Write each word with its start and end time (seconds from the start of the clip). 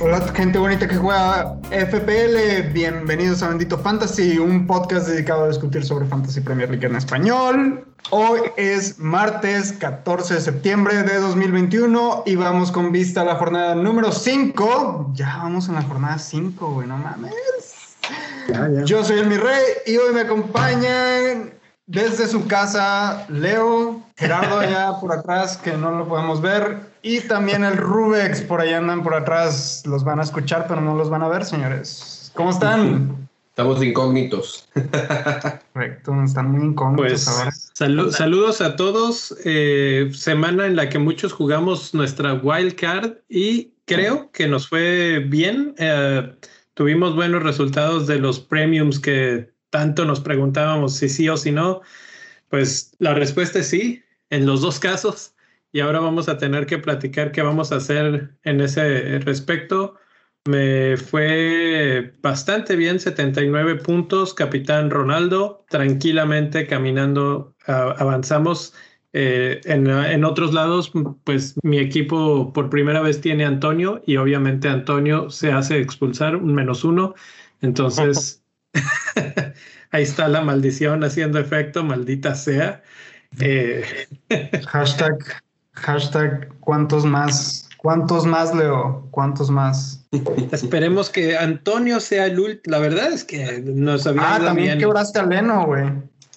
Hola 0.00 0.20
gente 0.32 0.58
bonita 0.58 0.86
que 0.86 0.94
juega 0.94 1.58
FPL, 1.70 2.72
bienvenidos 2.72 3.42
a 3.42 3.48
Bendito 3.48 3.76
Fantasy, 3.76 4.38
un 4.38 4.66
podcast 4.66 5.08
dedicado 5.08 5.44
a 5.44 5.48
discutir 5.48 5.84
sobre 5.84 6.06
Fantasy 6.06 6.40
Premier 6.40 6.70
League 6.70 6.86
en 6.86 6.94
español. 6.94 7.84
Hoy 8.10 8.42
es 8.56 9.00
martes 9.00 9.72
14 9.72 10.34
de 10.34 10.40
septiembre 10.40 11.02
de 11.02 11.18
2021 11.18 12.22
y 12.26 12.36
vamos 12.36 12.70
con 12.70 12.92
vista 12.92 13.22
a 13.22 13.24
la 13.24 13.34
jornada 13.34 13.74
número 13.74 14.12
5. 14.12 15.10
Ya 15.14 15.38
vamos 15.38 15.68
en 15.68 15.74
la 15.74 15.82
jornada 15.82 16.18
5, 16.18 16.74
güey, 16.74 16.86
no 16.86 16.96
mames. 16.96 17.57
Yo 18.84 19.04
soy 19.04 19.18
el 19.18 19.26
mi 19.26 19.36
rey 19.36 19.62
y 19.86 19.96
hoy 19.98 20.14
me 20.14 20.22
acompañan 20.22 21.52
desde 21.86 22.26
su 22.26 22.46
casa 22.46 23.26
Leo, 23.28 24.02
Gerardo 24.16 24.58
allá 24.60 24.94
por 25.00 25.12
atrás 25.12 25.58
que 25.58 25.72
no 25.72 25.90
lo 25.90 26.08
podemos 26.08 26.40
ver 26.40 26.78
y 27.02 27.20
también 27.20 27.62
el 27.64 27.76
Rubex, 27.76 28.40
por 28.42 28.60
ahí 28.60 28.72
andan 28.72 29.02
por 29.02 29.14
atrás, 29.14 29.82
los 29.86 30.02
van 30.02 30.20
a 30.20 30.22
escuchar, 30.22 30.66
pero 30.66 30.80
no 30.80 30.94
los 30.94 31.10
van 31.10 31.22
a 31.22 31.28
ver, 31.28 31.44
señores. 31.44 32.32
¿Cómo 32.34 32.50
están? 32.50 33.28
Estamos 33.50 33.82
incógnitos. 33.82 34.68
Correcto, 35.72 36.22
están 36.24 36.50
muy 36.50 36.64
incógnitos 36.64 37.06
pues, 37.06 37.28
ahora. 37.28 38.12
saludos 38.12 38.60
a 38.60 38.76
todos. 38.76 39.36
Eh, 39.44 40.10
semana 40.14 40.66
en 40.66 40.76
la 40.76 40.88
que 40.88 40.98
muchos 40.98 41.32
jugamos 41.32 41.92
nuestra 41.92 42.34
wild 42.34 42.76
card 42.76 43.12
y 43.28 43.72
creo 43.84 44.30
que 44.32 44.46
nos 44.48 44.68
fue 44.68 45.18
bien. 45.18 45.74
Eh, 45.78 46.32
tuvimos 46.78 47.16
buenos 47.16 47.42
resultados 47.42 48.06
de 48.06 48.20
los 48.20 48.38
premiums 48.38 49.00
que 49.00 49.50
tanto 49.68 50.04
nos 50.04 50.20
preguntábamos 50.20 50.94
si 50.94 51.08
sí 51.08 51.28
o 51.28 51.36
si 51.36 51.50
no. 51.50 51.80
Pues 52.50 52.94
la 53.00 53.14
respuesta 53.14 53.58
es 53.58 53.66
sí, 53.66 54.04
en 54.30 54.46
los 54.46 54.60
dos 54.60 54.78
casos 54.78 55.34
y 55.72 55.80
ahora 55.80 55.98
vamos 55.98 56.28
a 56.28 56.38
tener 56.38 56.66
que 56.66 56.78
platicar 56.78 57.32
qué 57.32 57.42
vamos 57.42 57.72
a 57.72 57.76
hacer 57.78 58.30
en 58.44 58.60
ese 58.60 59.18
respecto. 59.18 59.96
Me 60.44 60.96
fue 60.96 62.14
bastante 62.22 62.76
bien, 62.76 63.00
79 63.00 63.74
puntos, 63.74 64.32
capitán 64.32 64.90
Ronaldo, 64.90 65.64
tranquilamente 65.68 66.68
caminando, 66.68 67.56
avanzamos. 67.66 68.72
Eh, 69.14 69.60
en, 69.64 70.24
otros 70.24 70.52
lados, 70.52 70.92
pues 71.24 71.54
mi 71.62 71.78
equipo 71.78 72.52
por 72.52 72.68
primera 72.68 73.00
vez 73.00 73.20
tiene 73.20 73.44
Antonio 73.44 74.02
y 74.06 74.16
obviamente 74.16 74.68
Antonio 74.68 75.30
se 75.30 75.50
hace 75.50 75.80
expulsar 75.80 76.36
un 76.36 76.54
menos 76.54 76.84
uno. 76.84 77.14
Entonces, 77.62 78.42
ahí 79.90 80.02
está 80.02 80.28
la 80.28 80.42
maldición 80.42 81.04
haciendo 81.04 81.38
efecto, 81.38 81.84
maldita 81.84 82.34
sea. 82.34 82.82
Eh, 83.40 83.84
Hashtag 84.68 85.42
Hashtag 85.72 86.48
cuántos 86.60 87.04
más. 87.04 87.68
¿Cuántos 87.78 88.26
más, 88.26 88.54
Leo? 88.54 89.06
¿Cuántos 89.12 89.50
más? 89.50 90.04
Esperemos 90.50 91.10
que 91.10 91.38
Antonio 91.38 92.00
sea 92.00 92.26
el 92.26 92.40
último. 92.40 92.76
La 92.76 92.78
verdad 92.80 93.12
es 93.12 93.24
que 93.24 93.62
no 93.64 93.96
sabía. 93.98 94.34
Ah, 94.34 94.40
también 94.40 94.78
quebraste 94.78 95.20
a 95.20 95.26
Leno, 95.26 95.66
güey. 95.66 95.84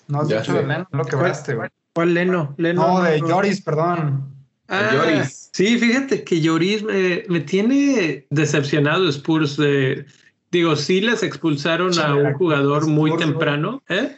No 0.08 0.22
has 0.22 0.28
dicho 0.28 0.54
de 0.54 0.62
Leno, 0.62 0.88
lo 0.92 1.04
quebraste, 1.04 1.56
güey. 1.56 1.70
¿Cuál 1.94 2.14
Leno? 2.14 2.54
Leno? 2.58 2.88
No, 2.88 3.04
de 3.04 3.20
Lloris, 3.20 3.62
perdón. 3.62 4.34
Ah, 4.68 4.92
Lloris. 4.94 5.50
Sí, 5.52 5.78
fíjate 5.78 6.24
que 6.24 6.40
Lloris 6.40 6.84
me, 6.84 7.40
tiene 7.42 8.26
decepcionado 8.30 9.10
Spurs. 9.10 9.58
De, 9.58 10.06
digo, 10.52 10.76
sí 10.76 11.02
les 11.02 11.24
expulsaron 11.24 11.98
a 12.00 12.16
un 12.16 12.34
jugador 12.34 12.88
muy 12.88 13.16
temprano. 13.18 13.84
¿Eh? 13.90 14.16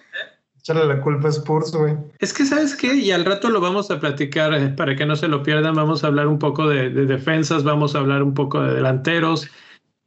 Échale 0.59 0.85
la 0.85 1.01
culpa 1.01 1.27
a 1.27 1.31
Spurs, 1.31 1.71
güey. 1.71 1.95
Es 2.19 2.31
que, 2.31 2.45
¿sabes 2.45 2.75
qué? 2.75 2.93
Y 2.93 3.11
al 3.11 3.25
rato 3.25 3.49
lo 3.49 3.59
vamos 3.59 3.89
a 3.89 3.99
platicar 3.99 4.53
eh, 4.53 4.69
para 4.69 4.95
que 4.95 5.05
no 5.05 5.15
se 5.15 5.27
lo 5.27 5.41
pierdan. 5.41 5.75
Vamos 5.75 6.03
a 6.03 6.07
hablar 6.07 6.27
un 6.27 6.37
poco 6.37 6.69
de, 6.69 6.89
defensas, 6.89 7.63
vamos 7.63 7.95
a 7.95 7.99
hablar 7.99 8.21
un 8.21 8.35
poco 8.35 8.61
de 8.61 8.75
delanteros. 8.75 9.49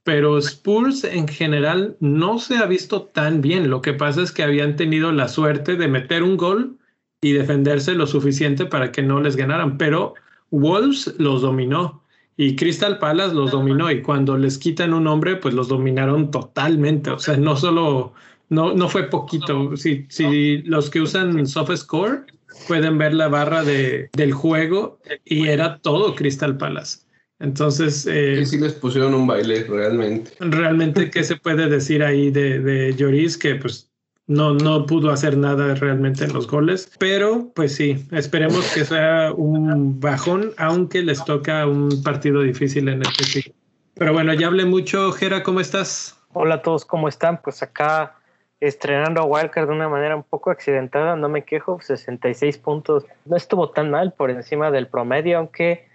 Pero 0.04 0.38
Spurs 0.38 1.02
en 1.02 1.26
general 1.26 1.96
no 1.98 2.38
se 2.38 2.58
ha 2.58 2.66
visto 2.66 3.02
tan 3.02 3.40
bien. 3.40 3.68
Lo 3.68 3.82
que 3.82 3.92
pasa 3.92 4.22
es 4.22 4.30
que 4.30 4.44
habían 4.44 4.76
tenido 4.76 5.10
la 5.10 5.26
suerte 5.26 5.74
de 5.74 5.88
meter 5.88 6.22
un 6.22 6.36
gol 6.36 6.78
y 7.26 7.32
defenderse 7.32 7.94
lo 7.94 8.06
suficiente 8.06 8.66
para 8.66 8.92
que 8.92 9.02
no 9.02 9.20
les 9.20 9.36
ganaran. 9.36 9.78
Pero 9.78 10.14
Wolves 10.50 11.14
los 11.18 11.42
dominó 11.42 12.02
y 12.36 12.56
Crystal 12.56 12.98
Palace 12.98 13.34
los 13.34 13.50
dominó. 13.50 13.90
Y 13.90 14.02
cuando 14.02 14.36
les 14.36 14.58
quitan 14.58 14.94
un 14.94 15.06
hombre, 15.06 15.36
pues 15.36 15.54
los 15.54 15.68
dominaron 15.68 16.30
totalmente. 16.30 17.10
O 17.10 17.18
sea, 17.18 17.36
no 17.36 17.56
solo 17.56 18.12
no, 18.48 18.74
no 18.74 18.88
fue 18.88 19.04
poquito. 19.04 19.76
Si, 19.76 20.06
si 20.08 20.58
los 20.58 20.90
que 20.90 21.00
usan 21.00 21.46
SoftScore 21.46 22.24
pueden 22.68 22.98
ver 22.98 23.14
la 23.14 23.28
barra 23.28 23.64
de, 23.64 24.08
del 24.12 24.32
juego 24.32 24.98
y 25.24 25.48
era 25.48 25.78
todo 25.78 26.14
Crystal 26.14 26.56
Palace. 26.56 27.00
Entonces. 27.38 28.06
Eh, 28.10 28.44
sí, 28.46 28.58
les 28.58 28.74
pusieron 28.74 29.14
un 29.14 29.26
baile 29.26 29.64
realmente. 29.64 30.32
Realmente, 30.40 31.10
¿qué 31.10 31.22
se 31.22 31.36
puede 31.36 31.68
decir 31.68 32.02
ahí 32.02 32.30
de, 32.30 32.60
de 32.60 32.94
Lloris? 32.94 33.36
Que 33.36 33.56
pues 33.56 33.90
no, 34.26 34.54
no 34.54 34.86
pudo 34.86 35.10
hacer 35.10 35.36
nada 35.36 35.74
realmente 35.74 36.24
en 36.24 36.32
los 36.32 36.46
goles. 36.46 36.90
Pero 36.98 37.50
pues 37.54 37.74
sí, 37.74 38.06
esperemos 38.12 38.72
que 38.72 38.84
sea 38.84 39.32
un 39.32 40.00
bajón, 40.00 40.52
aunque 40.58 41.02
les 41.02 41.24
toca 41.24 41.66
un 41.66 42.02
partido 42.02 42.42
difícil 42.42 42.88
en 42.88 43.02
el 43.02 43.08
que 43.12 43.52
Pero 43.94 44.12
bueno, 44.12 44.34
ya 44.34 44.48
hablé 44.48 44.64
mucho. 44.64 45.12
Jera, 45.12 45.42
¿cómo 45.42 45.60
estás? 45.60 46.18
Hola 46.32 46.56
a 46.56 46.62
todos, 46.62 46.84
¿cómo 46.84 47.08
están? 47.08 47.40
Pues 47.40 47.62
acá 47.62 48.16
estrenando 48.60 49.20
a 49.20 49.24
Wildcard 49.24 49.68
de 49.68 49.74
una 49.74 49.88
manera 49.88 50.16
un 50.16 50.22
poco 50.22 50.50
accidentada, 50.50 51.14
no 51.14 51.28
me 51.28 51.44
quejo, 51.44 51.78
66 51.80 52.58
puntos. 52.58 53.04
No 53.24 53.36
estuvo 53.36 53.70
tan 53.70 53.90
mal 53.90 54.12
por 54.12 54.30
encima 54.30 54.70
del 54.70 54.88
promedio, 54.88 55.38
aunque 55.38 55.86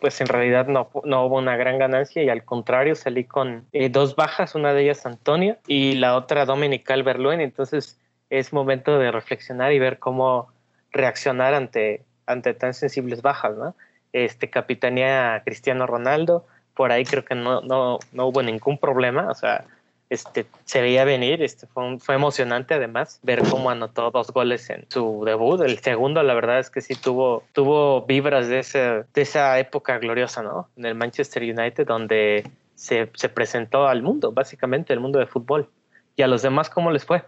pues 0.00 0.20
en 0.20 0.26
realidad 0.26 0.66
no, 0.66 0.90
no, 1.04 1.26
hubo 1.26 1.36
una 1.38 1.56
gran 1.56 1.78
ganancia 1.78 2.22
y 2.22 2.28
al 2.28 2.44
contrario 2.44 2.94
salí 2.94 3.24
con 3.24 3.66
eh, 3.72 3.88
dos 3.88 4.16
bajas, 4.16 4.54
una 4.54 4.72
de 4.72 4.82
ellas 4.82 5.06
Antonio 5.06 5.56
y 5.66 5.94
la 5.94 6.16
otra 6.16 6.44
Dominical 6.44 7.02
Berluen, 7.02 7.40
entonces 7.40 7.98
es 8.30 8.52
momento 8.52 8.98
de 8.98 9.12
reflexionar 9.12 9.72
y 9.72 9.78
ver 9.78 9.98
cómo 9.98 10.48
reaccionar 10.90 11.54
ante, 11.54 12.04
ante 12.26 12.54
tan 12.54 12.74
sensibles 12.74 13.22
bajas, 13.22 13.56
¿no? 13.56 13.74
Este, 14.12 14.50
capitanía 14.50 15.42
Cristiano 15.44 15.86
Ronaldo, 15.86 16.46
por 16.74 16.90
ahí 16.90 17.04
creo 17.04 17.24
que 17.24 17.34
no, 17.34 17.60
no, 17.60 17.98
no 18.12 18.26
hubo 18.26 18.42
ningún 18.42 18.78
problema, 18.78 19.28
o 19.30 19.34
sea, 19.34 19.64
este, 20.08 20.46
se 20.64 20.80
veía 20.80 21.04
venir, 21.04 21.42
este, 21.42 21.66
fue, 21.66 21.98
fue, 21.98 22.14
emocionante 22.14 22.74
además 22.74 23.18
ver 23.22 23.42
cómo 23.50 23.70
anotó 23.70 24.10
dos 24.10 24.30
goles 24.30 24.70
en 24.70 24.86
su 24.88 25.24
debut. 25.24 25.60
El 25.62 25.78
segundo, 25.80 26.22
la 26.22 26.34
verdad 26.34 26.60
es 26.60 26.70
que 26.70 26.80
sí 26.80 26.94
tuvo, 26.94 27.42
tuvo 27.52 28.02
vibras 28.02 28.48
de, 28.48 28.60
ese, 28.60 28.78
de 28.78 29.22
esa 29.22 29.58
época 29.58 29.98
gloriosa, 29.98 30.42
¿no? 30.42 30.68
En 30.76 30.86
el 30.86 30.94
Manchester 30.94 31.42
United, 31.42 31.86
donde 31.86 32.48
se, 32.74 33.10
se 33.14 33.28
presentó 33.28 33.88
al 33.88 34.02
mundo, 34.02 34.32
básicamente, 34.32 34.92
el 34.92 35.00
mundo 35.00 35.18
de 35.18 35.26
fútbol. 35.26 35.68
¿Y 36.14 36.22
a 36.22 36.28
los 36.28 36.42
demás 36.42 36.70
cómo 36.70 36.90
les 36.90 37.04
fue? 37.04 37.22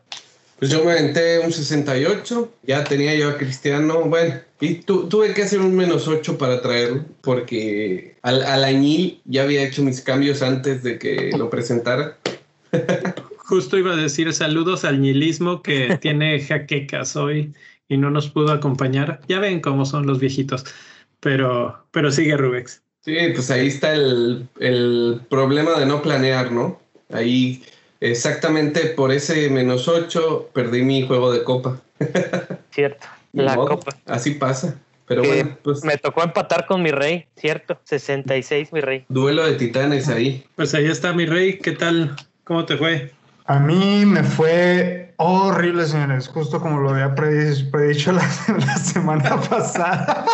Pues 0.58 0.72
yo 0.72 0.84
me 0.84 0.90
aventé 0.90 1.38
un 1.38 1.52
68, 1.52 2.52
ya 2.64 2.82
tenía 2.82 3.14
yo 3.14 3.28
a 3.28 3.38
Cristiano, 3.38 4.02
bueno, 4.02 4.40
y 4.60 4.74
tuve 4.76 5.32
que 5.32 5.42
hacer 5.42 5.60
un 5.60 5.76
menos 5.76 6.08
8 6.08 6.36
para 6.36 6.60
traerlo, 6.60 7.04
porque 7.20 8.16
al, 8.22 8.42
al 8.42 8.64
añil 8.64 9.20
ya 9.24 9.44
había 9.44 9.62
hecho 9.62 9.82
mis 9.82 10.00
cambios 10.00 10.42
antes 10.42 10.82
de 10.82 10.98
que 10.98 11.30
lo 11.36 11.48
presentara. 11.48 12.16
Justo 13.36 13.78
iba 13.78 13.92
a 13.92 13.96
decir 13.96 14.32
saludos 14.32 14.84
al 14.84 15.00
nihilismo 15.00 15.62
que 15.62 15.96
tiene 16.00 16.40
jaquecas 16.40 17.16
hoy 17.16 17.54
y 17.88 17.96
no 17.96 18.10
nos 18.10 18.28
pudo 18.28 18.52
acompañar. 18.52 19.20
Ya 19.28 19.40
ven 19.40 19.60
cómo 19.60 19.86
son 19.86 20.06
los 20.06 20.20
viejitos, 20.20 20.64
pero, 21.20 21.84
pero 21.90 22.10
sigue 22.10 22.36
Rubex. 22.36 22.82
Sí, 23.00 23.16
pues 23.34 23.50
ahí 23.50 23.68
está 23.68 23.94
el, 23.94 24.46
el 24.60 25.20
problema 25.30 25.78
de 25.78 25.86
no 25.86 26.02
planear, 26.02 26.52
¿no? 26.52 26.80
Ahí 27.10 27.62
exactamente 28.00 28.80
por 28.88 29.12
ese 29.12 29.48
menos 29.48 29.88
8 29.88 30.50
perdí 30.52 30.82
mi 30.82 31.06
juego 31.06 31.32
de 31.32 31.42
copa. 31.42 31.80
Cierto, 32.70 33.06
la 33.32 33.56
copa. 33.56 33.96
Así 34.06 34.32
pasa. 34.32 34.78
Pero 35.08 35.22
bueno, 35.22 35.56
pues. 35.62 35.82
Me 35.84 35.96
tocó 35.96 36.22
empatar 36.22 36.66
con 36.66 36.82
mi 36.82 36.90
rey, 36.90 37.26
cierto. 37.34 37.80
66, 37.84 38.74
mi 38.74 38.80
rey. 38.82 39.06
Duelo 39.08 39.46
de 39.46 39.54
titanes 39.54 40.08
ahí. 40.08 40.44
Pues 40.54 40.74
ahí 40.74 40.84
está 40.84 41.14
mi 41.14 41.24
rey. 41.24 41.58
¿Qué 41.58 41.72
tal? 41.72 42.14
¿Cómo 42.48 42.64
te 42.64 42.78
fue? 42.78 43.12
A 43.44 43.58
mí 43.58 44.06
me 44.06 44.24
fue 44.24 45.12
horrible, 45.18 45.84
señores, 45.84 46.28
justo 46.28 46.62
como 46.62 46.78
lo 46.78 46.90
había 46.90 47.14
predicho 47.14 48.12
la, 48.12 48.26
semana 48.78 49.38
pasada. 49.38 50.24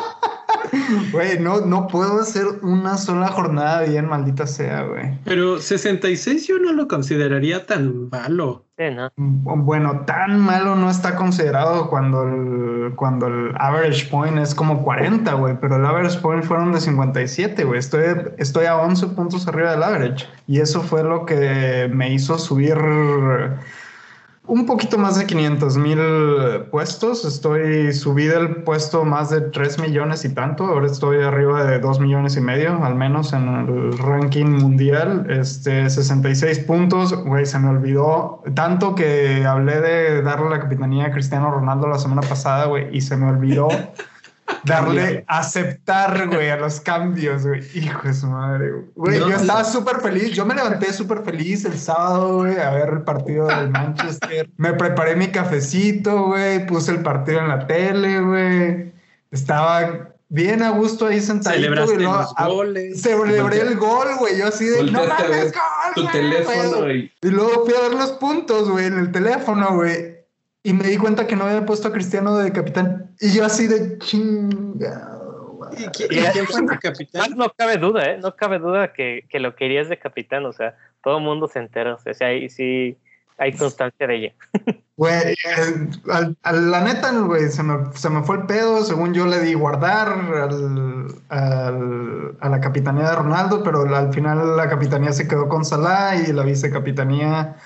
Güey, 1.12 1.38
no, 1.38 1.60
no 1.60 1.86
puedo 1.88 2.20
hacer 2.20 2.44
una 2.62 2.96
sola 2.96 3.28
jornada 3.28 3.82
bien, 3.82 4.06
maldita 4.08 4.46
sea, 4.46 4.82
güey. 4.82 5.18
Pero 5.24 5.60
66 5.60 6.46
yo 6.46 6.58
no 6.58 6.72
lo 6.72 6.88
consideraría 6.88 7.66
tan 7.66 8.08
malo. 8.10 8.64
Sí, 8.76 8.84
¿no? 8.92 9.12
Bueno, 9.16 10.00
tan 10.04 10.40
malo 10.40 10.74
no 10.74 10.90
está 10.90 11.14
considerado 11.14 11.88
cuando 11.88 12.24
el, 12.24 12.94
cuando 12.96 13.28
el 13.28 13.52
average 13.56 14.08
point 14.10 14.36
es 14.38 14.54
como 14.54 14.82
40, 14.82 15.32
güey. 15.34 15.56
Pero 15.60 15.76
el 15.76 15.86
average 15.86 16.18
point 16.18 16.42
fueron 16.42 16.72
de 16.72 16.80
57, 16.80 17.64
güey. 17.64 17.78
Estoy, 17.78 18.02
estoy 18.38 18.66
a 18.66 18.76
11 18.76 19.08
puntos 19.08 19.46
arriba 19.46 19.70
del 19.70 19.82
average. 19.82 20.26
Y 20.48 20.58
eso 20.60 20.82
fue 20.82 21.04
lo 21.04 21.24
que 21.24 21.88
me 21.92 22.12
hizo 22.12 22.38
subir 22.38 22.76
un 24.46 24.66
poquito 24.66 24.98
más 24.98 25.18
de 25.18 25.26
500 25.26 25.76
mil 25.78 25.98
puestos. 26.70 27.24
Estoy 27.24 27.92
subí 27.92 28.24
del 28.24 28.62
puesto 28.62 29.04
más 29.04 29.30
de 29.30 29.40
3 29.40 29.78
millones 29.78 30.24
y 30.24 30.34
tanto. 30.34 30.66
Ahora 30.66 30.86
estoy 30.86 31.22
arriba 31.22 31.64
de 31.64 31.78
2 31.78 32.00
millones 32.00 32.36
y 32.36 32.40
medio, 32.40 32.84
al 32.84 32.94
menos 32.94 33.32
en 33.32 33.48
el 33.48 33.98
ranking 33.98 34.46
mundial. 34.46 35.26
Este, 35.30 35.88
66 35.88 36.60
puntos. 36.60 37.14
Güey, 37.24 37.46
se 37.46 37.58
me 37.58 37.70
olvidó 37.70 38.42
tanto 38.54 38.94
que 38.94 39.44
hablé 39.46 39.80
de 39.80 40.22
darle 40.22 40.50
la 40.50 40.60
capitanía 40.60 41.06
a 41.06 41.10
Cristiano 41.10 41.50
Ronaldo 41.50 41.88
la 41.88 41.98
semana 41.98 42.20
pasada, 42.22 42.66
güey, 42.66 42.94
y 42.94 43.00
se 43.00 43.16
me 43.16 43.26
olvidó. 43.26 43.68
darle 44.64 45.24
aceptar, 45.26 46.28
güey, 46.32 46.50
a 46.50 46.56
los 46.56 46.80
cambios, 46.80 47.46
güey. 47.46 47.62
Hijo 47.74 48.08
de 48.08 48.14
su 48.14 48.26
madre, 48.26 48.72
güey. 48.94 49.18
yo 49.18 49.28
estaba 49.28 49.64
súper 49.64 50.00
feliz. 50.00 50.30
Yo 50.30 50.44
me 50.46 50.54
levanté 50.54 50.92
súper 50.92 51.22
feliz 51.22 51.64
el 51.64 51.78
sábado, 51.78 52.38
güey, 52.38 52.58
a 52.58 52.70
ver 52.70 52.88
el 52.90 53.02
partido 53.02 53.46
del 53.46 53.70
Manchester. 53.70 54.48
Me 54.56 54.72
preparé 54.74 55.16
mi 55.16 55.28
cafecito, 55.28 56.26
güey. 56.26 56.66
Puse 56.66 56.92
el 56.92 57.02
partido 57.02 57.40
en 57.40 57.48
la 57.48 57.66
tele, 57.66 58.20
güey. 58.20 58.92
Estaba 59.30 60.10
bien 60.28 60.62
a 60.62 60.70
gusto 60.70 61.06
ahí 61.06 61.20
sentadito. 61.20 61.62
Celebraste 61.62 62.02
los 62.02 62.34
goles. 62.34 63.00
Celebré 63.00 63.60
el 63.60 63.76
gol, 63.76 64.08
güey. 64.18 64.38
Yo 64.38 64.48
así 64.48 64.64
de, 64.64 64.84
no 64.84 65.04
mames, 65.06 65.52
gol, 65.52 65.94
Tu 65.94 66.06
teléfono, 66.08 66.88
Y 66.90 67.10
luego 67.22 67.64
fui 67.64 67.74
a 67.74 67.88
ver 67.88 67.94
los 67.94 68.12
puntos, 68.12 68.70
güey, 68.70 68.86
en 68.86 68.98
el 68.98 69.12
teléfono, 69.12 69.74
güey. 69.74 70.13
Y 70.66 70.72
me 70.72 70.84
di 70.84 70.96
cuenta 70.96 71.26
que 71.26 71.36
no 71.36 71.44
había 71.44 71.66
puesto 71.66 71.88
a 71.88 71.92
Cristiano 71.92 72.38
de 72.38 72.50
capitán. 72.50 73.14
Y 73.20 73.32
yo 73.34 73.44
así 73.44 73.66
de 73.66 73.98
chinga. 73.98 75.10
¿Y 75.76 75.84
quién, 75.88 76.46
fue 76.46 76.62
el 76.62 76.78
capitán? 76.78 77.34
No, 77.36 77.52
cabe 77.54 77.76
duda, 77.76 78.12
¿eh? 78.12 78.18
No 78.18 78.34
cabe 78.34 78.58
duda 78.58 78.94
que, 78.94 79.26
que, 79.28 79.40
lo 79.40 79.54
querías 79.56 79.90
de 79.90 79.98
capitán. 79.98 80.46
O 80.46 80.54
sea, 80.54 80.74
todo 81.02 81.18
el 81.18 81.24
mundo 81.24 81.48
se 81.48 81.58
entera. 81.58 81.94
O 81.94 81.98
sea, 81.98 82.28
ahí 82.28 82.48
sí 82.48 82.96
hay 83.36 83.52
constancia 83.52 84.06
de 84.06 84.16
ella. 84.16 84.34
Güey, 84.96 85.34
la 86.06 86.80
neta, 86.84 87.10
güey, 87.18 87.48
se 87.48 87.64
me, 87.64 87.92
se 87.96 88.08
me, 88.08 88.22
fue 88.22 88.36
el 88.36 88.46
pedo. 88.46 88.84
Según 88.84 89.12
yo 89.12 89.26
le 89.26 89.40
di 89.40 89.54
guardar 89.54 90.08
al, 90.12 91.08
al, 91.30 92.36
a 92.38 92.48
la 92.48 92.60
capitanía 92.60 93.10
de 93.10 93.16
Ronaldo, 93.16 93.64
pero 93.64 93.82
al 93.92 94.14
final 94.14 94.56
la 94.56 94.68
capitanía 94.68 95.12
se 95.12 95.26
quedó 95.26 95.48
con 95.48 95.64
Salah 95.64 96.14
y 96.14 96.32
la 96.32 96.44
vicecapitanía 96.44 97.56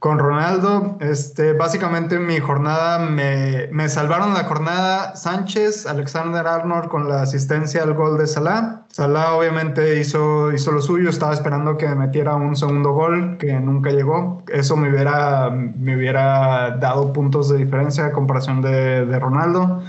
con 0.00 0.18
Ronaldo. 0.18 0.96
Este, 1.00 1.52
básicamente 1.52 2.18
mi 2.18 2.40
jornada 2.40 2.98
me, 2.98 3.68
me, 3.70 3.88
salvaron 3.88 4.32
la 4.34 4.44
jornada 4.44 5.14
Sánchez, 5.14 5.86
Alexander 5.86 6.46
Arnold 6.46 6.88
con 6.88 7.08
la 7.08 7.22
asistencia 7.22 7.82
al 7.82 7.92
gol 7.94 8.18
de 8.18 8.26
Salah. 8.26 8.86
Salah 8.88 9.34
obviamente 9.34 10.00
hizo, 10.00 10.52
hizo 10.52 10.72
lo 10.72 10.80
suyo, 10.80 11.10
estaba 11.10 11.34
esperando 11.34 11.76
que 11.76 11.86
metiera 11.94 12.34
un 12.34 12.56
segundo 12.56 12.92
gol 12.92 13.36
que 13.38 13.52
nunca 13.60 13.90
llegó. 13.90 14.42
Eso 14.48 14.74
me 14.74 14.90
hubiera, 14.90 15.50
me 15.50 15.96
hubiera 15.96 16.78
dado 16.78 17.12
puntos 17.12 17.50
de 17.50 17.58
diferencia 17.58 18.06
a 18.06 18.12
comparación 18.12 18.62
de, 18.62 19.04
de 19.04 19.18
Ronaldo. 19.18 19.82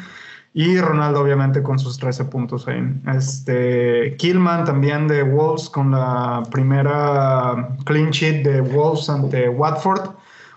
Y 0.54 0.78
Ronaldo, 0.80 1.22
obviamente, 1.22 1.64
con 1.64 1.80
sus 1.80 1.98
13 1.98 2.26
puntos 2.26 2.68
ahí. 2.68 2.84
Este, 3.16 4.16
Killman 4.18 4.66
también 4.66 5.08
de 5.08 5.24
Wolves 5.24 5.70
con 5.70 5.92
la 5.92 6.44
primera 6.52 7.76
clean 7.86 8.12
sheet 8.12 8.44
de 8.44 8.60
Wolves 8.60 9.10
ante 9.10 9.48
Watford. 9.48 10.10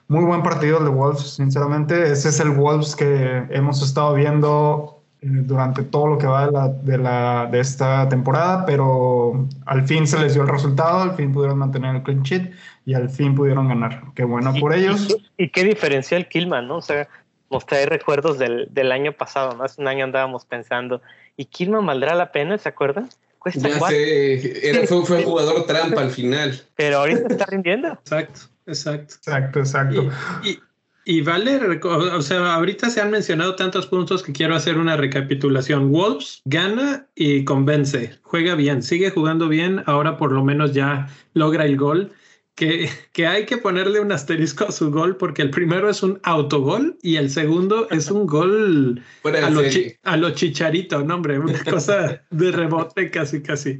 Muy 0.08 0.24
buen 0.24 0.42
partido 0.42 0.78
el 0.78 0.84
de 0.84 0.90
Wolves, 0.90 1.36
sinceramente. 1.36 2.10
Ese 2.10 2.28
es 2.28 2.40
el 2.40 2.50
Wolves 2.50 2.96
que 2.96 3.44
hemos 3.50 3.82
estado 3.82 4.14
viendo 4.14 5.00
eh, 5.22 5.28
durante 5.30 5.84
todo 5.84 6.08
lo 6.08 6.18
que 6.18 6.26
va 6.26 6.46
de, 6.46 6.52
la, 6.52 6.68
de, 6.68 6.98
la, 6.98 7.46
de 7.46 7.60
esta 7.60 8.08
temporada, 8.08 8.66
pero 8.66 9.46
al 9.64 9.86
fin 9.86 10.06
se 10.08 10.18
les 10.18 10.34
dio 10.34 10.42
el 10.42 10.48
resultado, 10.48 11.02
al 11.02 11.14
fin 11.14 11.32
pudieron 11.32 11.58
mantener 11.58 11.94
el 11.94 12.02
clean 12.02 12.22
sheet 12.22 12.50
y 12.84 12.94
al 12.94 13.08
fin 13.08 13.34
pudieron 13.34 13.68
ganar. 13.68 14.02
Qué 14.14 14.24
bueno 14.24 14.52
por 14.60 14.74
ellos. 14.74 15.16
Y, 15.38 15.44
y, 15.44 15.48
qué 15.50 15.64
diferencial 15.64 16.28
Killman, 16.28 16.68
¿no? 16.68 16.78
O 16.78 16.82
sea, 16.82 17.08
nos 17.54 17.66
trae 17.66 17.86
recuerdos 17.86 18.38
del, 18.38 18.66
del, 18.70 18.92
año 18.92 19.12
pasado, 19.12 19.56
¿no? 19.56 19.64
Hace 19.64 19.80
un 19.80 19.88
año 19.88 20.04
andábamos 20.04 20.44
pensando, 20.44 21.00
¿y 21.36 21.46
Killman 21.46 21.86
valdrá 21.86 22.14
la 22.14 22.32
pena? 22.32 22.58
¿Se 22.58 22.68
acuerdan? 22.68 23.08
Cuesta 23.38 23.68
ya 23.68 23.78
sé, 23.88 24.68
era, 24.68 24.86
fue, 24.86 25.04
fue 25.04 25.22
jugador 25.22 25.66
trampa 25.66 26.00
al 26.00 26.10
final. 26.10 26.60
Pero 26.76 26.98
ahorita 26.98 27.26
está 27.28 27.46
rindiendo. 27.46 27.88
Exacto, 28.04 28.40
exacto. 28.66 29.14
Exacto, 29.16 29.58
exacto. 29.60 30.10
Y, 30.42 30.58
y, 31.04 31.20
vale, 31.20 31.60
o 31.84 32.22
sea, 32.22 32.54
ahorita 32.54 32.88
se 32.88 33.02
han 33.02 33.10
mencionado 33.10 33.54
tantos 33.54 33.86
puntos 33.86 34.22
que 34.22 34.32
quiero 34.32 34.56
hacer 34.56 34.78
una 34.78 34.96
recapitulación. 34.96 35.92
Wolves 35.92 36.40
gana 36.46 37.06
y 37.14 37.44
convence, 37.44 38.18
juega 38.22 38.54
bien, 38.54 38.82
sigue 38.82 39.10
jugando 39.10 39.48
bien, 39.48 39.82
ahora 39.86 40.16
por 40.16 40.32
lo 40.32 40.42
menos 40.42 40.72
ya 40.72 41.08
logra 41.34 41.66
el 41.66 41.76
gol 41.76 42.12
que, 42.54 42.88
que, 43.12 43.26
hay 43.26 43.46
que 43.46 43.58
ponerle 43.58 44.00
un 44.00 44.12
asterisco 44.12 44.64
a 44.64 44.72
su 44.72 44.90
gol 44.90 45.16
porque 45.16 45.42
el 45.42 45.50
primero 45.50 45.90
es 45.90 46.02
un 46.02 46.20
autogol 46.22 46.96
y 47.02 47.16
el 47.16 47.30
segundo 47.30 47.88
es 47.90 48.10
un 48.10 48.26
gol 48.26 49.02
a 49.24 49.50
lo, 49.50 49.62
a 50.04 50.16
lo, 50.16 50.30
chicharito, 50.30 51.02
no 51.04 51.16
hombre, 51.16 51.38
una 51.38 51.62
cosa 51.70 52.22
de 52.30 52.52
rebote 52.52 53.10
casi, 53.10 53.42
casi. 53.42 53.78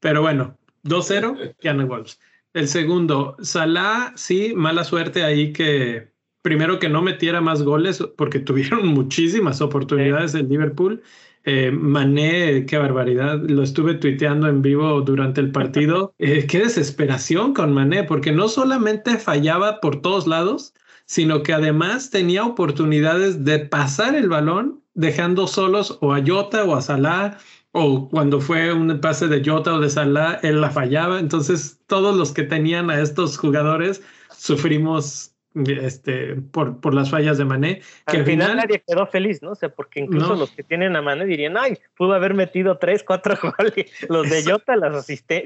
Pero 0.00 0.22
bueno, 0.22 0.56
2-0, 0.84 1.56
gana 1.62 1.84
Wolves. 1.84 2.18
El 2.54 2.68
segundo, 2.68 3.36
Salah, 3.40 4.12
sí, 4.16 4.52
mala 4.54 4.84
suerte 4.84 5.22
ahí 5.22 5.52
que 5.52 6.10
primero 6.42 6.78
que 6.78 6.88
no 6.88 7.02
metiera 7.02 7.40
más 7.40 7.62
goles 7.62 8.02
porque 8.16 8.38
tuvieron 8.40 8.86
muchísimas 8.88 9.60
oportunidades 9.60 10.34
en 10.34 10.48
Liverpool 10.48 11.02
eh, 11.44 11.70
Mané, 11.70 12.66
qué 12.66 12.78
barbaridad, 12.78 13.40
lo 13.48 13.62
estuve 13.62 13.94
tuiteando 13.94 14.48
en 14.48 14.62
vivo 14.62 15.00
durante 15.00 15.40
el 15.40 15.52
partido. 15.52 16.14
Eh, 16.20 16.46
qué 16.46 16.58
desesperación 16.58 17.54
con 17.54 17.72
Mané, 17.72 18.04
porque 18.04 18.32
no 18.32 18.48
solamente 18.48 19.18
fallaba 19.18 19.80
por 19.80 20.02
todos 20.02 20.26
lados, 20.26 20.74
sino 21.06 21.42
que 21.42 21.54
además 21.54 22.10
tenía 22.10 22.44
oportunidades 22.44 23.44
de 23.44 23.60
pasar 23.60 24.14
el 24.14 24.28
balón 24.28 24.82
dejando 24.94 25.46
solos 25.46 25.96
o 26.00 26.12
a 26.12 26.22
Jota 26.26 26.64
o 26.64 26.74
a 26.74 26.82
Salah 26.82 27.38
o 27.72 28.08
cuando 28.08 28.40
fue 28.40 28.72
un 28.72 29.00
pase 29.00 29.28
de 29.28 29.42
Jota 29.44 29.74
o 29.74 29.80
de 29.80 29.90
Salah, 29.90 30.40
él 30.42 30.60
la 30.60 30.70
fallaba. 30.70 31.20
Entonces, 31.20 31.80
todos 31.86 32.16
los 32.16 32.32
que 32.32 32.42
tenían 32.42 32.90
a 32.90 33.00
estos 33.00 33.38
jugadores 33.38 34.02
sufrimos 34.36 35.34
este, 35.66 36.36
por, 36.36 36.80
por 36.80 36.94
las 36.94 37.10
fallas 37.10 37.38
de 37.38 37.44
Mané. 37.44 37.82
Que 38.06 38.18
al, 38.18 38.24
final, 38.24 38.56
nadie 38.56 38.82
quedó 38.86 39.06
feliz, 39.06 39.42
¿no? 39.42 39.50
O 39.50 39.54
sea, 39.54 39.68
porque 39.68 40.00
incluso 40.00 40.34
los 40.36 40.50
que 40.50 40.62
tienen 40.62 40.96
a 40.96 41.02
Mané 41.02 41.26
dirían, 41.26 41.56
ay, 41.56 41.78
pudo 41.96 42.14
haber 42.14 42.34
metido 42.34 42.78
tres, 42.78 43.02
cuatro 43.02 43.36
goles. 43.58 43.90
Los 44.08 44.28
de 44.30 44.42
Jota, 44.44 44.76
las, 44.76 44.92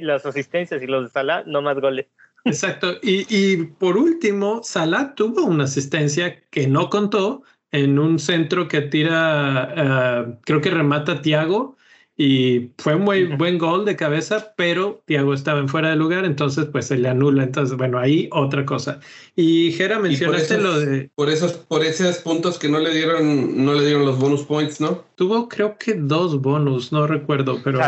las 0.00 0.26
asistencias 0.26 0.82
y 0.82 0.86
los 0.86 1.04
de 1.04 1.10
Salah, 1.10 1.44
no 1.46 1.62
más 1.62 1.78
goles. 1.80 2.06
Exacto. 2.44 2.94
Y, 3.02 3.26
y 3.28 3.64
por 3.64 3.96
último, 3.96 4.62
Salah 4.62 5.14
tuvo 5.14 5.44
una 5.44 5.64
asistencia 5.64 6.42
que 6.50 6.66
no 6.66 6.90
contó 6.90 7.42
en 7.70 7.98
un 7.98 8.18
centro 8.18 8.68
que 8.68 8.82
tira, 8.82 10.26
uh, 10.28 10.40
creo 10.44 10.60
que 10.60 10.70
remata 10.70 11.22
Tiago 11.22 11.76
y 12.16 12.70
fue 12.76 12.94
un 12.94 13.02
muy 13.02 13.24
buen 13.24 13.56
gol 13.56 13.84
de 13.84 13.96
cabeza, 13.96 14.52
pero 14.56 15.02
Thiago 15.06 15.32
estaba 15.32 15.60
en 15.60 15.68
fuera 15.68 15.90
de 15.90 15.96
lugar, 15.96 16.24
entonces 16.24 16.66
pues 16.66 16.86
se 16.86 16.98
le 16.98 17.08
anula. 17.08 17.44
Entonces, 17.44 17.76
bueno, 17.76 17.98
ahí 17.98 18.28
otra 18.32 18.66
cosa. 18.66 19.00
Y 19.34 19.72
Jera, 19.72 19.98
mencionaste 19.98 20.58
lo 20.58 20.78
de... 20.78 21.10
Por 21.14 21.30
esos, 21.30 21.52
por 21.52 21.82
esos 21.82 22.18
puntos 22.18 22.58
que 22.58 22.68
no 22.68 22.78
le 22.78 22.94
dieron, 22.94 23.64
no 23.64 23.74
le 23.74 23.86
dieron 23.86 24.04
los 24.04 24.18
bonus 24.18 24.42
points, 24.42 24.80
¿no? 24.80 25.04
Tuvo 25.14 25.48
creo 25.48 25.78
que 25.78 25.94
dos 25.94 26.40
bonus, 26.40 26.92
no 26.92 27.06
recuerdo, 27.06 27.60
pero... 27.64 27.80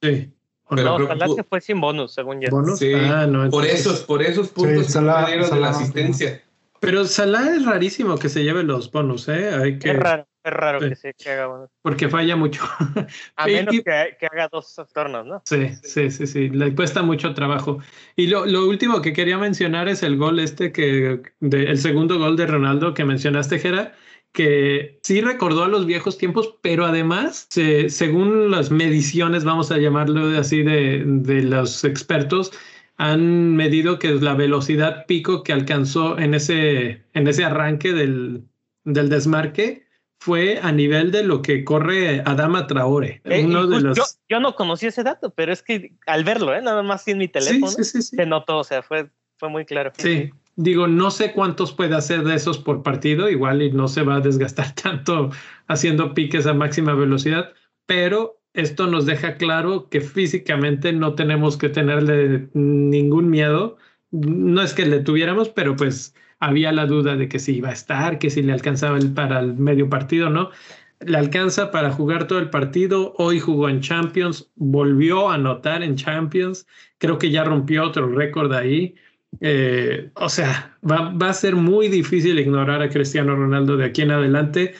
Sí. 0.00 0.30
Pero 0.70 0.98
no, 0.98 1.06
Salah 1.06 1.28
se 1.34 1.44
fue 1.44 1.60
sin 1.60 1.80
bonus, 1.80 2.14
según 2.14 2.40
yo. 2.40 2.48
¿Bonus? 2.50 2.78
Sí, 2.78 2.94
ah, 2.94 3.26
no, 3.26 3.50
por 3.50 3.66
esos, 3.66 4.00
por 4.04 4.22
esos 4.22 4.48
puntos 4.48 4.90
que 4.90 5.00
no 5.00 5.20
le 5.20 5.26
dieron 5.26 5.50
de 5.50 5.60
la 5.60 5.70
asistencia. 5.70 6.42
Pero 6.80 7.04
Salah 7.04 7.56
es 7.56 7.66
rarísimo 7.66 8.16
que 8.16 8.28
se 8.28 8.42
lleve 8.42 8.62
los 8.62 8.90
bonus, 8.90 9.28
¿eh? 9.28 9.50
Hay 9.50 9.78
que... 9.78 9.90
Es 9.90 9.96
raro. 9.98 10.26
Es 10.44 10.52
raro 10.52 10.80
que, 10.80 10.96
se, 10.96 11.14
que 11.14 11.30
haga 11.30 11.46
bonus. 11.46 11.70
Porque 11.82 12.08
falla 12.08 12.34
mucho. 12.34 12.62
A 13.36 13.46
menos 13.46 13.74
que, 13.74 14.16
que, 14.18 14.26
haga 14.26 14.48
dos 14.50 14.74
tornos, 14.92 15.24
¿no? 15.24 15.42
Sí, 15.44 15.68
sí, 15.82 16.10
sí, 16.10 16.26
sí. 16.26 16.48
Le 16.48 16.74
cuesta 16.74 17.02
mucho 17.02 17.32
trabajo. 17.32 17.78
Y 18.16 18.26
lo, 18.26 18.44
lo 18.44 18.66
último 18.66 19.00
que 19.02 19.12
quería 19.12 19.38
mencionar 19.38 19.88
es 19.88 20.02
el 20.02 20.16
gol 20.16 20.40
este 20.40 20.72
que, 20.72 21.22
de, 21.38 21.62
el 21.64 21.78
segundo 21.78 22.18
gol 22.18 22.36
de 22.36 22.46
Ronaldo 22.46 22.92
que 22.92 23.04
mencionaste, 23.04 23.60
Jera, 23.60 23.94
que 24.32 24.98
sí 25.02 25.20
recordó 25.20 25.64
a 25.64 25.68
los 25.68 25.86
viejos 25.86 26.18
tiempos, 26.18 26.56
pero 26.60 26.86
además, 26.86 27.46
se, 27.50 27.88
según 27.88 28.50
las 28.50 28.70
mediciones, 28.70 29.44
vamos 29.44 29.70
a 29.70 29.78
llamarlo 29.78 30.38
así, 30.38 30.62
de, 30.62 31.04
de 31.06 31.42
los 31.42 31.84
expertos, 31.84 32.50
han 32.96 33.54
medido 33.54 33.98
que 33.98 34.12
es 34.12 34.22
la 34.22 34.34
velocidad 34.34 35.06
pico 35.06 35.42
que 35.42 35.52
alcanzó 35.52 36.18
en 36.18 36.34
ese, 36.34 37.04
en 37.12 37.26
ese 37.28 37.44
arranque 37.44 37.92
del, 37.92 38.44
del 38.84 39.08
desmarque 39.08 39.81
fue 40.24 40.60
a 40.62 40.70
nivel 40.70 41.10
de 41.10 41.24
lo 41.24 41.42
que 41.42 41.64
corre 41.64 42.22
Adama 42.24 42.68
Traore. 42.68 43.20
Eh, 43.24 43.44
uno 43.44 43.66
de 43.66 43.80
los... 43.80 43.96
yo, 43.96 44.04
yo, 44.28 44.38
no 44.38 44.54
conocí 44.54 44.86
ese 44.86 45.02
dato, 45.02 45.30
pero 45.30 45.52
es 45.52 45.64
que 45.64 45.96
al 46.06 46.22
verlo, 46.22 46.54
¿eh? 46.54 46.62
nada 46.62 46.84
más 46.84 47.08
en 47.08 47.18
mi 47.18 47.26
teléfono, 47.26 47.66
sí, 47.66 47.82
sí, 47.82 48.02
sí, 48.02 48.16
se 48.16 48.24
notó, 48.24 48.58
o 48.58 48.64
sea, 48.64 48.84
fue, 48.84 49.10
fue 49.36 49.48
muy 49.48 49.64
claro. 49.64 49.90
Sí, 49.98 50.30
digo, 50.54 50.86
no 50.86 51.10
sé 51.10 51.32
cuántos 51.32 51.72
puede 51.72 51.96
hacer 51.96 52.22
de 52.22 52.36
esos 52.36 52.58
por 52.58 52.84
partido, 52.84 53.28
igual 53.28 53.62
y 53.62 53.72
no 53.72 53.88
se 53.88 54.04
va 54.04 54.14
a 54.16 54.20
desgastar 54.20 54.72
tanto 54.80 55.30
haciendo 55.66 56.14
piques 56.14 56.46
a 56.46 56.54
máxima 56.54 56.94
velocidad, 56.94 57.52
pero 57.86 58.40
esto 58.54 58.86
nos 58.86 59.06
deja 59.06 59.38
claro 59.38 59.88
que 59.88 60.00
físicamente 60.00 60.92
no 60.92 61.16
tenemos 61.16 61.56
que 61.56 61.68
tenerle 61.68 62.48
ningún 62.52 63.28
miedo. 63.28 63.76
No 64.12 64.62
es 64.62 64.72
que 64.72 64.86
le 64.86 65.00
tuviéramos, 65.00 65.48
pero 65.48 65.74
pues 65.74 66.14
había 66.42 66.72
la 66.72 66.86
duda 66.86 67.14
de 67.14 67.28
que 67.28 67.38
si 67.38 67.56
iba 67.56 67.68
a 67.68 67.72
estar, 67.72 68.18
que 68.18 68.28
si 68.28 68.42
le 68.42 68.52
alcanzaba 68.52 68.98
el, 68.98 69.12
para 69.12 69.38
el 69.38 69.54
medio 69.54 69.88
partido, 69.88 70.28
¿no? 70.28 70.50
Le 70.98 71.16
alcanza 71.16 71.70
para 71.70 71.92
jugar 71.92 72.26
todo 72.26 72.40
el 72.40 72.50
partido. 72.50 73.14
Hoy 73.16 73.38
jugó 73.38 73.68
en 73.68 73.80
Champions, 73.80 74.50
volvió 74.56 75.30
a 75.30 75.34
anotar 75.34 75.84
en 75.84 75.94
Champions. 75.94 76.66
Creo 76.98 77.18
que 77.18 77.30
ya 77.30 77.44
rompió 77.44 77.84
otro 77.84 78.08
récord 78.08 78.52
ahí. 78.52 78.96
Eh, 79.40 80.10
o 80.14 80.28
sea, 80.28 80.76
va, 80.88 81.10
va, 81.10 81.30
a 81.30 81.34
ser 81.34 81.54
muy 81.54 81.86
difícil 81.88 82.38
ignorar 82.40 82.82
a 82.82 82.88
Cristiano 82.88 83.36
Ronaldo 83.36 83.76
de 83.76 83.84
aquí 83.84 84.02
en 84.02 84.10
adelante. 84.10 84.74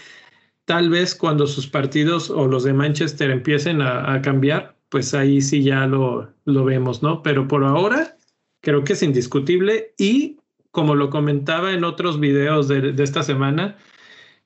Tal 0.64 0.90
vez 0.90 1.14
cuando 1.14 1.46
sus 1.46 1.68
partidos 1.68 2.28
o 2.28 2.48
los 2.48 2.64
de 2.64 2.72
Manchester 2.72 3.30
empiecen 3.30 3.82
a, 3.82 4.12
a 4.12 4.20
cambiar, 4.20 4.76
pues 4.88 5.14
ahí 5.14 5.40
sí 5.40 5.62
ya 5.62 5.86
lo, 5.86 6.34
lo, 6.44 6.64
vemos, 6.64 7.04
¿no? 7.04 7.22
Pero 7.22 7.46
por 7.46 7.62
ahora 7.64 8.16
creo 8.60 8.82
que 8.82 8.94
es 8.94 9.02
indiscutible 9.02 9.94
y 9.96 10.38
como 10.72 10.96
lo 10.96 11.10
comentaba 11.10 11.72
en 11.72 11.84
otros 11.84 12.18
videos 12.18 12.66
de, 12.66 12.92
de 12.92 13.04
esta 13.04 13.22
semana, 13.22 13.76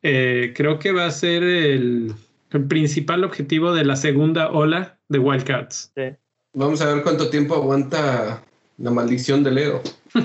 eh, 0.02 0.52
creo 0.54 0.78
que 0.78 0.92
va 0.92 1.06
a 1.06 1.10
ser 1.10 1.42
el, 1.42 2.14
el, 2.50 2.64
principal 2.66 3.24
objetivo 3.24 3.72
de 3.72 3.84
la 3.84 3.96
segunda 3.96 4.50
ola 4.50 4.98
de 5.08 5.18
Wildcats. 5.18 5.92
Sí. 5.96 6.02
Vamos 6.52 6.80
a 6.82 6.92
ver 6.92 7.02
cuánto 7.02 7.30
tiempo 7.30 7.54
aguanta 7.54 8.42
la 8.78 8.90
maldición 8.90 9.42
de 9.42 9.50
Leo. 9.52 9.82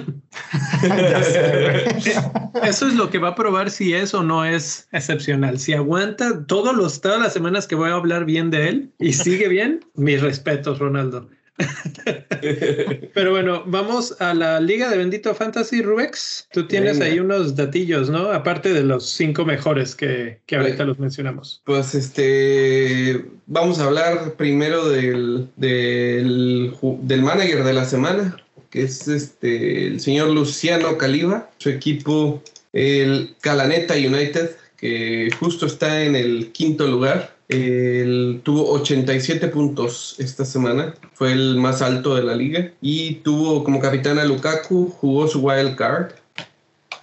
Eso 2.63 2.88
es 2.88 2.96
lo 2.96 3.10
que 3.10 3.17
va 3.20 3.29
a 3.29 3.36
probar 3.36 3.70
si 3.70 3.93
es 3.93 4.13
o 4.13 4.24
no 4.24 4.43
es 4.46 4.88
excepcional. 4.91 5.60
Si 5.60 5.74
aguanta 5.74 6.46
todos 6.46 6.75
los, 6.75 7.01
todas 7.01 7.20
las 7.20 7.34
semanas 7.34 7.67
que 7.67 7.75
voy 7.75 7.89
a 7.89 7.93
hablar 7.93 8.25
bien 8.25 8.50
de 8.50 8.70
él 8.70 8.91
y 9.00 9.13
sigue 9.13 9.48
bien, 9.48 9.86
mis 9.96 10.22
respetos, 10.22 10.79
Ronaldo. 10.79 11.29
Pero 13.13 13.32
bueno, 13.32 13.63
vamos 13.65 14.15
a 14.20 14.34
la 14.34 14.60
Liga 14.60 14.89
de 14.89 14.98
Bendito 14.98 15.34
Fantasy, 15.34 15.82
Rubex. 15.82 16.48
Tú 16.51 16.68
tienes 16.68 17.00
Venga. 17.00 17.12
ahí 17.12 17.20
unos 17.20 17.56
datillos, 17.56 18.10
¿no? 18.10 18.32
Aparte 18.32 18.74
de 18.74 18.84
los 18.84 19.10
cinco 19.10 19.46
mejores 19.46 19.96
que, 19.96 20.39
que 20.46 20.56
ahorita 20.56 20.86
los 20.86 21.00
mencionamos. 21.00 21.62
Pues 21.65 21.96
este, 21.96 23.25
vamos 23.46 23.80
a 23.80 23.86
hablar 23.86 24.34
primero 24.34 24.89
del, 24.89 25.48
del, 25.56 26.74
del 27.01 27.22
manager 27.22 27.63
de 27.63 27.74
la 27.74 27.86
semana, 27.86 28.38
que 28.70 28.84
es 28.84 29.08
este, 29.08 29.88
el 29.88 30.00
señor 30.00 30.30
Luciano 30.30 30.98
Caliba, 30.98 31.50
su 31.58 31.70
equipo, 31.70 32.41
el 32.74 33.36
Calaneta 33.41 33.96
United, 33.96 34.51
que 34.77 35.30
justo 35.39 35.65
está 35.65 36.03
en 36.03 36.15
el 36.15 36.51
quinto 36.51 36.88
lugar. 36.88 37.36
Él 37.51 38.39
tuvo 38.43 38.72
87 38.72 39.50
puntos 39.50 40.15
esta 40.20 40.46
semana, 40.46 40.96
fue 41.13 41.34
el 41.34 41.58
más 41.58 41.81
alto 41.81 42.15
de 42.15 42.24
la 42.24 42.34
liga 42.34 42.72
y 42.79 43.15
tuvo 43.15 43.65
como 43.65 43.81
capitán 43.81 44.20
a 44.20 44.24
Lukaku, 44.24 44.89
jugó 44.89 45.27
su 45.27 45.41
wild 45.41 45.75
card. 45.75 46.13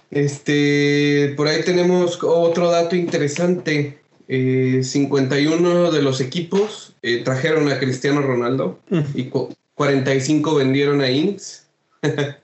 Este, 0.09 1.35
por 1.37 1.47
ahí 1.47 1.61
tenemos 1.63 2.17
otro 2.23 2.71
dato 2.71 2.95
interesante. 2.95 3.99
Eh, 4.27 4.81
51 4.83 5.91
de 5.91 6.01
los 6.01 6.19
equipos 6.19 6.95
eh, 7.03 7.23
trajeron 7.23 7.71
a 7.71 7.77
Cristiano 7.77 8.21
Ronaldo 8.21 8.79
mm. 8.89 8.99
y 9.13 9.31
45 9.75 10.55
vendieron 10.55 11.01
a 11.01 11.11
Inks. 11.11 11.67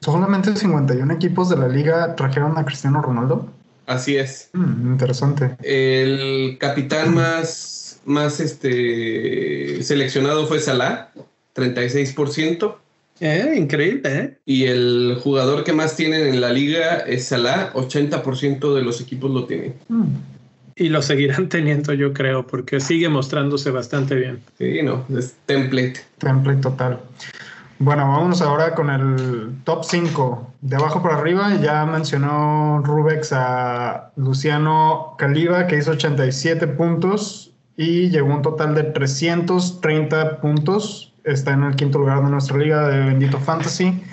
¿Solamente 0.01 0.55
51 0.55 1.11
equipos 1.11 1.49
de 1.49 1.57
la 1.57 1.67
liga 1.67 2.15
trajeron 2.15 2.55
a 2.59 2.65
Cristiano 2.65 3.01
Ronaldo? 3.01 3.49
Así 3.87 4.15
es. 4.15 4.49
Mm, 4.53 4.91
interesante. 4.91 5.55
El 5.63 6.57
capitán 6.59 7.13
más 7.13 7.84
más 8.05 8.39
este, 8.39 9.83
seleccionado 9.83 10.47
fue 10.47 10.59
Salah, 10.59 11.11
36%. 11.55 12.75
Eh, 13.21 13.53
increíble, 13.57 14.01
¿eh? 14.19 14.37
Y 14.45 14.65
el 14.65 15.17
jugador 15.21 15.63
que 15.63 15.73
más 15.73 15.95
tienen 15.95 16.27
en 16.27 16.41
la 16.41 16.51
liga 16.51 16.97
es 16.97 17.25
Salah, 17.25 17.71
80% 17.73 18.75
de 18.75 18.81
los 18.81 19.01
equipos 19.01 19.31
lo 19.31 19.45
tienen. 19.45 19.75
Mm. 19.87 20.05
Y 20.75 20.89
lo 20.89 21.01
seguirán 21.01 21.49
teniendo, 21.49 21.93
yo 21.93 22.13
creo, 22.13 22.45
porque 22.45 22.79
sigue 22.79 23.09
mostrándose 23.09 23.71
bastante 23.71 24.15
bien. 24.15 24.41
Sí, 24.57 24.81
no, 24.83 25.05
es 25.17 25.35
template. 25.45 26.01
Template 26.17 26.61
total. 26.61 26.99
Bueno, 27.79 28.07
vámonos 28.07 28.41
ahora 28.41 28.73
con 28.73 28.89
el 28.89 29.53
top 29.65 29.83
5. 29.83 30.53
De 30.61 30.75
abajo 30.77 31.01
para 31.03 31.17
arriba 31.17 31.59
ya 31.61 31.85
mencionó 31.85 32.81
Rubex 32.85 33.33
a 33.33 34.11
Luciano 34.15 35.15
Caliba, 35.17 35.67
que 35.67 35.77
hizo 35.77 35.91
87 35.91 36.67
puntos 36.67 37.51
y 37.77 38.09
llegó 38.09 38.33
un 38.33 38.41
total 38.41 38.75
de 38.75 38.83
330 38.83 40.41
puntos. 40.41 41.13
Está 41.23 41.53
en 41.53 41.63
el 41.63 41.75
quinto 41.75 41.99
lugar 41.99 42.23
de 42.23 42.29
nuestra 42.29 42.57
liga 42.57 42.87
de 42.87 42.99
Bendito 42.99 43.39
Fantasy. 43.39 44.03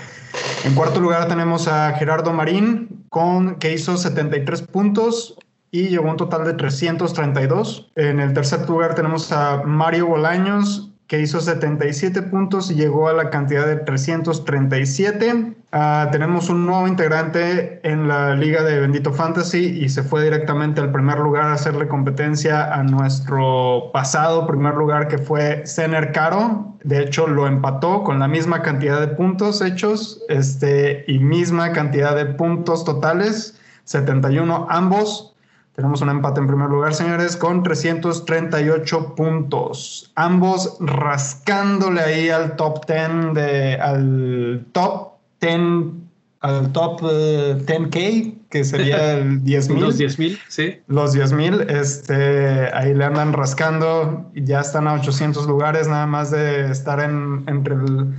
En 0.64 0.74
cuarto 0.74 1.00
lugar 1.00 1.28
tenemos 1.28 1.68
a 1.68 1.92
Gerardo 1.92 2.32
Marín, 2.32 3.04
con, 3.08 3.56
que 3.56 3.74
hizo 3.74 3.96
73 3.96 4.62
puntos 4.62 5.36
y 5.70 5.88
llegó 5.88 6.10
un 6.10 6.16
total 6.16 6.44
de 6.44 6.54
332. 6.54 7.92
En 7.96 8.20
el 8.20 8.32
tercer 8.32 8.68
lugar 8.68 8.94
tenemos 8.94 9.32
a 9.32 9.62
Mario 9.64 10.06
Bolaños, 10.06 10.91
que 11.12 11.20
hizo 11.20 11.42
77 11.42 12.22
puntos 12.22 12.70
y 12.70 12.74
llegó 12.74 13.06
a 13.06 13.12
la 13.12 13.28
cantidad 13.28 13.66
de 13.66 13.76
337. 13.76 15.56
Uh, 15.70 16.10
tenemos 16.10 16.48
un 16.48 16.64
nuevo 16.64 16.88
integrante 16.88 17.86
en 17.86 18.08
la 18.08 18.34
liga 18.34 18.62
de 18.62 18.80
Bendito 18.80 19.12
Fantasy 19.12 19.78
y 19.78 19.90
se 19.90 20.02
fue 20.02 20.24
directamente 20.24 20.80
al 20.80 20.90
primer 20.90 21.18
lugar 21.18 21.44
a 21.44 21.52
hacerle 21.52 21.86
competencia 21.86 22.72
a 22.72 22.82
nuestro 22.82 23.90
pasado 23.92 24.46
primer 24.46 24.74
lugar 24.74 25.06
que 25.06 25.18
fue 25.18 25.64
Zener 25.66 26.12
Caro. 26.12 26.78
De 26.82 27.02
hecho, 27.02 27.26
lo 27.26 27.46
empató 27.46 28.04
con 28.04 28.18
la 28.18 28.26
misma 28.26 28.62
cantidad 28.62 28.98
de 28.98 29.08
puntos 29.08 29.60
hechos 29.60 30.22
este, 30.30 31.04
y 31.06 31.18
misma 31.18 31.72
cantidad 31.72 32.16
de 32.16 32.24
puntos 32.24 32.86
totales, 32.86 33.60
71 33.84 34.66
ambos. 34.70 35.31
Tenemos 35.74 36.02
un 36.02 36.10
empate 36.10 36.40
en 36.40 36.46
primer 36.46 36.68
lugar, 36.68 36.94
señores, 36.94 37.36
con 37.36 37.62
338 37.62 39.14
puntos. 39.14 40.12
Ambos 40.16 40.76
rascándole 40.80 42.00
ahí 42.00 42.28
al 42.28 42.56
top 42.56 42.84
10 42.86 43.34
de 43.34 43.74
al 43.76 44.66
top 44.72 45.12
10 45.40 46.02
al 46.42 46.72
top 46.72 47.02
uh, 47.02 47.08
eh, 47.10 47.56
10K, 47.64 48.34
que 48.50 48.64
sería 48.64 49.14
el 49.18 49.42
10.000. 49.42 49.78
Los 49.78 49.98
10.000, 49.98 50.38
sí. 50.48 50.80
Los 50.88 51.16
10.000, 51.16 51.70
este, 51.70 52.74
ahí 52.74 52.92
le 52.94 53.04
andan 53.04 53.32
rascando 53.32 54.30
y 54.34 54.44
ya 54.44 54.60
están 54.60 54.88
a 54.88 54.94
800 54.94 55.46
lugares, 55.46 55.88
nada 55.88 56.06
más 56.06 56.30
de 56.30 56.70
estar 56.70 57.00
en, 57.00 57.44
entre 57.46 57.74
el, 57.74 58.14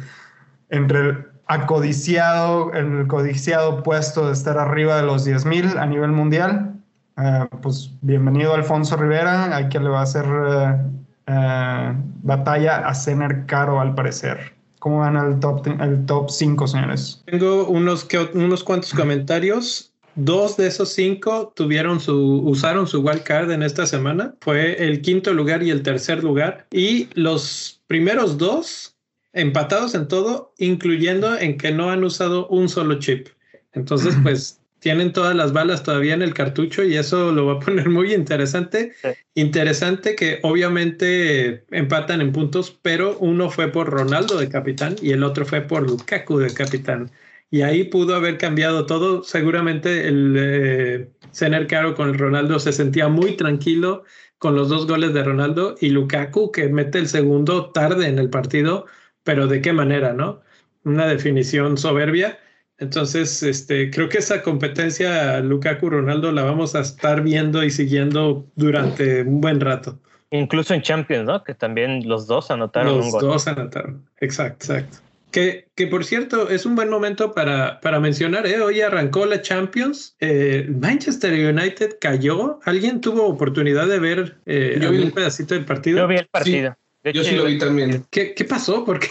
entre 0.70 1.00
el 1.00 1.28
acodiciado, 1.48 2.72
el 2.74 3.08
codiciado 3.08 3.84
puesto 3.84 4.28
de 4.28 4.34
estar 4.34 4.58
arriba 4.58 4.96
de 4.96 5.04
los 5.04 5.28
10.000 5.28 5.78
a 5.78 5.86
nivel 5.86 6.12
mundial. 6.12 6.73
Uh, 7.16 7.48
pues 7.62 7.92
bienvenido 8.02 8.56
Alfonso 8.56 8.98
Rivera, 8.98 9.56
hay 9.56 9.70
que 9.70 9.80
le 9.80 9.90
va 9.90 10.00
a 10.00 10.04
hacer 10.04 10.26
uh, 10.26 11.32
uh, 11.32 11.96
batalla 12.24 12.88
a 12.88 12.96
Cener 12.96 13.46
Caro 13.46 13.80
al 13.80 13.94
parecer. 13.94 14.54
¿Cómo 14.80 15.00
van 15.00 15.16
el 15.16 15.40
top, 15.40 15.68
el 15.80 16.06
top 16.06 16.30
5, 16.30 16.68
señores? 16.68 17.24
Tengo 17.26 17.68
unos, 17.68 18.04
que, 18.04 18.18
unos 18.34 18.64
cuantos 18.64 18.94
comentarios. 18.94 19.92
Dos 20.16 20.58
de 20.58 20.68
esos 20.68 20.90
cinco 20.90 21.54
tuvieron 21.56 22.00
su, 22.00 22.42
usaron 22.46 22.86
su 22.86 23.02
wild 23.02 23.24
card 23.24 23.52
en 23.52 23.64
esta 23.64 23.86
semana. 23.86 24.36
Fue 24.42 24.86
el 24.86 25.02
quinto 25.02 25.34
lugar 25.34 25.64
y 25.64 25.72
el 25.72 25.84
tercer 25.84 26.24
lugar. 26.24 26.68
Y 26.72 27.10
los 27.14 27.82
primeros 27.88 28.38
dos 28.38 28.96
empatados 29.32 29.96
en 29.96 30.08
todo, 30.08 30.54
incluyendo 30.58 31.38
en 31.38 31.58
que 31.58 31.72
no 31.72 31.90
han 31.90 32.04
usado 32.04 32.48
un 32.48 32.68
solo 32.70 33.00
chip. 33.00 33.30
Entonces, 33.72 34.16
pues 34.24 34.60
tienen 34.84 35.14
todas 35.14 35.34
las 35.34 35.54
balas 35.54 35.82
todavía 35.82 36.14
en 36.14 36.22
el 36.22 36.34
cartucho 36.34 36.84
y 36.84 36.98
eso 36.98 37.32
lo 37.32 37.46
va 37.46 37.54
a 37.54 37.60
poner 37.60 37.90
muy 37.90 38.14
interesante. 38.14 38.92
Sí. 39.02 39.08
Interesante 39.34 40.14
que 40.14 40.40
obviamente 40.44 41.64
empatan 41.72 42.20
en 42.20 42.34
puntos, 42.34 42.78
pero 42.82 43.18
uno 43.20 43.50
fue 43.50 43.70
por 43.70 43.90
Ronaldo 43.90 44.38
de 44.38 44.50
capitán 44.50 44.98
y 45.02 45.12
el 45.12 45.24
otro 45.24 45.46
fue 45.46 45.62
por 45.62 45.90
Lukaku 45.90 46.38
de 46.38 46.54
capitán. 46.54 47.10
Y 47.50 47.62
ahí 47.62 47.86
pudo 47.86 48.14
haber 48.14 48.38
cambiado 48.38 48.86
todo. 48.86 49.24
Seguramente 49.24 50.06
el 50.10 50.36
eh, 50.38 51.10
Cener 51.32 51.66
Caro 51.68 51.96
con 51.96 52.10
el 52.10 52.20
Ronaldo 52.20 52.60
se 52.60 52.74
sentía 52.74 53.08
muy 53.08 53.38
tranquilo 53.38 54.04
con 54.38 54.54
los 54.54 54.68
dos 54.68 54.86
goles 54.86 55.14
de 55.14 55.24
Ronaldo 55.24 55.76
y 55.80 55.92
Lukaku 55.92 56.52
que 56.52 56.68
mete 56.68 57.00
el 57.00 57.08
segundo 57.08 57.70
tarde 57.70 58.08
en 58.10 58.20
el 58.20 58.30
partido, 58.30 58.86
pero 59.24 59.48
de 59.48 59.62
qué 59.62 59.72
manera, 59.72 60.12
¿no? 60.12 60.42
Una 60.84 61.08
definición 61.08 61.78
soberbia 61.78 62.38
entonces, 62.84 63.42
este, 63.44 63.90
creo 63.90 64.10
que 64.10 64.18
esa 64.18 64.44
competencia 64.44 65.40
Lukaku 65.40 65.90
Ronaldo 65.90 66.32
la 66.32 66.44
vamos 66.44 66.76
a 66.76 66.82
estar 66.82 67.24
viendo 67.24 67.64
y 67.64 67.72
siguiendo 67.72 68.46
durante 68.56 69.22
un 69.22 69.40
buen 69.40 69.62
rato. 69.62 70.00
Incluso 70.32 70.74
en 70.74 70.82
Champions, 70.82 71.26
¿no? 71.26 71.44
Que 71.44 71.54
también 71.54 72.08
los 72.08 72.28
dos 72.28 72.52
anotaron 72.52 72.98
los 72.98 73.06
un 73.06 73.12
gol. 73.12 73.24
Los 73.24 73.34
dos 73.34 73.48
anotaron, 73.48 74.06
exacto, 74.20 74.74
exacto. 74.74 74.98
Que, 75.32 75.68
que, 75.76 75.88
por 75.88 76.04
cierto 76.04 76.50
es 76.50 76.66
un 76.66 76.76
buen 76.76 76.90
momento 76.90 77.34
para, 77.34 77.80
para 77.80 78.00
mencionar, 78.00 78.46
¿eh? 78.46 78.62
hoy 78.62 78.82
arrancó 78.82 79.26
la 79.26 79.42
Champions, 79.42 80.16
eh, 80.20 80.68
Manchester 80.70 81.34
United 81.34 81.98
cayó, 82.00 82.60
¿alguien 82.66 83.02
tuvo 83.02 83.26
oportunidad 83.26 83.88
de 83.88 84.00
ver 84.00 84.38
eh, 84.46 84.78
yo 84.80 84.92
vi 84.92 85.00
un 85.00 85.12
pedacito 85.12 85.56
del 85.56 85.66
partido? 85.66 86.00
Yo 86.00 86.08
vi 86.08 86.18
el 86.18 86.28
partido. 86.28 86.76
Sí, 87.04 87.14
yo 87.14 87.24
sí 87.24 87.36
lo 87.36 87.46
vi 87.46 87.58
también. 87.58 88.06
¿Qué, 88.12 88.36
qué 88.36 88.46
pasó? 88.46 88.86
Porque 88.86 89.08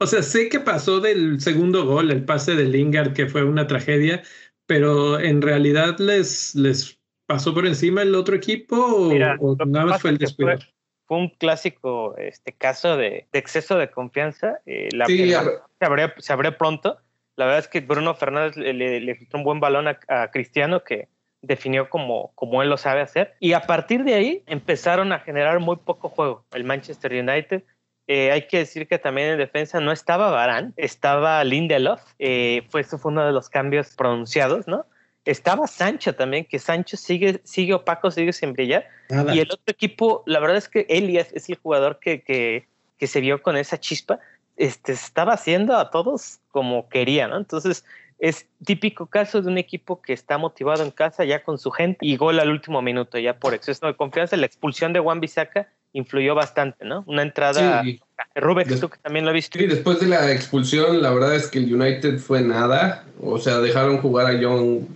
o 0.00 0.06
sea, 0.06 0.22
sé 0.22 0.48
que 0.48 0.60
pasó 0.60 1.00
del 1.00 1.40
segundo 1.40 1.84
gol, 1.84 2.10
el 2.10 2.24
pase 2.24 2.54
de 2.54 2.64
Lingard, 2.64 3.12
que 3.12 3.26
fue 3.26 3.44
una 3.44 3.66
tragedia, 3.66 4.22
pero 4.66 5.20
en 5.20 5.42
realidad 5.42 5.98
les, 5.98 6.54
les 6.54 6.98
pasó 7.26 7.52
por 7.52 7.66
encima 7.66 8.02
el 8.02 8.14
otro 8.14 8.34
equipo 8.34 8.76
o, 8.76 9.56
nada 9.66 9.86
más 9.86 10.00
fue 10.00 10.10
el 10.10 10.18
descuido. 10.18 10.58
Fue, 11.06 11.18
un 11.18 11.28
clásico 11.28 12.16
este 12.16 12.52
caso 12.52 12.96
de, 12.96 13.26
exceso 13.32 13.76
de 13.76 13.90
confianza. 13.90 14.60
Eh, 14.64 14.88
la, 14.92 15.04
sí, 15.04 15.28
se, 15.28 15.84
abrió, 15.84 16.12
se 16.16 16.32
abrió 16.32 16.56
pronto. 16.56 16.98
La 17.36 17.44
verdad 17.44 17.60
es 17.60 17.68
que 17.68 17.80
Bruno 17.80 18.14
Fernández 18.14 18.56
le, 18.56 19.00
le, 19.00 19.28
un 19.34 19.44
buen 19.44 19.60
balón 19.60 19.86
a, 19.88 20.30
Cristiano 20.30 20.82
que 20.82 21.08
definió 21.42 21.90
como, 21.90 22.32
como 22.36 22.62
él 22.62 22.70
lo 22.70 22.76
sabe 22.76 23.02
hacer. 23.02 23.34
Y 23.40 23.52
a 23.52 23.62
partir 23.62 24.04
de 24.04 24.14
ahí 24.14 24.42
empezaron 24.46 25.12
a 25.12 25.18
generar 25.18 25.58
muy 25.58 25.76
poco 25.76 26.08
juego. 26.08 26.46
El 26.52 26.64
Manchester 26.64 27.12
United 27.12 27.64
eh, 28.12 28.32
hay 28.32 28.48
que 28.48 28.58
decir 28.58 28.88
que 28.88 28.98
también 28.98 29.28
en 29.28 29.38
defensa 29.38 29.78
no 29.78 29.92
estaba 29.92 30.30
Barán, 30.30 30.74
estaba 30.76 31.44
Lindelof, 31.44 32.02
eh, 32.18 32.66
fue, 32.68 32.80
eso 32.80 32.98
fue 32.98 33.12
uno 33.12 33.24
de 33.24 33.30
los 33.30 33.48
cambios 33.48 33.94
pronunciados, 33.94 34.66
¿no? 34.66 34.84
Estaba 35.24 35.68
Sancho 35.68 36.16
también, 36.16 36.44
que 36.44 36.58
Sancho 36.58 36.96
sigue, 36.96 37.40
sigue 37.44 37.72
opaco, 37.72 38.10
sigue 38.10 38.32
sin 38.32 38.52
brillar. 38.52 38.88
Y 39.32 39.38
el 39.38 39.46
otro 39.52 39.62
equipo, 39.68 40.24
la 40.26 40.40
verdad 40.40 40.56
es 40.56 40.68
que 40.68 40.86
Elias 40.88 41.28
es 41.34 41.48
el 41.50 41.54
jugador 41.58 42.00
que, 42.00 42.24
que, 42.24 42.66
que 42.98 43.06
se 43.06 43.20
vio 43.20 43.40
con 43.42 43.56
esa 43.56 43.78
chispa, 43.78 44.18
este, 44.56 44.90
estaba 44.90 45.34
haciendo 45.34 45.76
a 45.76 45.92
todos 45.92 46.40
como 46.50 46.88
quería, 46.88 47.28
¿no? 47.28 47.36
Entonces, 47.36 47.84
es 48.18 48.48
típico 48.64 49.06
caso 49.06 49.40
de 49.40 49.46
un 49.46 49.58
equipo 49.58 50.02
que 50.02 50.14
está 50.14 50.36
motivado 50.36 50.82
en 50.82 50.90
casa 50.90 51.24
ya 51.24 51.44
con 51.44 51.58
su 51.58 51.70
gente 51.70 52.04
y 52.04 52.16
gol 52.16 52.40
al 52.40 52.50
último 52.50 52.82
minuto, 52.82 53.20
ya 53.20 53.38
por 53.38 53.54
exceso 53.54 53.86
de 53.86 53.94
confianza. 53.94 54.36
La 54.36 54.46
expulsión 54.46 54.92
de 54.92 54.98
Juan 54.98 55.20
Bisaca 55.20 55.68
influyó 55.92 56.34
bastante, 56.34 56.84
¿no? 56.84 57.04
Una 57.06 57.22
entrada. 57.22 57.82
Sí. 57.82 58.00
Rubén, 58.34 58.68
tú 58.80 58.88
que 58.88 58.98
también 58.98 59.24
lo 59.24 59.32
viste. 59.32 59.58
Sí, 59.58 59.66
después 59.66 60.00
de 60.00 60.06
la 60.06 60.30
expulsión, 60.30 61.02
la 61.02 61.10
verdad 61.10 61.34
es 61.34 61.48
que 61.48 61.58
el 61.58 61.74
United 61.74 62.18
fue 62.18 62.42
nada. 62.42 63.04
O 63.20 63.38
sea, 63.38 63.58
dejaron 63.58 63.98
jugar 63.98 64.26
a 64.26 64.40
Young 64.40 64.86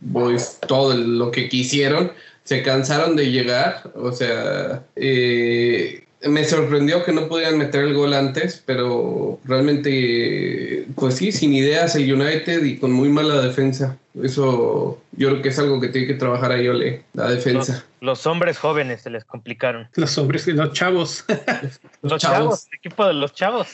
Boys 0.00 0.58
todo 0.66 0.94
lo 0.94 1.30
que 1.30 1.48
quisieron. 1.48 2.12
Se 2.44 2.62
cansaron 2.62 3.16
de 3.16 3.30
llegar. 3.30 3.90
O 3.94 4.12
sea, 4.12 4.84
eh, 4.94 6.05
me 6.28 6.44
sorprendió 6.44 7.04
que 7.04 7.12
no 7.12 7.28
podían 7.28 7.58
meter 7.58 7.84
el 7.84 7.94
gol 7.94 8.14
antes, 8.14 8.62
pero 8.64 9.38
realmente, 9.44 10.86
pues 10.94 11.16
sí, 11.16 11.32
sin 11.32 11.52
ideas 11.54 11.94
el 11.96 12.12
United 12.12 12.62
y 12.64 12.78
con 12.78 12.92
muy 12.92 13.08
mala 13.08 13.40
defensa. 13.40 13.96
Eso 14.22 15.00
yo 15.12 15.28
creo 15.30 15.42
que 15.42 15.48
es 15.50 15.58
algo 15.58 15.80
que 15.80 15.88
tiene 15.88 16.06
que 16.06 16.14
trabajar 16.14 16.52
ahí 16.52 16.68
Ole, 16.68 17.04
la 17.12 17.30
defensa. 17.30 17.84
Los, 18.00 18.26
hombres 18.26 18.58
jóvenes 18.58 19.02
se 19.02 19.10
les 19.10 19.24
complicaron. 19.24 19.88
Los 19.94 20.16
hombres, 20.18 20.46
los 20.46 20.72
chavos. 20.72 21.24
los, 22.02 22.20
chavos. 22.20 22.66
el 22.70 22.78
equipo 22.78 23.06
de 23.06 23.14
los 23.14 23.34
chavos. 23.34 23.68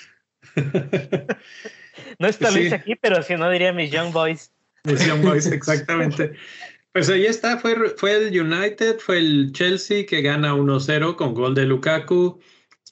no 2.18 2.28
está 2.28 2.50
Luis 2.50 2.73
aquí, 2.73 2.97
pero 2.97 3.23
si 3.23 3.37
no 3.37 3.49
diría 3.50 3.73
mis 3.73 3.90
Young 3.90 4.12
Boys. 4.12 4.50
Mis 4.85 5.06
Young 5.06 5.23
Boys, 5.23 5.47
exactamente. 5.47 6.32
Pues 6.92 7.08
ahí 7.08 7.25
está, 7.25 7.58
fue, 7.58 7.75
fue 7.96 8.16
el 8.16 8.38
United, 8.38 8.99
fue 8.99 9.18
el 9.18 9.52
Chelsea 9.52 10.04
que 10.04 10.20
gana 10.20 10.54
1-0 10.54 11.16
con 11.16 11.32
gol 11.32 11.54
de 11.54 11.64
Lukaku. 11.64 12.38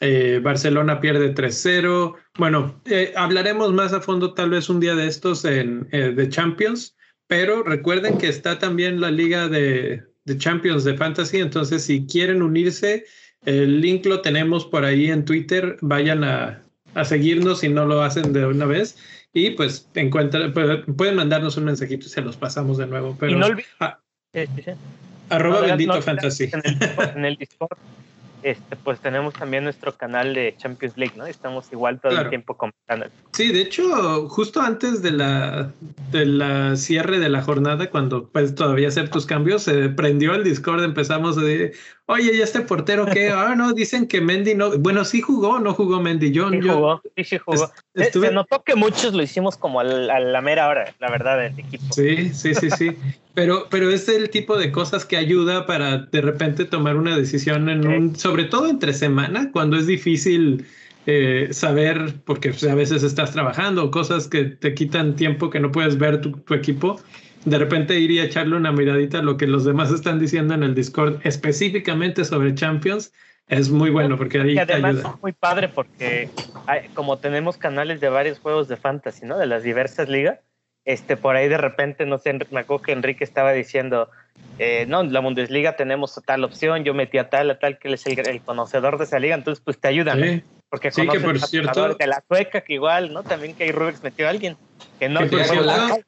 Eh, 0.00 0.40
Barcelona 0.42 1.00
pierde 1.00 1.34
3-0. 1.34 2.14
Bueno, 2.38 2.80
eh, 2.86 3.12
hablaremos 3.14 3.74
más 3.74 3.92
a 3.92 4.00
fondo 4.00 4.32
tal 4.32 4.50
vez 4.50 4.70
un 4.70 4.80
día 4.80 4.94
de 4.94 5.06
estos 5.06 5.44
en 5.44 5.86
eh, 5.92 6.12
de 6.16 6.28
Champions, 6.30 6.96
pero 7.26 7.62
recuerden 7.62 8.16
que 8.16 8.28
está 8.28 8.58
también 8.58 9.02
la 9.02 9.10
liga 9.10 9.48
de, 9.48 10.02
de, 10.24 10.38
Champions 10.38 10.84
de 10.84 10.96
Fantasy, 10.96 11.38
entonces 11.38 11.84
si 11.84 12.06
quieren 12.06 12.40
unirse, 12.40 13.04
el 13.44 13.82
link 13.82 14.06
lo 14.06 14.22
tenemos 14.22 14.64
por 14.64 14.86
ahí 14.86 15.10
en 15.10 15.26
Twitter, 15.26 15.76
vayan 15.82 16.24
a, 16.24 16.64
a 16.94 17.04
seguirnos 17.04 17.60
si 17.60 17.68
no 17.68 17.84
lo 17.84 18.00
hacen 18.00 18.32
de 18.32 18.46
una 18.46 18.64
vez 18.64 18.96
y 19.32 19.50
pues 19.50 19.88
encuentran, 19.94 20.52
pueden 20.52 21.16
mandarnos 21.16 21.56
un 21.56 21.64
mensajito 21.64 22.06
y 22.06 22.08
se 22.08 22.20
los 22.20 22.36
pasamos 22.36 22.78
de 22.78 22.86
nuevo. 22.86 23.16
Pero, 23.18 23.32
y 23.32 23.34
no 23.36 23.46
olviden. 23.46 23.70
Ah, 23.80 23.98
arroba 25.28 25.60
bendito 25.60 26.00
fantasy. 26.02 26.50
en 27.14 27.24
el 27.24 27.36
Discord 27.36 27.78
este, 28.42 28.76
pues 28.76 29.00
tenemos 29.00 29.34
también 29.34 29.64
nuestro 29.64 29.96
canal 29.96 30.34
de 30.34 30.54
Champions 30.56 30.96
League, 30.96 31.14
¿no? 31.16 31.26
Estamos 31.26 31.70
igual 31.72 32.00
todo 32.00 32.18
el 32.18 32.28
tiempo 32.30 32.56
comentando. 32.56 33.06
Sí, 33.40 33.52
de 33.52 33.62
hecho, 33.62 34.28
justo 34.28 34.60
antes 34.60 35.00
de 35.00 35.12
la, 35.12 35.72
de 36.12 36.26
la 36.26 36.76
cierre 36.76 37.18
de 37.18 37.30
la 37.30 37.40
jornada, 37.40 37.88
cuando 37.88 38.28
puedes 38.28 38.54
todavía 38.54 38.88
hacer 38.88 39.08
tus 39.08 39.24
cambios, 39.24 39.62
se 39.62 39.88
prendió 39.88 40.34
el 40.34 40.44
Discord, 40.44 40.84
empezamos 40.84 41.38
a 41.38 41.40
decir, 41.40 41.72
oye, 42.04 42.36
¿y 42.36 42.42
este 42.42 42.60
portero 42.60 43.06
qué? 43.06 43.30
Ah, 43.34 43.54
no, 43.56 43.72
dicen 43.72 44.06
que 44.06 44.20
Mendy 44.20 44.54
no, 44.54 44.76
bueno, 44.78 45.06
sí 45.06 45.22
jugó, 45.22 45.58
no 45.58 45.72
jugó 45.72 46.02
Mendy. 46.02 46.32
Yo, 46.32 46.50
sí 46.50 46.60
jugó, 46.60 47.00
sí, 47.16 47.24
sí 47.24 47.38
jugó. 47.38 47.72
Se 47.94 48.30
notó 48.30 48.62
que 48.62 48.74
muchos 48.74 49.14
lo 49.14 49.22
hicimos 49.22 49.56
como 49.56 49.80
a 49.80 49.84
la, 49.84 50.40
mera 50.42 50.68
hora, 50.68 50.94
la 50.98 51.10
verdad, 51.10 51.38
del 51.38 51.58
equipo. 51.58 51.84
Sí, 51.94 52.34
sí, 52.34 52.54
sí, 52.54 52.70
sí. 52.70 52.90
Pero, 53.32 53.68
pero 53.70 53.90
es 53.90 54.06
el 54.10 54.28
tipo 54.28 54.58
de 54.58 54.70
cosas 54.70 55.06
que 55.06 55.16
ayuda 55.16 55.64
para 55.64 55.96
de 55.96 56.20
repente 56.20 56.66
tomar 56.66 56.96
una 56.96 57.16
decisión 57.16 57.70
en 57.70 57.86
un, 57.86 58.16
sobre 58.16 58.44
todo 58.44 58.68
entre 58.68 58.92
semana, 58.92 59.50
cuando 59.50 59.78
es 59.78 59.86
difícil 59.86 60.66
eh, 61.06 61.48
saber, 61.52 62.16
porque 62.24 62.50
pues, 62.50 62.64
a 62.64 62.74
veces 62.74 63.02
estás 63.02 63.32
trabajando, 63.32 63.90
cosas 63.90 64.28
que 64.28 64.44
te 64.44 64.74
quitan 64.74 65.16
tiempo 65.16 65.50
que 65.50 65.60
no 65.60 65.70
puedes 65.70 65.98
ver 65.98 66.20
tu, 66.20 66.54
equipo. 66.54 67.00
De 67.44 67.58
repente 67.58 67.98
ir 67.98 68.10
y 68.10 68.20
echarle 68.20 68.56
una 68.56 68.70
miradita 68.70 69.20
a 69.20 69.22
lo 69.22 69.38
que 69.38 69.46
los 69.46 69.64
demás 69.64 69.90
están 69.90 70.18
diciendo 70.18 70.52
en 70.52 70.62
el 70.62 70.74
Discord, 70.74 71.20
específicamente 71.24 72.24
sobre 72.24 72.54
Champions, 72.54 73.12
es 73.48 73.70
muy 73.70 73.90
bueno 73.90 74.16
porque 74.16 74.40
ahí 74.40 74.58
además 74.58 74.96
es 74.98 75.22
muy 75.22 75.32
padre 75.32 75.68
porque 75.68 76.28
como 76.94 77.18
tenemos 77.18 77.56
canales 77.56 78.00
de 78.00 78.08
varios 78.08 78.38
juegos 78.38 78.68
de 78.68 78.76
fantasy, 78.76 79.26
¿no? 79.26 79.38
De 79.38 79.46
las 79.46 79.64
diversas 79.64 80.08
ligas, 80.08 80.38
este, 80.84 81.16
por 81.16 81.36
ahí 81.36 81.48
de 81.48 81.58
repente, 81.58 82.06
no 82.06 82.18
sé, 82.18 82.32
me 82.50 82.60
acuerdo 82.60 82.82
que 82.82 82.92
Enrique 82.92 83.24
estaba 83.24 83.52
diciendo, 83.52 84.10
eh, 84.58 84.86
no, 84.88 85.00
en 85.00 85.12
la 85.12 85.20
Bundesliga 85.20 85.76
tenemos 85.76 86.20
tal 86.24 86.44
opción, 86.44 86.84
yo 86.84 86.94
metí 86.94 87.18
a 87.18 87.28
tal, 87.28 87.50
a 87.50 87.58
tal, 87.58 87.78
que 87.78 87.88
él 87.88 87.94
es 87.94 88.06
el, 88.06 88.40
conocedor 88.42 88.98
de 88.98 89.04
esa 89.04 89.18
liga, 89.18 89.34
entonces 89.34 89.62
pues 89.64 89.80
te 89.80 89.88
ayudan, 89.88 90.42
porque 90.70 90.92
sí, 90.92 91.06
que 91.08 91.18
por 91.18 91.38
cierto, 91.40 91.94
de 91.94 92.06
la 92.06 92.22
sueca, 92.26 92.60
que 92.60 92.74
igual, 92.74 93.12
¿no? 93.12 93.24
También 93.24 93.54
que 93.54 93.64
ahí 93.64 93.72
Rubex 93.72 94.02
metió 94.02 94.26
a 94.26 94.30
alguien, 94.30 94.56
que 95.00 95.08
no. 95.08 95.28
Que 95.28 95.42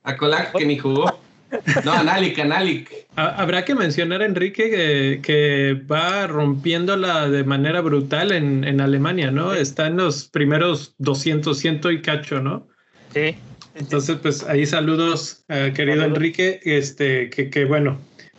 a 0.05 0.17
Colac, 0.17 0.57
que 0.57 0.65
ni 0.65 0.79
jugó. 0.79 1.21
No, 1.85 1.93
Analik, 1.93 2.39
Analik. 2.39 2.91
Habrá 3.17 3.65
que 3.65 3.75
mencionar, 3.75 4.23
Enrique, 4.23 4.71
que, 4.71 5.21
que, 5.23 5.75
va 5.85 6.27
rompiéndola 6.27 7.29
de 7.29 7.45
manera 7.45 7.81
brutal 7.81 8.33
en, 8.33 8.65
en 8.65 8.81
Alemania, 8.81 9.31
¿no? 9.31 9.53
Está 9.53 9.89
en 9.89 9.99
los 9.99 10.29
primeros 10.29 10.95
200, 10.99 11.59
ciento 11.59 11.91
y 11.91 12.01
cacho, 12.01 12.41
¿no? 12.41 12.69
Sí. 13.13 13.37
Entonces, 13.75 14.17
pues 14.23 14.45
ahí 14.45 14.65
saludos, 14.65 15.45
eh, 15.49 15.73
querido 15.75 16.05
Enrique, 16.05 16.61
este, 16.65 17.29
que, 17.31 17.51
que, 17.51 17.65
bueno, 17.65 17.99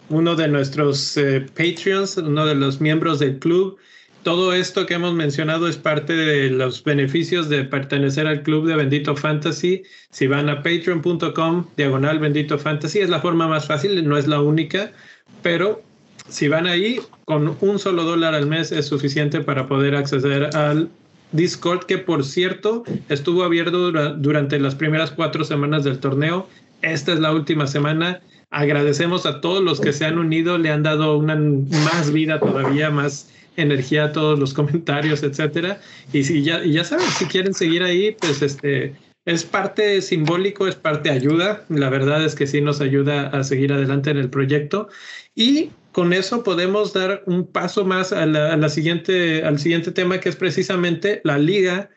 uno 0.10 0.36
de 0.36 0.48
nuestros 0.48 1.18
eh, 1.18 1.42
Patreons, 1.42 2.18
uno 2.18 2.46
de 2.46 2.56
los 2.56 2.82
miembros 2.82 3.20
del 3.20 3.40
club. 3.40 3.78
Todo 4.24 4.54
esto 4.54 4.86
que 4.86 4.94
hemos 4.94 5.14
mencionado 5.14 5.68
es 5.68 5.76
parte 5.76 6.14
de 6.14 6.50
los 6.50 6.82
beneficios 6.82 7.50
de 7.50 7.66
pertenecer 7.66 8.26
al 8.26 8.42
club 8.42 8.66
de 8.66 8.78
Bendito 8.78 9.18
Fantasy. 9.18 9.84
Si 10.12 10.28
van 10.28 10.48
a 10.48 10.64
patreon.com, 10.64 11.66
diagonal 11.76 12.20
Bendito 12.20 12.58
Fantasy, 12.58 13.00
es 13.00 13.10
la 13.10 13.20
forma 13.20 13.50
más 13.50 13.68
fácil, 13.68 14.08
no 14.08 14.18
es 14.18 14.28
la 14.28 14.42
única, 14.42 14.94
pero 15.42 15.84
si 16.30 16.48
van 16.48 16.68
ahí, 16.68 17.02
con 17.26 17.58
un 17.60 17.80
solo 17.80 18.04
dólar 18.04 18.34
al 18.34 18.48
mes 18.48 18.72
es 18.72 18.86
suficiente 18.86 19.42
para 19.42 19.68
poder 19.68 19.94
acceder 19.94 20.56
al 20.56 20.90
Discord, 21.34 21.86
que 21.86 21.98
por 21.98 22.24
cierto 22.24 22.84
estuvo 23.10 23.44
abierto 23.44 23.92
durante 24.16 24.58
las 24.58 24.76
primeras 24.76 25.12
cuatro 25.12 25.44
semanas 25.44 25.84
del 25.84 26.00
torneo. 26.00 26.48
Esta 26.82 27.12
es 27.12 27.20
la 27.20 27.34
última 27.34 27.68
semana. 27.68 28.22
Agradecemos 28.52 29.26
a 29.26 29.42
todos 29.42 29.62
los 29.62 29.82
que 29.82 29.92
se 29.92 30.06
han 30.06 30.18
unido, 30.18 30.58
le 30.58 30.70
han 30.70 30.84
dado 30.84 31.18
una 31.18 31.36
más 31.36 32.14
vida 32.14 32.40
todavía, 32.40 32.90
más 32.90 33.30
energía 33.58 34.06
a 34.06 34.12
todos 34.12 34.40
los 34.40 34.54
comentarios, 34.60 35.24
etcétera. 35.24 35.80
Y 36.12 36.24
si 36.24 36.44
ya, 36.44 36.64
ya 36.64 36.84
saben, 36.84 37.08
si 37.18 37.26
quieren 37.26 37.54
seguir 37.54 37.84
ahí, 37.84 38.16
pues 38.20 38.42
este 38.42 38.96
es 39.26 39.44
parte 39.46 40.02
simbólico, 40.02 40.68
es 40.68 40.76
parte 40.76 41.10
ayuda. 41.10 41.66
La 41.70 41.90
verdad 41.90 42.24
es 42.26 42.36
que 42.36 42.48
sí 42.48 42.62
nos 42.62 42.82
ayuda 42.82 43.28
a 43.28 43.44
seguir 43.44 43.72
adelante 43.72 44.12
en 44.12 44.18
el 44.18 44.30
proyecto. 44.30 44.90
Y 45.36 45.70
con 45.92 46.12
eso 46.12 46.44
podemos 46.44 46.92
dar 46.92 47.24
un 47.26 47.48
paso 47.48 47.86
más 47.86 48.12
a 48.12 48.26
la, 48.26 48.70
siguiente, 48.70 49.44
al 49.44 49.60
siguiente 49.60 49.92
tema, 49.92 50.20
que 50.20 50.30
es 50.30 50.36
precisamente 50.36 51.22
la 51.24 51.38
liga 51.38 51.90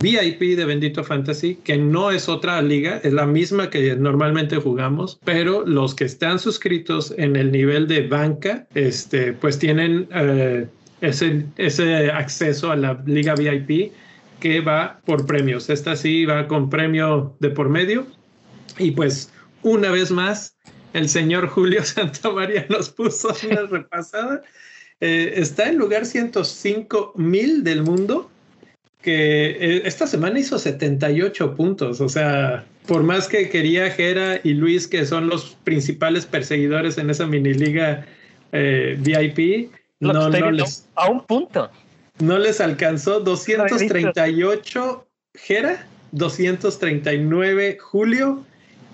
VIP 0.00 0.56
de 0.56 0.64
Bendito 0.64 1.04
Fantasy, 1.04 1.56
que 1.62 1.76
no 1.76 2.10
es 2.10 2.28
otra 2.28 2.60
liga, 2.62 3.00
es 3.04 3.12
la 3.12 3.26
misma 3.26 3.70
que 3.70 3.94
normalmente 3.94 4.56
jugamos, 4.56 5.20
pero 5.24 5.64
los 5.66 5.94
que 5.94 6.04
están 6.04 6.38
suscritos 6.38 7.14
en 7.16 7.36
el 7.36 7.52
nivel 7.52 7.86
de 7.86 8.06
banca, 8.08 8.66
este, 8.74 9.34
pues 9.34 9.58
tienen 9.58 10.08
eh, 10.12 10.66
ese, 11.00 11.46
ese 11.56 12.10
acceso 12.10 12.70
a 12.70 12.76
la 12.76 13.02
liga 13.06 13.34
VIP 13.34 13.92
que 14.40 14.60
va 14.60 15.00
por 15.04 15.26
premios. 15.26 15.70
Esta 15.70 15.96
sí 15.96 16.24
va 16.24 16.48
con 16.48 16.70
premio 16.70 17.36
de 17.40 17.50
por 17.50 17.68
medio. 17.68 18.06
Y 18.78 18.90
pues 18.90 19.32
una 19.62 19.90
vez 19.90 20.10
más, 20.10 20.56
el 20.92 21.08
señor 21.08 21.48
Julio 21.48 21.84
Santamaría 21.84 22.66
nos 22.68 22.90
puso 22.90 23.34
una 23.50 23.62
repasada. 23.70 24.42
Eh, 25.00 25.34
está 25.36 25.68
en 25.68 25.76
lugar 25.76 26.06
105 26.06 27.14
mil 27.16 27.64
del 27.64 27.82
mundo 27.82 28.30
que 29.02 29.50
eh, 29.50 29.82
esta 29.84 30.06
semana 30.06 30.38
hizo 30.38 30.58
78 30.58 31.54
puntos. 31.54 32.00
O 32.00 32.08
sea, 32.08 32.64
por 32.86 33.02
más 33.02 33.28
que 33.28 33.50
quería 33.50 33.90
Jera 33.90 34.40
y 34.42 34.54
Luis, 34.54 34.88
que 34.88 35.04
son 35.04 35.28
los 35.28 35.56
principales 35.62 36.24
perseguidores 36.24 36.96
en 36.96 37.10
esa 37.10 37.26
mini 37.26 37.52
liga 37.52 38.06
eh, 38.52 38.96
VIP, 38.98 39.70
no, 40.12 40.28
les, 40.50 40.86
a 40.94 41.10
un 41.10 41.20
punto. 41.24 41.70
No 42.20 42.38
les 42.38 42.60
alcanzó 42.60 43.20
238 43.20 45.06
Jera, 45.34 45.86
239 46.12 47.78
Julio, 47.80 48.44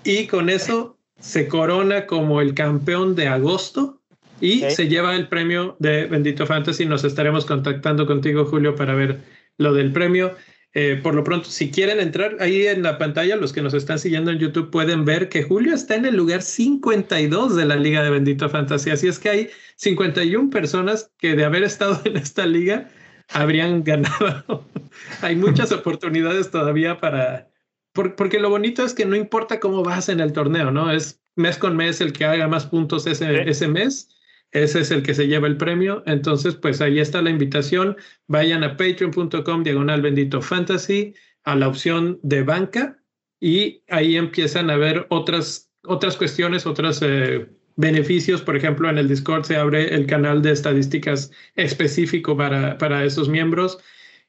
y 0.03 0.27
con 0.27 0.49
eso 0.49 0.97
se 1.19 1.47
corona 1.47 2.07
como 2.07 2.41
el 2.41 2.53
campeón 2.55 3.15
de 3.15 3.27
agosto 3.27 3.99
y 4.39 4.61
se 4.71 4.87
lleva 4.87 5.15
el 5.15 5.27
premio 5.27 5.75
de 5.79 6.05
Bendito 6.05 6.47
Fantasy. 6.47 6.85
Nos 6.85 7.03
estaremos 7.03 7.45
contactando 7.45 8.07
contigo, 8.07 8.45
Julio, 8.45 8.75
para 8.75 8.95
ver 8.95 9.19
lo 9.57 9.73
del 9.73 9.91
premio. 9.93 10.35
Eh, 10.73 10.99
por 11.03 11.15
lo 11.15 11.23
pronto, 11.23 11.49
si 11.49 11.69
quieren 11.69 11.99
entrar 11.99 12.37
ahí 12.39 12.65
en 12.65 12.83
la 12.83 12.97
pantalla, 12.97 13.35
los 13.35 13.51
que 13.51 13.61
nos 13.61 13.73
están 13.73 13.99
siguiendo 13.99 14.31
en 14.31 14.39
YouTube 14.39 14.71
pueden 14.71 15.03
ver 15.03 15.27
que 15.27 15.43
Julio 15.43 15.73
está 15.73 15.95
en 15.95 16.05
el 16.05 16.15
lugar 16.15 16.41
52 16.41 17.57
de 17.57 17.65
la 17.65 17.75
Liga 17.75 18.01
de 18.03 18.09
Bendito 18.09 18.47
Fantasy. 18.49 18.89
Así 18.89 19.07
es 19.07 19.19
que 19.19 19.29
hay 19.29 19.49
51 19.75 20.49
personas 20.49 21.11
que 21.17 21.35
de 21.35 21.43
haber 21.43 21.63
estado 21.63 21.99
en 22.05 22.15
esta 22.15 22.45
liga 22.45 22.89
habrían 23.29 23.83
ganado. 23.83 24.65
hay 25.21 25.35
muchas 25.35 25.71
oportunidades 25.73 26.51
todavía 26.51 26.99
para... 26.99 27.49
porque 27.93 28.39
lo 28.39 28.49
bonito 28.49 28.85
es 28.85 28.93
que 28.93 29.05
no 29.05 29.17
importa 29.17 29.59
cómo 29.59 29.83
vas 29.83 30.07
en 30.07 30.21
el 30.21 30.31
torneo, 30.31 30.71
¿no? 30.71 30.89
Es 30.91 31.21
mes 31.35 31.57
con 31.57 31.75
mes 31.75 31.99
el 31.99 32.13
que 32.13 32.23
haga 32.23 32.47
más 32.47 32.65
puntos 32.65 33.07
ese, 33.07 33.49
ese 33.49 33.67
mes 33.67 34.09
ese 34.51 34.81
es 34.81 34.91
el 34.91 35.03
que 35.03 35.13
se 35.13 35.27
lleva 35.27 35.47
el 35.47 35.57
premio. 35.57 36.03
Entonces, 36.05 36.55
pues 36.55 36.81
ahí 36.81 36.99
está 36.99 37.21
la 37.21 37.29
invitación. 37.29 37.95
Vayan 38.27 38.63
a 38.63 38.77
patreon.com 38.77 39.63
diagonal 39.63 40.01
bendito 40.01 40.41
fantasy 40.41 41.13
a 41.43 41.55
la 41.55 41.67
opción 41.67 42.19
de 42.21 42.43
banca 42.43 42.97
y 43.39 43.83
ahí 43.89 44.17
empiezan 44.17 44.69
a 44.69 44.75
ver 44.75 45.07
otras, 45.09 45.71
otras 45.83 46.17
cuestiones, 46.17 46.65
otros 46.65 47.01
eh, 47.01 47.49
beneficios. 47.75 48.41
Por 48.41 48.55
ejemplo, 48.55 48.89
en 48.89 48.97
el 48.97 49.07
Discord 49.07 49.45
se 49.45 49.55
abre 49.55 49.95
el 49.95 50.05
canal 50.05 50.41
de 50.41 50.51
estadísticas 50.51 51.31
específico 51.55 52.35
para, 52.35 52.77
para 52.77 53.05
esos 53.05 53.29
miembros. 53.29 53.79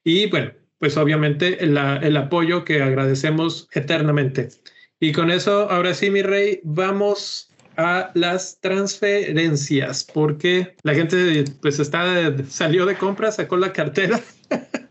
Y 0.05 0.31
bueno, 0.31 0.53
pues 0.79 0.97
obviamente 0.97 1.63
el 1.63 2.17
apoyo 2.17 2.65
que 2.65 2.83
agradecemos 2.83 3.69
eternamente. 3.73 4.49
Y 4.99 5.13
con 5.13 5.31
eso, 5.31 5.69
ahora 5.71 5.95
sí, 5.95 6.11
mi 6.11 6.23
rey, 6.23 6.61
vamos 6.63 7.52
a 7.77 8.11
las 8.15 8.61
transferencias, 8.61 10.05
porque 10.05 10.75
la 10.83 10.95
gente 10.95 11.45
pues 11.61 11.79
está, 11.79 12.33
salió 12.49 12.87
de 12.87 12.97
compra, 12.97 13.31
sacó 13.33 13.57
la 13.57 13.73
cartera. 13.73 14.21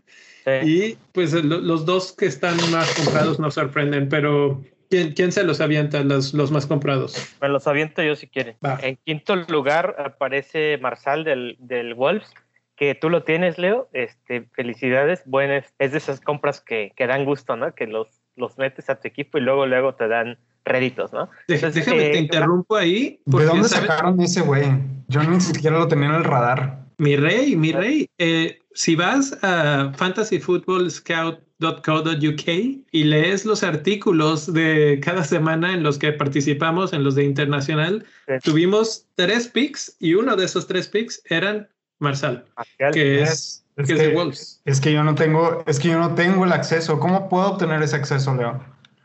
Y 0.64 0.96
pues 1.12 1.32
los 1.32 1.86
dos 1.86 2.12
que 2.12 2.26
están 2.26 2.56
más 2.72 2.92
comprados 2.94 3.38
nos 3.38 3.54
sorprenden, 3.54 4.08
pero 4.08 4.60
¿quién, 4.90 5.12
quién 5.12 5.30
se 5.30 5.44
los 5.44 5.60
avienta, 5.60 6.02
los, 6.02 6.34
los 6.34 6.50
más 6.50 6.66
comprados? 6.66 7.36
Me 7.40 7.48
los 7.48 7.66
aviento 7.66 8.02
yo 8.02 8.16
si 8.16 8.26
quieren. 8.26 8.56
En 8.80 8.96
quinto 9.04 9.36
lugar 9.36 9.94
aparece 9.98 10.78
Marsal 10.78 11.24
del, 11.24 11.56
del 11.60 11.94
Wolves, 11.94 12.28
que 12.76 12.94
tú 12.94 13.08
lo 13.08 13.22
tienes, 13.22 13.58
Leo. 13.58 13.88
Este, 13.92 14.48
felicidades. 14.52 15.22
Bueno, 15.26 15.54
es, 15.78 15.92
de 15.92 15.98
esas 15.98 16.20
compras 16.20 16.60
que, 16.60 16.92
que 16.96 17.06
dan 17.06 17.24
gusto, 17.24 17.56
¿no? 17.56 17.74
Que 17.74 17.86
los, 17.86 18.08
los 18.34 18.58
metes 18.58 18.90
a 18.90 18.98
tu 18.98 19.06
equipo 19.06 19.38
y 19.38 19.42
luego, 19.42 19.66
luego 19.66 19.94
te 19.94 20.08
dan 20.08 20.38
réditos, 20.64 21.12
¿no? 21.12 21.28
Déjame, 21.48 21.72
te 21.72 22.16
eh, 22.16 22.18
interrumpo 22.18 22.76
ahí. 22.76 23.20
¿De 23.24 23.44
dónde 23.44 23.68
sacaron 23.68 24.20
ese 24.20 24.42
güey? 24.42 24.66
Yo 25.08 25.22
ni 25.24 25.40
siquiera 25.40 25.78
lo 25.78 25.88
tenía 25.88 26.08
en 26.08 26.14
el 26.14 26.24
radar. 26.24 26.82
Mi 26.98 27.16
rey, 27.16 27.56
mi 27.56 27.72
rey, 27.72 28.08
eh, 28.18 28.60
si 28.74 28.94
vas 28.94 29.36
a 29.42 29.92
fantasyfootballscout.co.uk 29.96 32.48
y 32.92 33.04
lees 33.04 33.44
los 33.44 33.62
artículos 33.62 34.52
de 34.52 35.00
cada 35.02 35.24
semana 35.24 35.72
en 35.72 35.82
los 35.82 35.98
que 35.98 36.12
participamos, 36.12 36.92
en 36.92 37.04
los 37.04 37.14
de 37.14 37.24
internacional, 37.24 38.04
tuvimos 38.44 39.06
tres 39.16 39.48
picks 39.48 39.96
y 39.98 40.14
uno 40.14 40.36
de 40.36 40.44
esos 40.44 40.66
tres 40.66 40.88
picks 40.88 41.22
eran 41.28 41.68
Marsal, 41.98 42.44
que 42.92 43.22
es, 43.22 43.64
es, 43.76 43.86
que, 43.86 43.94
de 43.94 44.14
Wolves. 44.14 44.60
Es 44.64 44.80
que 44.80 44.92
yo 44.92 45.04
no 45.04 45.14
tengo, 45.14 45.62
es 45.66 45.78
que 45.78 45.88
yo 45.88 46.00
no 46.00 46.16
tengo 46.16 46.44
el 46.44 46.52
acceso. 46.52 46.98
¿Cómo 46.98 47.28
puedo 47.28 47.52
obtener 47.52 47.80
ese 47.80 47.94
acceso, 47.94 48.34
Leo? 48.34 48.60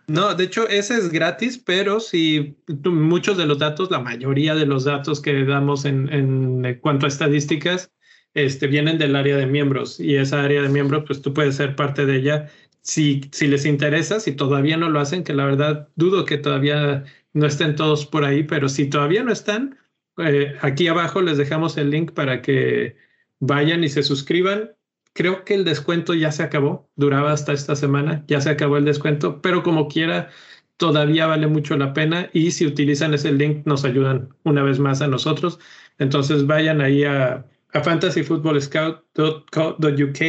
No, 0.10 0.34
de 0.34 0.46
hecho, 0.46 0.70
ese 0.70 0.96
es 0.96 1.10
gratis, 1.10 1.58
pero 1.58 2.00
si 2.00 2.58
muchos 2.86 3.38
de 3.38 3.46
los 3.46 3.60
datos, 3.60 3.91
la 3.91 4.00
mayoría 4.00 4.56
de 4.56 4.65
los 4.65 4.86
datos 4.86 5.22
que 5.22 5.43
damos 5.43 5.84
en, 5.84 6.80
cuanto 6.82 7.06
a 7.06 7.10
estadísticas, 7.10 7.91
este, 8.34 8.67
vienen 8.67 8.98
del 9.00 9.17
área 9.17 9.36
de 9.36 9.48
miembros 9.48 10.00
y 10.00 10.15
esa 10.15 10.43
área 10.43 10.62
de 10.62 10.70
miembros, 10.70 11.04
pues 11.06 11.22
tú 11.22 11.34
puedes 11.34 11.56
ser 11.56 11.76
parte 11.76 12.06
de 12.06 12.17
ella. 12.17 12.50
Si, 12.82 13.22
si 13.34 13.48
les 13.48 13.65
interesa, 13.65 14.22
si 14.22 14.32
todavía 14.32 14.78
no 14.78 14.89
lo 14.89 15.02
hacen, 15.02 15.26
que 15.26 15.34
la 15.34 15.46
verdad 15.46 15.89
dudo 15.96 16.24
que 16.24 16.38
todavía 16.38 17.04
no 17.34 17.46
estén 17.46 17.76
todos 17.76 18.06
por 18.06 18.24
ahí, 18.24 18.43
pero 18.43 18.70
si 18.70 18.89
todavía 18.89 19.24
no 19.24 19.34
están, 19.34 19.78
eh, 20.20 20.56
aquí 20.62 20.88
abajo 20.88 21.22
les 21.22 21.38
dejamos 21.38 21.78
el 21.78 21.89
link 21.89 22.13
para 22.13 22.41
que 22.41 22.96
vayan 23.39 23.84
y 23.84 23.89
se 23.89 24.04
suscriban 24.04 24.76
creo 25.17 25.43
que 25.43 25.56
el 25.56 25.65
descuento 25.65 26.13
ya 26.13 26.32
se 26.32 26.43
acabó, 26.43 26.88
duraba 26.95 27.32
hasta 27.32 27.51
esta 27.51 27.75
semana, 27.75 28.23
ya 28.27 28.39
se 28.39 28.51
acabó 28.51 28.77
el 28.77 28.86
descuento, 28.86 29.41
pero 29.41 29.63
como 29.63 29.88
quiera, 29.88 30.30
todavía 30.77 31.25
vale 31.25 31.47
mucho 31.47 31.75
la 31.75 31.93
pena 31.93 32.30
y 32.34 32.51
si 32.51 32.67
utilizan 32.67 33.15
ese 33.15 33.32
link 33.32 33.65
nos 33.65 33.84
ayudan 33.84 34.30
una 34.43 34.62
vez 34.62 34.77
más 34.77 35.01
a 35.01 35.08
nosotros. 35.08 35.58
Entonces 35.97 36.45
vayan 36.45 36.82
ahí 36.82 37.03
a, 37.03 37.43
a 37.73 37.82
fantasyfootballscout.co.uk. 37.82 40.21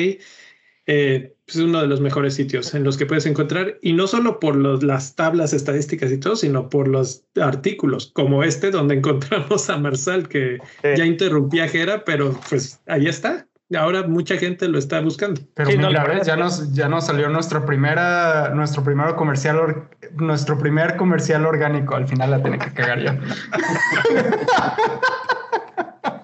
Eh, 0.87 1.35
es 1.47 1.57
uno 1.57 1.83
de 1.83 1.87
los 1.87 2.01
mejores 2.01 2.33
sitios 2.33 2.73
en 2.73 2.83
los 2.83 2.97
que 2.97 3.05
puedes 3.05 3.27
encontrar, 3.27 3.79
y 3.83 3.93
no 3.93 4.07
solo 4.07 4.41
por 4.41 4.57
los, 4.57 4.83
las 4.83 5.17
tablas 5.17 5.53
estadísticas 5.53 6.11
y 6.11 6.19
todo, 6.19 6.35
sino 6.35 6.71
por 6.71 6.89
los 6.89 7.27
artículos 7.39 8.11
como 8.15 8.43
este, 8.43 8.71
donde 8.71 8.95
encontramos 8.95 9.69
a 9.69 9.77
Marsal, 9.77 10.29
que 10.29 10.57
ya 10.83 11.05
interrumpía 11.05 11.65
a 11.65 11.69
Jera, 11.69 12.07
pero 12.07 12.41
pues 12.49 12.81
ahí 12.87 13.07
está, 13.07 13.49
ahora 13.77 14.03
mucha 14.07 14.37
gente 14.37 14.69
lo 14.69 14.79
está 14.79 15.01
buscando. 15.01 15.41
Pero 15.55 15.71
mira, 15.71 16.23
ya 16.23 16.37
nos, 16.37 16.73
ya 16.73 16.89
nos 16.89 17.07
salió 17.07 17.29
nuestro 17.29 17.67
primera, 17.67 18.51
nuestro 18.55 18.83
primero 18.83 19.15
comercial, 19.17 19.89
nuestro 20.15 20.59
primer 20.59 20.97
comercial 20.97 21.45
orgánico. 21.45 21.95
Al 21.95 22.09
final 22.09 22.31
la 22.31 22.43
tiene 22.43 22.59
que 22.59 22.73
cagar 22.73 23.01
yo. 23.01 23.13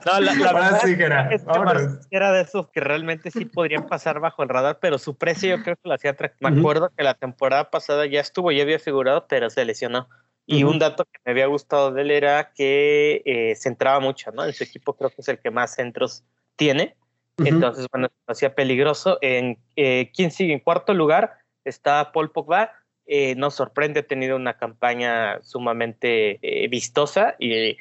No, 0.07 0.21
la, 0.21 0.33
verdad 0.53 0.81
sí, 0.85 0.95
era, 0.99 1.31
es 1.33 1.43
que 1.43 2.17
era 2.17 2.33
de 2.33 2.43
esos 2.43 2.69
que 2.69 2.81
realmente 2.81 3.31
sí 3.31 3.45
podrían 3.47 3.87
pasar 3.87 4.21
bajo 4.21 4.43
el 4.43 4.49
radar, 4.49 4.79
pero 4.81 4.99
su 4.99 5.17
precio 5.17 5.57
yo 5.57 5.63
creo 5.63 5.77
que 5.77 5.89
lo 5.89 5.95
hacía 5.95 6.11
atractivo. 6.11 6.51
Me 6.51 6.59
acuerdo 6.59 6.91
que 6.97 7.03
la 7.05 7.15
temporada 7.15 7.71
pasada 7.71 8.07
ya 8.07 8.21
estuvo, 8.21 8.53
ya 8.53 8.63
había 8.63 8.79
figurado, 8.79 9.27
pero 9.29 9.51
se 9.51 9.65
lesionó. 9.65 10.09
Y 10.47 10.65
un 10.65 10.79
dato 10.79 11.05
que 11.05 11.19
me 11.25 11.33
había 11.33 11.47
gustado 11.47 11.91
de 11.91 12.03
él 12.03 12.11
era 12.11 12.53
que 12.55 13.23
eh, 13.25 13.55
se 13.57 13.71
entraba 13.71 13.99
mucho, 14.01 14.31
¿no? 14.31 14.45
En 14.45 14.53
su 14.53 14.63
equipo 14.63 14.95
creo 14.95 15.09
que 15.09 15.23
es 15.23 15.29
el 15.29 15.39
que 15.39 15.51
más 15.51 15.75
centros 15.75 16.23
tiene. 16.57 16.97
Entonces, 17.39 17.87
bueno, 17.91 18.09
hacía 18.27 18.55
peligroso. 18.55 19.19
En, 19.21 19.59
eh, 19.77 20.11
¿Quién 20.15 20.31
sigue? 20.31 20.53
En 20.53 20.61
cuarto 20.61 20.95
lugar 20.95 21.35
está 21.65 22.13
Paul 22.13 22.31
Pogba. 22.31 22.73
Eh, 23.07 23.35
nos 23.35 23.55
sorprende, 23.55 24.01
ha 24.01 24.07
tenido 24.07 24.37
una 24.37 24.57
campaña 24.57 25.43
sumamente 25.43 26.39
eh, 26.43 26.69
vistosa 26.69 27.37
y 27.39 27.77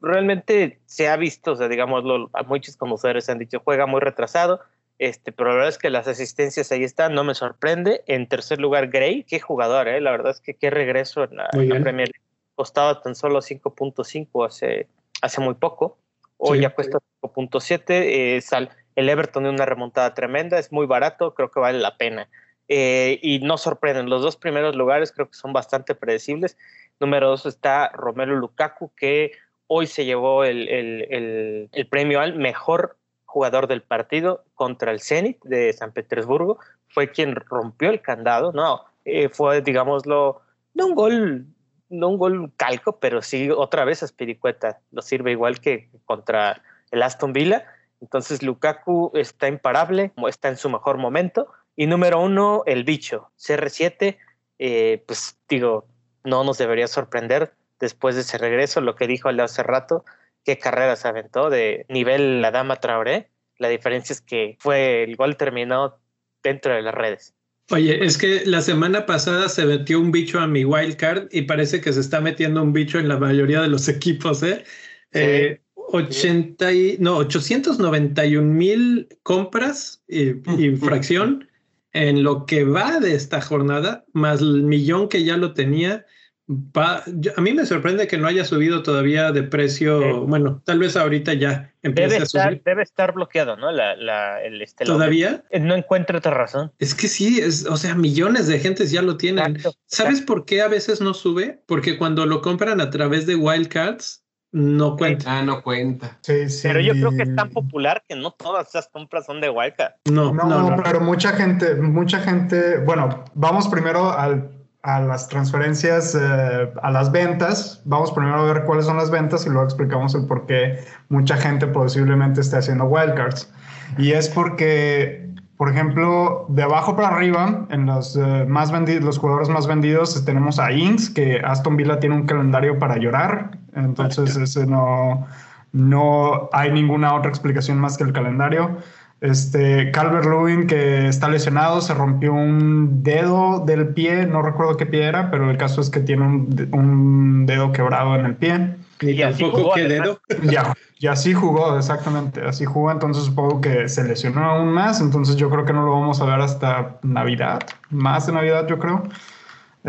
realmente 0.00 0.78
se 0.84 1.08
ha 1.08 1.16
visto, 1.16 1.52
o 1.52 1.56
sea, 1.56 1.68
digámoslo, 1.68 2.30
a 2.34 2.42
muchos 2.42 2.76
conocedores 2.76 3.28
han 3.28 3.38
dicho, 3.38 3.62
juega 3.64 3.86
muy 3.86 4.00
retrasado, 4.00 4.60
este, 4.98 5.32
pero 5.32 5.50
la 5.50 5.54
verdad 5.54 5.70
es 5.70 5.78
que 5.78 5.90
las 5.90 6.06
asistencias 6.06 6.70
ahí 6.72 6.84
están, 6.84 7.14
no 7.14 7.24
me 7.24 7.34
sorprende. 7.34 8.02
En 8.06 8.28
tercer 8.28 8.60
lugar, 8.60 8.88
Gray, 8.88 9.24
qué 9.24 9.40
jugador, 9.40 9.88
¿eh? 9.88 10.00
la 10.00 10.10
verdad 10.10 10.32
es 10.32 10.40
que 10.40 10.54
qué 10.54 10.70
regreso 10.70 11.24
en 11.24 11.36
la, 11.36 11.48
Premier 11.48 12.08
League. 12.08 12.20
Costaba 12.54 13.00
tan 13.00 13.14
solo 13.14 13.40
5.5 13.40 14.46
hace, 14.46 14.88
hace 15.22 15.40
muy 15.40 15.54
poco, 15.54 15.96
hoy 16.36 16.60
ya 16.60 16.70
cuesta 16.70 16.98
5.7, 17.22 17.82
eh, 17.88 18.40
sal, 18.40 18.70
el 18.98 19.08
Everton 19.08 19.44
tiene 19.44 19.54
una 19.54 19.64
remontada 19.64 20.12
tremenda, 20.12 20.58
es 20.58 20.72
muy 20.72 20.84
barato, 20.84 21.32
creo 21.32 21.52
que 21.52 21.60
vale 21.60 21.78
la 21.78 21.96
pena. 21.96 22.28
Eh, 22.66 23.20
y 23.22 23.38
no 23.38 23.56
sorprenden, 23.56 24.10
los 24.10 24.22
dos 24.22 24.36
primeros 24.36 24.74
lugares 24.74 25.12
creo 25.12 25.28
que 25.28 25.36
son 25.36 25.52
bastante 25.52 25.94
predecibles. 25.94 26.58
Número 26.98 27.28
dos 27.28 27.46
está 27.46 27.90
Romero 27.90 28.34
Lukaku, 28.34 28.90
que 28.96 29.30
hoy 29.68 29.86
se 29.86 30.04
llevó 30.04 30.42
el, 30.44 31.70
premio 31.88 32.20
al 32.20 32.34
mejor 32.34 32.96
jugador 33.24 33.68
del 33.68 33.82
partido 33.82 34.44
contra 34.56 34.90
el 34.90 35.00
Zenit 35.00 35.40
de 35.44 35.72
San 35.74 35.92
Petersburgo. 35.92 36.58
Fue 36.88 37.12
quien 37.12 37.36
rompió 37.36 37.90
el 37.90 38.02
candado, 38.02 38.52
no, 38.52 38.84
eh, 39.04 39.28
fue, 39.28 39.62
digámoslo, 39.62 40.40
no 40.74 40.86
un 40.86 40.94
gol, 40.96 41.46
no 41.88 42.08
un 42.08 42.18
gol 42.18 42.50
calco, 42.56 42.98
pero 42.98 43.22
sí 43.22 43.48
otra 43.48 43.84
vez 43.84 44.02
Aspiricueta. 44.02 44.80
Lo 44.90 45.02
sirve 45.02 45.30
igual 45.30 45.60
que 45.60 45.88
contra 46.04 46.60
el 46.90 47.00
Aston 47.04 47.32
Villa 47.32 47.64
entonces 48.00 48.42
Lukaku 48.42 49.10
está 49.14 49.48
imparable, 49.48 50.12
está 50.28 50.48
en 50.48 50.56
su 50.56 50.70
mejor 50.70 50.98
momento. 50.98 51.48
Y 51.76 51.86
número 51.86 52.20
uno, 52.20 52.62
el 52.66 52.84
bicho, 52.84 53.30
CR7, 53.38 54.16
eh, 54.58 55.04
pues 55.06 55.38
digo, 55.48 55.86
no 56.24 56.44
nos 56.44 56.58
debería 56.58 56.88
sorprender 56.88 57.54
después 57.78 58.14
de 58.14 58.22
ese 58.22 58.38
regreso, 58.38 58.80
lo 58.80 58.96
que 58.96 59.06
dijo 59.06 59.28
hace 59.28 59.62
rato, 59.62 60.04
qué 60.44 60.58
carrera 60.58 60.96
se 60.96 61.08
aventó 61.08 61.50
de 61.50 61.86
nivel 61.88 62.42
la 62.42 62.50
dama 62.50 62.76
Traoré. 62.76 63.30
La 63.58 63.68
diferencia 63.68 64.12
es 64.12 64.20
que 64.20 64.56
fue 64.60 65.04
el 65.04 65.16
gol 65.16 65.36
terminó 65.36 65.98
dentro 66.42 66.74
de 66.74 66.82
las 66.82 66.94
redes. 66.94 67.34
Oye, 67.70 68.04
es 68.04 68.16
que 68.16 68.46
la 68.46 68.62
semana 68.62 69.04
pasada 69.04 69.48
se 69.48 69.66
metió 69.66 70.00
un 70.00 70.10
bicho 70.10 70.40
a 70.40 70.46
mi 70.46 70.64
wildcard 70.64 71.28
y 71.30 71.42
parece 71.42 71.80
que 71.80 71.92
se 71.92 72.00
está 72.00 72.20
metiendo 72.20 72.62
un 72.62 72.72
bicho 72.72 72.98
en 72.98 73.08
la 73.08 73.18
mayoría 73.18 73.60
de 73.60 73.68
los 73.68 73.88
equipos, 73.88 74.42
¿eh? 74.42 74.64
eh 75.12 75.60
80 75.90 76.72
y, 76.72 76.96
no, 77.00 77.16
891 77.16 78.46
mil 78.46 79.08
compras 79.22 80.02
y, 80.06 80.30
y 80.60 80.76
fracción 80.76 81.48
en 81.92 82.22
lo 82.22 82.46
que 82.46 82.64
va 82.64 83.00
de 83.00 83.14
esta 83.14 83.40
jornada, 83.40 84.04
más 84.12 84.40
el 84.40 84.62
millón 84.62 85.08
que 85.08 85.24
ya 85.24 85.36
lo 85.36 85.54
tenía. 85.54 86.04
Va, 86.50 87.02
a 87.36 87.40
mí 87.42 87.52
me 87.52 87.66
sorprende 87.66 88.06
que 88.06 88.16
no 88.16 88.26
haya 88.26 88.44
subido 88.44 88.82
todavía 88.82 89.32
de 89.32 89.42
precio. 89.42 90.24
Bueno, 90.24 90.62
tal 90.64 90.78
vez 90.78 90.96
ahorita 90.96 91.34
ya 91.34 91.74
empiece 91.82 92.12
debe 92.12 92.22
a 92.22 92.26
subir. 92.26 92.42
Estar, 92.42 92.62
debe 92.64 92.82
estar 92.82 93.12
bloqueado, 93.12 93.56
¿no? 93.56 93.70
La, 93.70 93.96
la, 93.96 94.42
el, 94.42 94.62
este, 94.62 94.86
¿Todavía? 94.86 95.44
No 95.60 95.74
encuentro 95.74 96.18
otra 96.18 96.32
razón. 96.32 96.72
Es 96.78 96.94
que 96.94 97.08
sí, 97.08 97.38
es, 97.40 97.66
o 97.66 97.76
sea, 97.76 97.94
millones 97.94 98.46
de 98.46 98.58
gentes 98.60 98.90
ya 98.90 99.02
lo 99.02 99.18
tienen. 99.18 99.58
¿Sabes 99.86 100.22
por 100.22 100.46
qué 100.46 100.62
a 100.62 100.68
veces 100.68 101.02
no 101.02 101.12
sube? 101.12 101.62
Porque 101.66 101.98
cuando 101.98 102.24
lo 102.24 102.40
compran 102.40 102.80
a 102.80 102.88
través 102.88 103.26
de 103.26 103.34
Wildcards, 103.34 104.24
no 104.52 104.96
cuenta. 104.96 105.38
Ah, 105.38 105.42
no 105.42 105.62
cuenta. 105.62 106.18
Sí, 106.22 106.48
sí. 106.48 106.66
Pero 106.66 106.80
yo 106.80 106.92
creo 106.92 107.10
que 107.10 107.22
es 107.22 107.36
tan 107.36 107.50
popular 107.50 108.02
que 108.08 108.16
no 108.16 108.30
todas 108.32 108.68
esas 108.68 108.88
compras 108.88 109.26
son 109.26 109.40
de 109.40 109.50
Wildcard. 109.50 109.92
No, 110.10 110.32
no, 110.32 110.44
no, 110.44 110.82
pero 110.82 111.00
mucha 111.00 111.32
gente, 111.32 111.74
mucha 111.74 112.20
gente, 112.20 112.78
bueno, 112.78 113.24
vamos 113.34 113.68
primero 113.68 114.10
al, 114.10 114.50
a 114.82 115.00
las 115.00 115.28
transferencias, 115.28 116.14
eh, 116.14 116.72
a 116.82 116.90
las 116.90 117.12
ventas. 117.12 117.82
Vamos 117.84 118.10
primero 118.12 118.36
a 118.36 118.52
ver 118.52 118.64
cuáles 118.64 118.86
son 118.86 118.96
las 118.96 119.10
ventas 119.10 119.44
y 119.44 119.50
luego 119.50 119.64
explicamos 119.64 120.14
el 120.14 120.26
por 120.26 120.46
qué 120.46 120.78
mucha 121.08 121.36
gente 121.36 121.66
posiblemente 121.66 122.40
esté 122.40 122.56
haciendo 122.56 122.84
wildcards. 122.84 123.52
Y 123.98 124.12
es 124.12 124.28
porque 124.28 125.28
por 125.58 125.68
ejemplo, 125.68 126.46
de 126.48 126.62
abajo 126.62 126.94
para 126.94 127.08
arriba, 127.08 127.66
en 127.70 127.86
los 127.86 128.14
eh, 128.14 128.44
más 128.46 128.70
vendidos, 128.70 129.02
los 129.02 129.18
jugadores 129.18 129.48
más 129.48 129.66
vendidos, 129.66 130.24
tenemos 130.24 130.60
a 130.60 130.70
Inks, 130.70 131.10
que 131.10 131.40
Aston 131.44 131.76
Villa 131.76 131.98
tiene 131.98 132.14
un 132.14 132.26
calendario 132.26 132.78
para 132.78 132.96
llorar. 132.96 133.57
Entonces, 133.74 134.36
ese 134.36 134.66
no, 134.66 135.26
no 135.72 136.48
hay 136.52 136.72
ninguna 136.72 137.14
otra 137.14 137.30
explicación 137.30 137.78
más 137.78 137.96
que 137.96 138.04
el 138.04 138.12
calendario. 138.12 138.78
Este, 139.20 139.90
Calvert 139.90 140.26
Lewin, 140.26 140.66
que 140.66 141.08
está 141.08 141.28
lesionado, 141.28 141.80
se 141.80 141.92
rompió 141.92 142.32
un 142.32 143.02
dedo 143.02 143.64
del 143.64 143.88
pie, 143.88 144.26
no 144.26 144.42
recuerdo 144.42 144.76
qué 144.76 144.86
pie 144.86 145.04
era, 145.04 145.30
pero 145.30 145.50
el 145.50 145.56
caso 145.56 145.80
es 145.80 145.90
que 145.90 146.00
tiene 146.00 146.22
un, 146.22 146.68
un 146.72 147.46
dedo 147.46 147.72
quebrado 147.72 148.14
en 148.14 148.26
el 148.26 148.36
pie. 148.36 148.76
Y, 149.00 149.18
tampoco 149.18 149.72
qué 149.74 149.84
dedo. 149.84 150.20
Ya, 150.44 150.74
y 150.98 151.06
así 151.06 151.32
jugó, 151.32 151.76
exactamente. 151.76 152.42
Así 152.42 152.64
jugó, 152.64 152.90
entonces 152.90 153.24
supongo 153.24 153.60
que 153.60 153.88
se 153.88 154.04
lesionó 154.04 154.44
aún 154.44 154.72
más. 154.72 155.00
Entonces 155.00 155.36
yo 155.36 155.50
creo 155.50 155.64
que 155.64 155.72
no 155.72 155.84
lo 155.84 155.92
vamos 155.92 156.20
a 156.20 156.24
ver 156.24 156.40
hasta 156.40 156.98
Navidad, 157.02 157.60
más 157.90 158.26
de 158.26 158.32
Navidad, 158.32 158.66
yo 158.68 158.78
creo. 158.78 159.02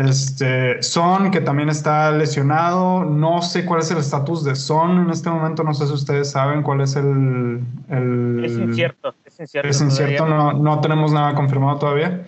Este, 0.00 0.82
Son, 0.82 1.30
que 1.30 1.40
también 1.40 1.68
está 1.68 2.10
lesionado. 2.10 3.04
No 3.04 3.42
sé 3.42 3.66
cuál 3.66 3.80
es 3.80 3.90
el 3.90 3.98
estatus 3.98 4.44
de 4.44 4.54
Son 4.54 4.98
en 4.98 5.10
este 5.10 5.28
momento. 5.28 5.62
No 5.62 5.74
sé 5.74 5.86
si 5.86 5.92
ustedes 5.92 6.30
saben 6.30 6.62
cuál 6.62 6.80
es 6.80 6.96
el. 6.96 7.60
es 8.42 8.52
incierto. 8.52 9.14
Es 9.26 9.40
incierto. 9.40 9.68
Es 9.68 9.80
incierto, 9.80 10.26
no, 10.26 10.54
no 10.54 10.80
tenemos 10.80 11.12
nada 11.12 11.34
confirmado 11.34 11.78
todavía. 11.78 12.24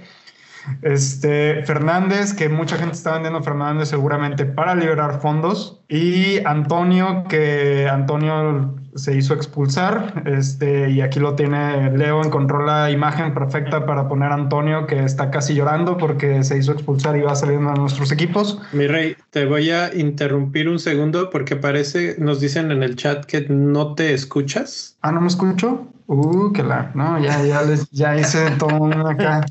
Este, 0.82 1.62
Fernández, 1.64 2.34
que 2.34 2.48
mucha 2.48 2.76
gente 2.76 2.94
está 2.94 3.12
vendiendo 3.14 3.42
Fernández 3.42 3.88
seguramente 3.88 4.44
para 4.44 4.74
liberar 4.74 5.20
fondos. 5.20 5.80
Y 5.88 6.44
Antonio, 6.44 7.24
que 7.28 7.88
Antonio 7.90 8.74
se 8.94 9.16
hizo 9.16 9.34
expulsar. 9.34 10.22
Este, 10.26 10.90
y 10.90 11.00
aquí 11.00 11.18
lo 11.18 11.34
tiene 11.34 11.90
Leo, 11.96 12.24
encontró 12.24 12.64
la 12.64 12.90
imagen 12.90 13.34
perfecta 13.34 13.86
para 13.86 14.08
poner 14.08 14.30
a 14.30 14.34
Antonio, 14.34 14.86
que 14.86 15.04
está 15.04 15.30
casi 15.30 15.54
llorando 15.54 15.96
porque 15.96 16.42
se 16.44 16.58
hizo 16.58 16.72
expulsar 16.72 17.16
y 17.16 17.22
va 17.22 17.34
saliendo 17.34 17.70
a 17.70 17.74
nuestros 17.74 18.12
equipos. 18.12 18.60
Mi 18.72 18.86
rey, 18.86 19.16
te 19.30 19.46
voy 19.46 19.70
a 19.70 19.94
interrumpir 19.94 20.68
un 20.68 20.78
segundo 20.78 21.30
porque 21.30 21.56
parece, 21.56 22.16
nos 22.18 22.40
dicen 22.40 22.70
en 22.70 22.82
el 22.82 22.96
chat 22.96 23.24
que 23.24 23.46
no 23.48 23.94
te 23.94 24.14
escuchas. 24.14 24.96
Ah, 25.02 25.12
¿no 25.12 25.20
me 25.20 25.28
escucho? 25.28 25.86
Uh, 26.06 26.52
que 26.52 26.62
la, 26.62 26.90
no, 26.94 27.18
ya, 27.18 27.42
ya 27.42 27.62
les, 27.62 27.90
ya 27.90 28.16
hice 28.16 28.50
todo 28.58 29.08
acá. 29.08 29.46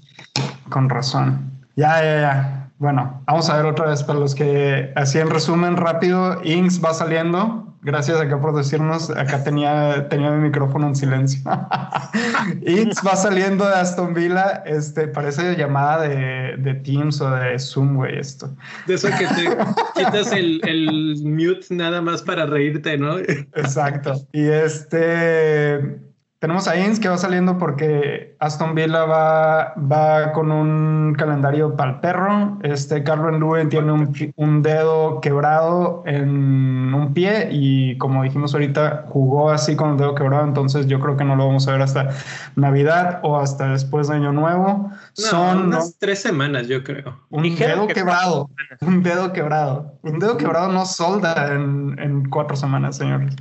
Con 0.70 0.90
razón. 0.90 1.52
Ya, 1.76 2.02
ya, 2.02 2.22
ya. 2.22 2.62
Bueno, 2.82 3.22
vamos 3.28 3.48
a 3.50 3.58
ver 3.58 3.68
otra 3.68 3.90
vez 3.90 4.02
para 4.04 4.18
los 4.18 4.34
que, 4.34 4.92
así 4.96 5.20
en 5.20 5.30
resumen 5.30 5.78
rápido, 5.78 6.42
Inks 6.44 6.84
va 6.84 6.96
saliendo. 6.96 7.68
Gracias 7.84 8.20
acá 8.20 8.40
por 8.40 8.56
decirnos, 8.56 9.10
acá 9.12 9.44
tenía, 9.44 10.08
tenía 10.10 10.32
mi 10.32 10.42
micrófono 10.48 10.88
en 10.88 10.96
silencio. 10.96 11.42
Inks 12.66 13.06
va 13.06 13.16
saliendo 13.16 13.68
de 13.68 13.76
Aston 13.76 14.14
Villa, 14.14 14.64
este, 14.66 15.08
parece 15.08 15.56
llamada 15.56 16.08
de, 16.08 16.58
de 16.58 16.74
Teams 16.76 17.22
o 17.22 17.30
de 17.30 17.58
Zoom, 17.60 17.96
güey, 17.98 18.18
esto. 18.18 18.50
De 18.88 18.96
eso 18.96 19.10
que 19.10 19.28
te 19.28 19.58
quitas 19.96 20.32
el, 20.32 20.60
el 20.64 21.22
mute 21.24 21.68
nada 21.70 22.02
más 22.02 22.22
para 22.24 22.46
reírte, 22.46 22.98
¿no? 22.98 23.20
Exacto. 23.20 24.14
Y 24.32 24.48
este 24.48 26.11
tenemos 26.42 26.68
a 26.68 26.76
Inns 26.76 27.00
que 27.00 27.08
va 27.08 27.20
saliendo 27.20 27.60
porque 27.60 28.36
Aston 28.40 28.74
Villa 28.74 29.06
va, 29.06 29.76
va 29.76 30.32
con 30.32 30.52
un 30.52 31.14
calendario 31.14 31.76
para 31.76 31.92
el 31.92 32.00
perro. 32.00 32.58
Este 32.64 33.04
Carlos 33.04 33.40
Lewin 33.40 33.70
tiene 33.70 33.92
un, 34.36 34.64
dedo 34.64 35.22
quebrado 35.22 36.02
en 36.08 36.96
un 36.96 37.14
pie 37.14 37.50
y 37.52 37.96
como 38.00 38.24
dijimos 38.24 38.56
ahorita, 38.56 39.06
jugó 39.10 39.52
así 39.52 39.76
con 39.76 39.92
el 39.92 39.98
dedo 39.98 40.16
quebrado. 40.16 40.46
Entonces 40.46 40.88
yo 40.88 41.00
creo 41.00 41.16
que 41.16 41.24
no 41.24 41.36
lo 41.36 41.46
vamos 41.46 41.68
a 41.68 41.74
ver 41.74 41.84
hasta 41.84 42.10
Navidad 42.56 43.20
o 43.22 43.38
hasta 43.38 43.68
después 43.68 44.08
de 44.08 44.16
Año 44.16 44.32
Nuevo. 44.32 44.90
Son 45.14 45.68
unas 45.68 46.00
tres 46.00 46.24
semanas, 46.24 46.68
yo 46.68 46.84
creo. 46.84 47.20
Un 47.30 47.56
dedo 47.56 47.86
quebrado. 47.86 48.50
Un 48.82 49.04
dedo 49.04 49.32
quebrado. 49.32 49.94
Un 50.02 50.18
dedo 50.18 50.38
quebrado 50.38 50.72
no 50.72 50.88
solda 50.88 51.54
en, 51.54 52.00
en 52.00 52.28
cuatro 52.28 52.56
semanas, 52.56 52.98
señores. 52.98 53.36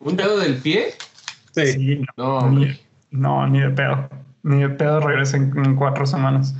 ¿Un 0.00 0.16
dedo 0.16 0.40
del 0.40 0.56
pie? 0.56 0.94
Sí. 1.54 2.04
no, 2.16 2.50
ni, 2.50 2.80
no, 3.10 3.46
ni 3.46 3.60
de 3.60 3.70
pedo. 3.70 4.08
Ni 4.42 4.62
de 4.62 4.70
pedo 4.70 5.00
regresa 5.00 5.36
en, 5.36 5.76
cuatro 5.76 6.06
semanas. 6.06 6.54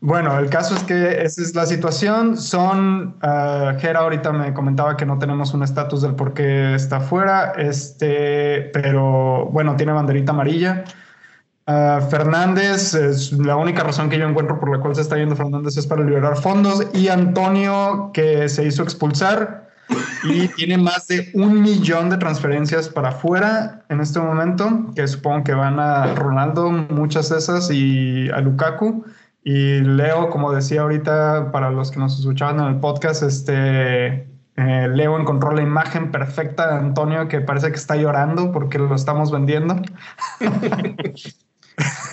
Bueno, 0.00 0.38
el 0.38 0.48
caso 0.48 0.74
es 0.74 0.82
que 0.84 1.22
esa 1.22 1.42
es 1.42 1.54
la 1.54 1.66
situación. 1.66 2.36
Son, 2.36 3.16
uh, 3.22 3.78
Gera 3.78 4.00
ahorita 4.00 4.32
me 4.32 4.54
comentaba 4.54 4.96
que 4.96 5.04
no 5.04 5.18
tenemos 5.18 5.52
un 5.52 5.62
estatus 5.62 6.02
del 6.02 6.14
por 6.14 6.32
qué 6.32 6.74
está 6.74 7.00
fuera, 7.00 7.52
este, 7.58 8.70
pero 8.72 9.46
bueno, 9.46 9.76
tiene 9.76 9.92
banderita 9.92 10.32
amarilla. 10.32 10.84
Uh, 11.66 12.00
Fernández, 12.08 12.94
es 12.94 13.32
la 13.32 13.56
única 13.56 13.82
razón 13.82 14.08
que 14.08 14.18
yo 14.18 14.26
encuentro 14.26 14.58
por 14.58 14.70
la 14.70 14.82
cual 14.82 14.94
se 14.94 15.02
está 15.02 15.16
yendo 15.16 15.36
Fernández 15.36 15.76
es 15.76 15.86
para 15.86 16.02
liberar 16.02 16.36
fondos. 16.36 16.86
Y 16.94 17.08
Antonio, 17.08 18.10
que 18.14 18.48
se 18.48 18.64
hizo 18.66 18.82
expulsar, 18.82 19.69
y 20.24 20.48
tiene 20.48 20.78
más 20.78 21.06
de 21.06 21.30
un 21.34 21.60
millón 21.62 22.10
de 22.10 22.16
transferencias 22.16 22.88
para 22.88 23.10
afuera 23.10 23.84
en 23.88 24.00
este 24.00 24.20
momento, 24.20 24.92
que 24.94 25.06
supongo 25.08 25.44
que 25.44 25.54
van 25.54 25.78
a 25.78 26.14
Ronaldo, 26.14 26.70
muchas 26.70 27.28
de 27.30 27.38
esas, 27.38 27.70
y 27.70 28.28
a 28.30 28.40
Lukaku. 28.40 29.04
Y 29.42 29.80
Leo, 29.80 30.28
como 30.30 30.52
decía 30.52 30.82
ahorita, 30.82 31.50
para 31.52 31.70
los 31.70 31.90
que 31.90 31.98
nos 31.98 32.18
escuchaban 32.18 32.60
en 32.60 32.66
el 32.66 32.80
podcast, 32.80 33.22
este, 33.22 34.28
eh, 34.56 34.88
Leo 34.88 35.18
encontró 35.18 35.52
la 35.52 35.62
imagen 35.62 36.10
perfecta 36.10 36.68
de 36.68 36.78
Antonio 36.78 37.28
que 37.28 37.40
parece 37.40 37.70
que 37.70 37.76
está 37.76 37.96
llorando 37.96 38.52
porque 38.52 38.78
lo 38.78 38.94
estamos 38.94 39.30
vendiendo. 39.30 39.76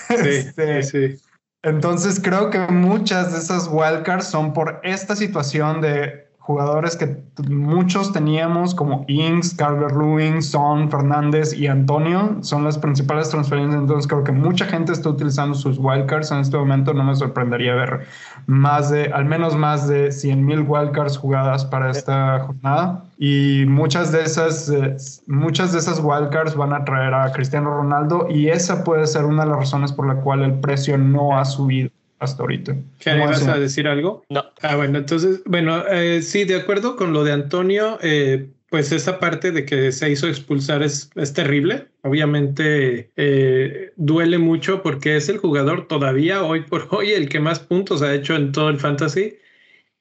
Este, 0.09 0.83
sí, 0.83 1.17
sí. 1.17 1.27
Entonces 1.61 2.21
creo 2.23 2.49
que 2.49 2.59
muchas 2.67 3.33
de 3.33 3.39
esas 3.39 3.67
wildcards 3.69 4.25
son 4.27 4.53
por 4.53 4.79
esta 4.83 5.17
situación 5.17 5.81
de 5.81 6.26
jugadores 6.47 6.95
que 6.95 7.21
muchos 7.49 8.13
teníamos 8.13 8.73
como 8.73 9.03
Inks, 9.09 9.53
Carver 9.53 9.91
Lewin, 9.91 10.41
Son, 10.41 10.89
Fernández 10.89 11.53
y 11.53 11.67
Antonio 11.67 12.37
son 12.39 12.63
las 12.63 12.77
principales 12.77 13.29
transferencias. 13.29 13.81
Entonces 13.81 14.07
creo 14.07 14.23
que 14.23 14.31
mucha 14.31 14.63
gente 14.63 14.93
está 14.93 15.09
utilizando 15.09 15.55
sus 15.55 15.77
wildcards 15.77 16.31
en 16.31 16.39
este 16.39 16.55
momento. 16.55 16.93
No 16.93 17.03
me 17.03 17.15
sorprendería 17.17 17.75
ver 17.75 18.07
más 18.45 18.89
de, 18.89 19.11
al 19.11 19.25
menos 19.25 19.57
más 19.57 19.89
de 19.89 20.09
100 20.09 20.45
mil 20.45 20.61
wildcards 20.61 21.17
jugadas 21.17 21.65
para 21.65 21.91
esta 21.91 22.39
jornada. 22.39 23.03
Y 23.17 23.65
muchas 23.67 24.13
de 24.13 24.23
esas, 24.23 24.69
eh, 24.69 24.95
muchas 25.27 25.73
de 25.73 25.79
esas 25.79 25.99
wildcards 26.01 26.55
van 26.55 26.71
a 26.71 26.85
traer 26.85 27.13
a 27.13 27.29
Cristiano 27.33 27.71
Ronaldo 27.71 28.27
y 28.29 28.47
esa 28.47 28.85
puede 28.85 29.05
ser 29.05 29.25
una 29.25 29.43
de 29.43 29.49
las 29.49 29.59
razones 29.59 29.91
por 29.91 30.07
la 30.07 30.21
cual 30.21 30.43
el 30.43 30.61
precio 30.61 30.97
no 30.97 31.37
ha 31.37 31.43
subido 31.43 31.89
hasta 32.19 32.43
ahorita. 32.43 32.75
¿Qué 32.99 33.17
vas 33.17 33.47
a 33.47 33.57
decir 33.57 33.87
algo? 33.87 34.23
No. 34.29 34.43
Ah, 34.61 34.75
bueno, 34.75 34.97
entonces, 34.97 35.41
bueno, 35.45 35.87
eh, 35.87 36.21
sí, 36.21 36.45
de 36.45 36.55
acuerdo 36.55 36.95
con 36.95 37.13
lo 37.13 37.23
de 37.23 37.31
Antonio, 37.31 37.99
eh, 38.01 38.49
pues 38.69 38.91
esa 38.91 39.19
parte 39.19 39.51
de 39.51 39.65
que 39.65 39.91
se 39.91 40.11
hizo 40.11 40.27
expulsar 40.27 40.83
es, 40.83 41.09
es 41.15 41.33
terrible. 41.33 41.87
Obviamente 42.01 43.11
eh, 43.15 43.91
duele 43.95 44.37
mucho 44.37 44.81
porque 44.81 45.15
es 45.15 45.29
el 45.29 45.37
jugador 45.37 45.87
todavía 45.87 46.43
hoy 46.43 46.61
por 46.61 46.87
hoy 46.91 47.11
el 47.11 47.29
que 47.29 47.39
más 47.39 47.59
puntos 47.59 48.01
ha 48.01 48.13
hecho 48.13 48.35
en 48.35 48.51
todo 48.51 48.69
el 48.69 48.79
fantasy. 48.79 49.35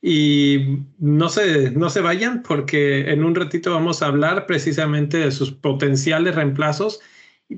Y 0.03 0.79
no 0.99 1.29
se, 1.29 1.71
no 1.73 1.91
se 1.91 2.01
vayan 2.01 2.43
porque 2.43 3.11
en 3.11 3.25
un 3.25 3.35
ratito 3.35 3.73
vamos 3.73 4.03
a 4.03 4.07
hablar 4.07 4.47
precisamente 4.47 5.19
de 5.19 5.33
sus 5.33 5.51
potenciales 5.51 6.35
reemplazos, 6.35 7.01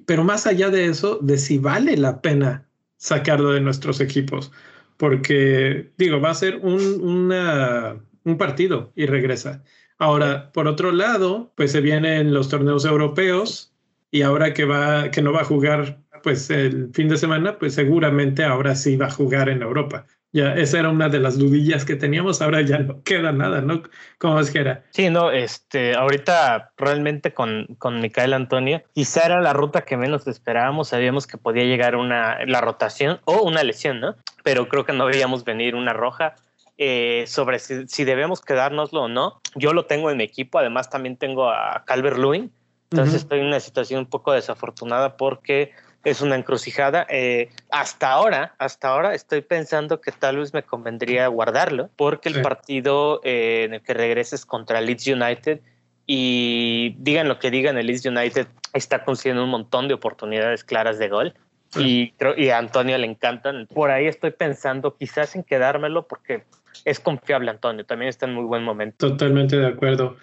pero 0.06 0.24
más 0.24 0.46
allá 0.46 0.70
de 0.70 0.86
eso, 0.86 1.18
de 1.20 1.36
si 1.36 1.58
vale 1.58 1.96
la 1.96 2.22
pena 2.22 2.67
sacarlo 2.98 3.52
de 3.52 3.60
nuestros 3.60 4.00
equipos, 4.00 4.52
porque 4.98 5.92
digo, 5.96 6.20
va 6.20 6.30
a 6.30 6.34
ser 6.34 6.56
un, 6.56 7.00
una, 7.00 7.96
un 8.24 8.36
partido 8.36 8.92
y 8.94 9.06
regresa. 9.06 9.64
Ahora, 9.98 10.52
por 10.52 10.68
otro 10.68 10.92
lado, 10.92 11.52
pues 11.56 11.72
se 11.72 11.80
vienen 11.80 12.34
los 12.34 12.48
torneos 12.50 12.84
europeos 12.84 13.74
y 14.10 14.22
ahora 14.22 14.52
que 14.54 14.64
va, 14.64 15.10
que 15.10 15.22
no 15.22 15.32
va 15.32 15.40
a 15.40 15.44
jugar 15.44 16.02
pues 16.22 16.50
el 16.50 16.90
fin 16.92 17.08
de 17.08 17.16
semana, 17.16 17.58
pues 17.58 17.74
seguramente 17.74 18.44
ahora 18.44 18.74
sí 18.74 18.96
va 18.96 19.06
a 19.06 19.10
jugar 19.10 19.48
en 19.48 19.62
Europa. 19.62 20.06
Ya, 20.32 20.54
esa 20.54 20.80
era 20.80 20.90
una 20.90 21.08
de 21.08 21.20
las 21.20 21.38
dudillas 21.38 21.86
que 21.86 21.96
teníamos, 21.96 22.42
ahora 22.42 22.60
ya 22.60 22.78
no 22.80 23.02
queda 23.02 23.32
nada, 23.32 23.62
¿no? 23.62 23.82
¿Cómo 24.18 24.38
es 24.40 24.50
que 24.50 24.58
era? 24.58 24.84
Sí, 24.90 25.08
no, 25.08 25.30
este, 25.30 25.94
ahorita 25.94 26.72
realmente 26.76 27.32
con, 27.32 27.66
con 27.78 28.00
Micael 28.00 28.34
Antonio, 28.34 28.82
quizá 28.94 29.24
era 29.24 29.40
la 29.40 29.54
ruta 29.54 29.82
que 29.82 29.96
menos 29.96 30.26
esperábamos, 30.26 30.88
sabíamos 30.88 31.26
que 31.26 31.38
podía 31.38 31.64
llegar 31.64 31.96
una, 31.96 32.44
la 32.44 32.60
rotación 32.60 33.20
o 33.24 33.42
una 33.42 33.62
lesión, 33.64 34.00
¿no? 34.00 34.16
Pero 34.44 34.68
creo 34.68 34.84
que 34.84 34.92
no 34.92 35.06
veíamos 35.06 35.44
venir 35.44 35.74
una 35.74 35.92
roja. 35.92 36.34
Eh, 36.80 37.24
sobre 37.26 37.58
si, 37.58 37.88
si, 37.88 38.04
debemos 38.04 38.40
quedárnoslo 38.40 39.02
o 39.02 39.08
no. 39.08 39.40
Yo 39.56 39.72
lo 39.72 39.86
tengo 39.86 40.12
en 40.12 40.16
mi 40.16 40.22
equipo, 40.22 40.60
además 40.60 40.88
también 40.88 41.16
tengo 41.16 41.50
a 41.50 41.82
Calvert 41.84 42.18
Lewin, 42.18 42.52
entonces 42.92 43.14
uh 43.14 43.16
-huh. 43.16 43.22
estoy 43.22 43.40
en 43.40 43.46
una 43.46 43.58
situación 43.58 44.00
un 44.00 44.06
poco 44.06 44.32
desafortunada 44.32 45.16
porque 45.16 45.72
es 46.04 46.20
una 46.20 46.36
encrucijada. 46.36 47.06
Eh, 47.08 47.50
hasta 47.70 48.10
ahora, 48.10 48.54
hasta 48.58 48.88
ahora 48.88 49.14
estoy 49.14 49.42
pensando 49.42 50.00
que 50.00 50.12
tal 50.12 50.38
vez 50.38 50.54
me 50.54 50.62
convendría 50.62 51.26
guardarlo 51.28 51.90
porque 51.96 52.30
sí. 52.30 52.36
el 52.36 52.42
partido 52.42 53.20
eh, 53.24 53.64
en 53.64 53.74
el 53.74 53.82
que 53.82 53.94
regreses 53.94 54.46
contra 54.46 54.80
Leeds 54.80 55.06
United 55.06 55.60
y 56.06 56.94
digan 56.98 57.28
lo 57.28 57.38
que 57.38 57.50
digan, 57.50 57.76
el 57.76 57.86
Leeds 57.86 58.06
United 58.06 58.46
está 58.72 59.04
consiguiendo 59.04 59.44
un 59.44 59.50
montón 59.50 59.88
de 59.88 59.94
oportunidades 59.94 60.64
claras 60.64 60.98
de 60.98 61.08
gol. 61.08 61.34
Sí. 61.70 62.14
Y, 62.18 62.42
y 62.42 62.48
a 62.48 62.56
Antonio 62.56 62.96
le 62.96 63.06
encantan. 63.06 63.66
Por 63.66 63.90
ahí 63.90 64.06
estoy 64.06 64.30
pensando 64.30 64.96
quizás 64.96 65.36
en 65.36 65.42
quedármelo 65.42 66.06
porque 66.06 66.44
es 66.84 66.98
confiable 67.00 67.50
Antonio, 67.50 67.84
también 67.84 68.08
está 68.08 68.26
en 68.26 68.34
muy 68.34 68.44
buen 68.44 68.62
momento. 68.62 69.06
Totalmente 69.08 69.58
de 69.58 69.66
acuerdo. 69.66 70.16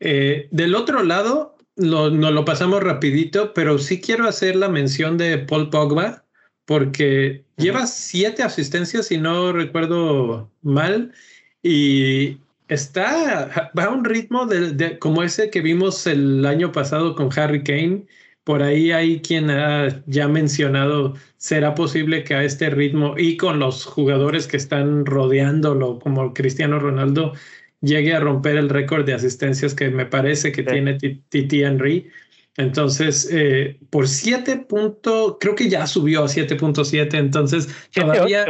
Eh, 0.00 0.48
del 0.50 0.74
otro 0.74 1.02
lado, 1.02 1.56
lo, 1.78 2.10
nos 2.10 2.32
lo 2.32 2.44
pasamos 2.44 2.82
rapidito, 2.82 3.54
pero 3.54 3.78
sí 3.78 4.00
quiero 4.00 4.28
hacer 4.28 4.56
la 4.56 4.68
mención 4.68 5.16
de 5.16 5.38
Paul 5.38 5.70
Pogba, 5.70 6.24
porque 6.66 7.44
lleva 7.56 7.86
siete 7.86 8.42
asistencias, 8.42 9.06
si 9.06 9.16
no 9.16 9.52
recuerdo 9.52 10.50
mal, 10.62 11.12
y 11.62 12.38
está, 12.68 13.72
va 13.78 13.84
a 13.84 13.90
un 13.90 14.04
ritmo 14.04 14.46
de, 14.46 14.72
de, 14.72 14.98
como 14.98 15.22
ese 15.22 15.50
que 15.50 15.60
vimos 15.62 16.06
el 16.06 16.44
año 16.44 16.72
pasado 16.72 17.14
con 17.14 17.30
Harry 17.38 17.62
Kane. 17.62 18.06
Por 18.44 18.62
ahí 18.62 18.92
hay 18.92 19.20
quien 19.20 19.50
ha 19.50 20.02
ya 20.06 20.26
mencionado, 20.26 21.14
será 21.36 21.74
posible 21.74 22.24
que 22.24 22.34
a 22.34 22.44
este 22.44 22.70
ritmo 22.70 23.14
y 23.18 23.36
con 23.36 23.58
los 23.58 23.84
jugadores 23.84 24.46
que 24.46 24.56
están 24.56 25.04
rodeándolo, 25.06 25.98
como 25.98 26.32
Cristiano 26.32 26.78
Ronaldo, 26.78 27.34
llegue 27.80 28.14
a 28.14 28.20
romper 28.20 28.56
el 28.56 28.68
récord 28.68 29.04
de 29.04 29.14
asistencias 29.14 29.74
que 29.74 29.88
me 29.90 30.06
parece 30.06 30.52
que 30.52 30.62
sí. 30.62 30.68
tiene 30.68 30.94
Titi 30.94 31.62
Henry. 31.62 32.10
Entonces, 32.56 33.28
eh, 33.30 33.78
por 33.90 34.08
7 34.08 34.66
puntos, 34.68 35.36
creo 35.38 35.54
que 35.54 35.68
ya 35.68 35.86
subió 35.86 36.24
a 36.24 36.28
7.7, 36.28 37.14
entonces 37.16 37.68
7, 37.90 38.00
todavía 38.00 38.46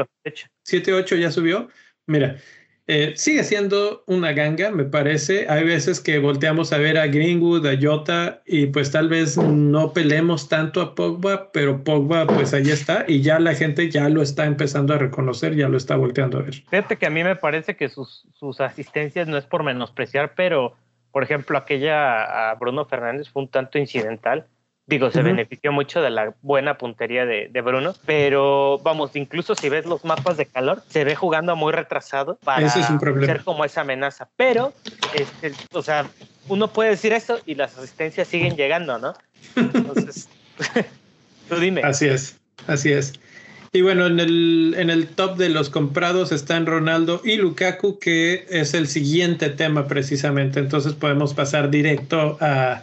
7.8 0.64 1.18
ya 1.18 1.30
subió. 1.30 1.68
Mira, 2.06 2.38
eh, 2.90 3.12
sigue 3.16 3.44
siendo 3.44 4.02
una 4.06 4.32
ganga, 4.32 4.70
me 4.70 4.84
parece. 4.84 5.46
Hay 5.50 5.62
veces 5.62 6.00
que 6.00 6.18
volteamos 6.18 6.72
a 6.72 6.78
ver 6.78 6.96
a 6.96 7.06
Greenwood, 7.06 7.66
a 7.66 7.78
Jota, 7.78 8.40
y 8.46 8.66
pues 8.68 8.90
tal 8.90 9.10
vez 9.10 9.36
no 9.36 9.92
pelemos 9.92 10.48
tanto 10.48 10.80
a 10.80 10.94
Pogba, 10.94 11.52
pero 11.52 11.84
Pogba 11.84 12.26
pues 12.26 12.54
ahí 12.54 12.70
está 12.70 13.04
y 13.06 13.20
ya 13.20 13.40
la 13.40 13.54
gente 13.54 13.90
ya 13.90 14.08
lo 14.08 14.22
está 14.22 14.46
empezando 14.46 14.94
a 14.94 14.98
reconocer, 14.98 15.54
ya 15.54 15.68
lo 15.68 15.76
está 15.76 15.96
volteando 15.96 16.38
a 16.38 16.42
ver. 16.42 16.54
Fíjate 16.54 16.96
que 16.96 17.04
a 17.04 17.10
mí 17.10 17.22
me 17.22 17.36
parece 17.36 17.76
que 17.76 17.90
sus, 17.90 18.26
sus 18.32 18.58
asistencias 18.62 19.28
no 19.28 19.36
es 19.36 19.44
por 19.44 19.64
menospreciar, 19.64 20.32
pero 20.34 20.74
por 21.12 21.22
ejemplo 21.22 21.58
aquella 21.58 22.50
a 22.50 22.54
Bruno 22.54 22.86
Fernández 22.86 23.28
fue 23.28 23.42
un 23.42 23.48
tanto 23.48 23.78
incidental 23.78 24.46
digo, 24.88 25.10
se 25.10 25.18
uh 25.18 25.22
-huh. 25.22 25.26
benefició 25.26 25.70
mucho 25.70 26.00
de 26.00 26.10
la 26.10 26.34
buena 26.42 26.78
puntería 26.78 27.26
de, 27.26 27.48
de, 27.52 27.60
Bruno, 27.60 27.94
pero 28.06 28.78
vamos, 28.82 29.14
incluso 29.14 29.54
si 29.54 29.68
ves 29.68 29.84
los 29.84 30.04
mapas 30.04 30.36
de 30.38 30.46
calor, 30.46 30.82
se 30.88 31.04
ve 31.04 31.14
jugando 31.14 31.54
muy 31.56 31.72
retrasado 31.72 32.38
para 32.42 32.66
es 32.66 32.72
ser 32.72 33.44
como 33.44 33.64
esa 33.64 33.82
amenaza. 33.82 34.28
Pero, 34.36 34.72
este, 35.14 35.52
o 35.72 35.82
sea, 35.82 36.06
uno 36.48 36.68
puede 36.68 36.90
decir 36.90 37.12
eso 37.12 37.38
y 37.44 37.54
las 37.54 37.76
asistencias 37.76 38.26
siguen 38.28 38.56
llegando, 38.56 38.98
¿no? 38.98 39.12
Entonces, 39.54 40.28
tú 41.48 41.56
dime. 41.56 41.82
Así 41.84 42.06
es, 42.06 42.38
así 42.66 42.90
es. 42.90 43.12
Y 43.74 43.82
bueno, 43.82 44.06
en 44.06 44.18
el, 44.18 44.74
en 44.78 44.88
el 44.88 45.08
top 45.08 45.36
de 45.36 45.50
los 45.50 45.68
comprados 45.68 46.32
están 46.32 46.64
Ronaldo 46.64 47.20
y 47.22 47.36
Lukaku, 47.36 47.98
que 47.98 48.46
es 48.48 48.72
el 48.72 48.88
siguiente 48.88 49.50
tema 49.50 49.86
precisamente. 49.86 50.58
Entonces 50.58 50.94
podemos 50.94 51.34
pasar 51.34 51.68
directo 51.68 52.38
a, 52.40 52.80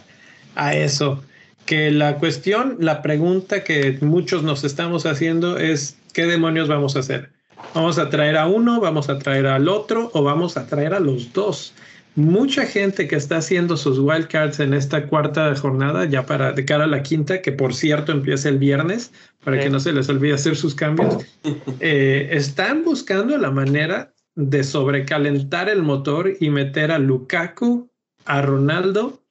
a 0.54 0.74
eso 0.76 1.20
que 1.66 1.90
la 1.90 2.16
cuestión, 2.18 2.76
la 2.80 3.02
pregunta 3.02 3.64
que 3.64 3.98
muchos 4.00 4.42
nos 4.42 4.64
estamos 4.64 5.04
haciendo 5.04 5.58
es, 5.58 5.98
¿qué 6.12 6.26
demonios 6.26 6.68
vamos 6.68 6.96
a 6.96 7.00
hacer? 7.00 7.30
¿Vamos 7.74 7.98
a 7.98 8.08
traer 8.08 8.36
a 8.36 8.46
uno, 8.46 8.80
vamos 8.80 9.08
a 9.10 9.18
traer 9.18 9.46
al 9.46 9.68
otro 9.68 10.10
o 10.14 10.22
vamos 10.22 10.56
a 10.56 10.66
traer 10.66 10.94
a 10.94 11.00
los 11.00 11.32
dos? 11.32 11.74
Mucha 12.14 12.64
gente 12.64 13.08
que 13.08 13.16
está 13.16 13.38
haciendo 13.38 13.76
sus 13.76 13.98
wildcards 13.98 14.60
en 14.60 14.72
esta 14.72 15.06
cuarta 15.06 15.54
jornada, 15.56 16.06
ya 16.06 16.24
para 16.24 16.52
de 16.52 16.64
cara 16.64 16.84
a 16.84 16.86
la 16.86 17.02
quinta, 17.02 17.42
que 17.42 17.52
por 17.52 17.74
cierto 17.74 18.12
empieza 18.12 18.48
el 18.48 18.58
viernes, 18.58 19.12
para 19.44 19.58
sí. 19.58 19.64
que 19.64 19.70
no 19.70 19.80
se 19.80 19.92
les 19.92 20.08
olvide 20.08 20.34
hacer 20.34 20.56
sus 20.56 20.74
cambios, 20.74 21.26
eh, 21.80 22.28
están 22.30 22.84
buscando 22.84 23.36
la 23.36 23.50
manera 23.50 24.14
de 24.34 24.64
sobrecalentar 24.64 25.68
el 25.68 25.82
motor 25.82 26.32
y 26.40 26.48
meter 26.48 26.90
a 26.90 26.98
Lukaku, 26.98 27.90
a 28.24 28.40
Ronaldo 28.40 29.25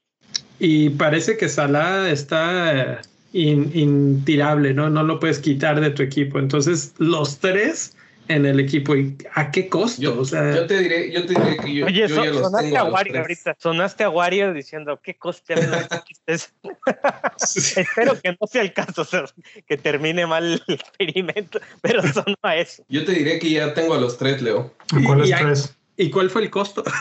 y 0.59 0.89
parece 0.91 1.37
que 1.37 1.49
Salah 1.49 2.09
está 2.09 3.01
in, 3.33 3.71
intirable, 3.73 4.73
¿no? 4.73 4.89
No 4.89 5.03
lo 5.03 5.19
puedes 5.19 5.39
quitar 5.39 5.81
de 5.81 5.89
tu 5.89 6.03
equipo. 6.03 6.39
Entonces, 6.39 6.93
los 6.97 7.39
tres 7.39 7.95
en 8.27 8.45
el 8.45 8.59
equipo, 8.59 8.95
¿y 8.95 9.15
a 9.35 9.51
qué 9.51 9.69
costo? 9.69 10.01
Yo, 10.01 10.19
o 10.19 10.25
sea, 10.25 10.55
yo 10.55 10.65
te 10.65 10.79
diré, 10.79 11.11
yo 11.11 11.25
te 11.25 11.33
diré 11.39 11.57
que 11.57 11.73
yo, 11.75 11.85
Oye, 11.85 12.07
yo 12.07 12.15
son, 12.15 12.23
ya 12.23 12.31
los 12.31 12.41
sonaste 12.41 12.69
tengo 12.69 12.79
a 12.79 12.83
Wario 12.85 13.19
ahorita. 13.19 13.55
Sonaste 13.59 14.03
a 14.03 14.09
Wario 14.09 14.53
diciendo, 14.53 14.99
¿qué 15.01 15.15
coste? 15.15 15.53
Espero 17.55 18.19
que 18.21 18.35
no 18.39 18.47
sea 18.47 18.61
el 18.63 18.73
caso, 18.73 19.01
o 19.01 19.05
sea, 19.05 19.25
que 19.67 19.77
termine 19.77 20.25
mal 20.25 20.61
el 20.67 20.73
experimento, 20.73 21.59
pero 21.81 22.01
sonó 22.01 22.35
a 22.41 22.57
eso. 22.57 22.83
Yo 22.89 23.05
te 23.05 23.11
diré 23.11 23.39
que 23.39 23.51
ya 23.51 23.73
tengo 23.73 23.93
a 23.93 23.99
los 23.99 24.17
tres, 24.17 24.41
Leo. 24.41 24.73
¿Cuáles 25.05 25.29
tres? 25.29 25.75
¿Y 25.97 26.10
cuál 26.10 26.29
fue 26.29 26.43
el 26.43 26.49
costo? 26.49 26.84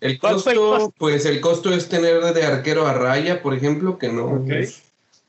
El 0.00 0.18
costo, 0.18 0.50
el 0.50 0.58
costo, 0.58 0.94
pues 0.96 1.24
el 1.26 1.40
costo 1.40 1.72
es 1.74 1.88
tener 1.88 2.20
de 2.20 2.44
arquero 2.44 2.86
a 2.86 2.92
raya, 2.92 3.42
por 3.42 3.52
ejemplo, 3.54 3.98
que 3.98 4.08
no, 4.08 4.26
Okay. 4.42 4.68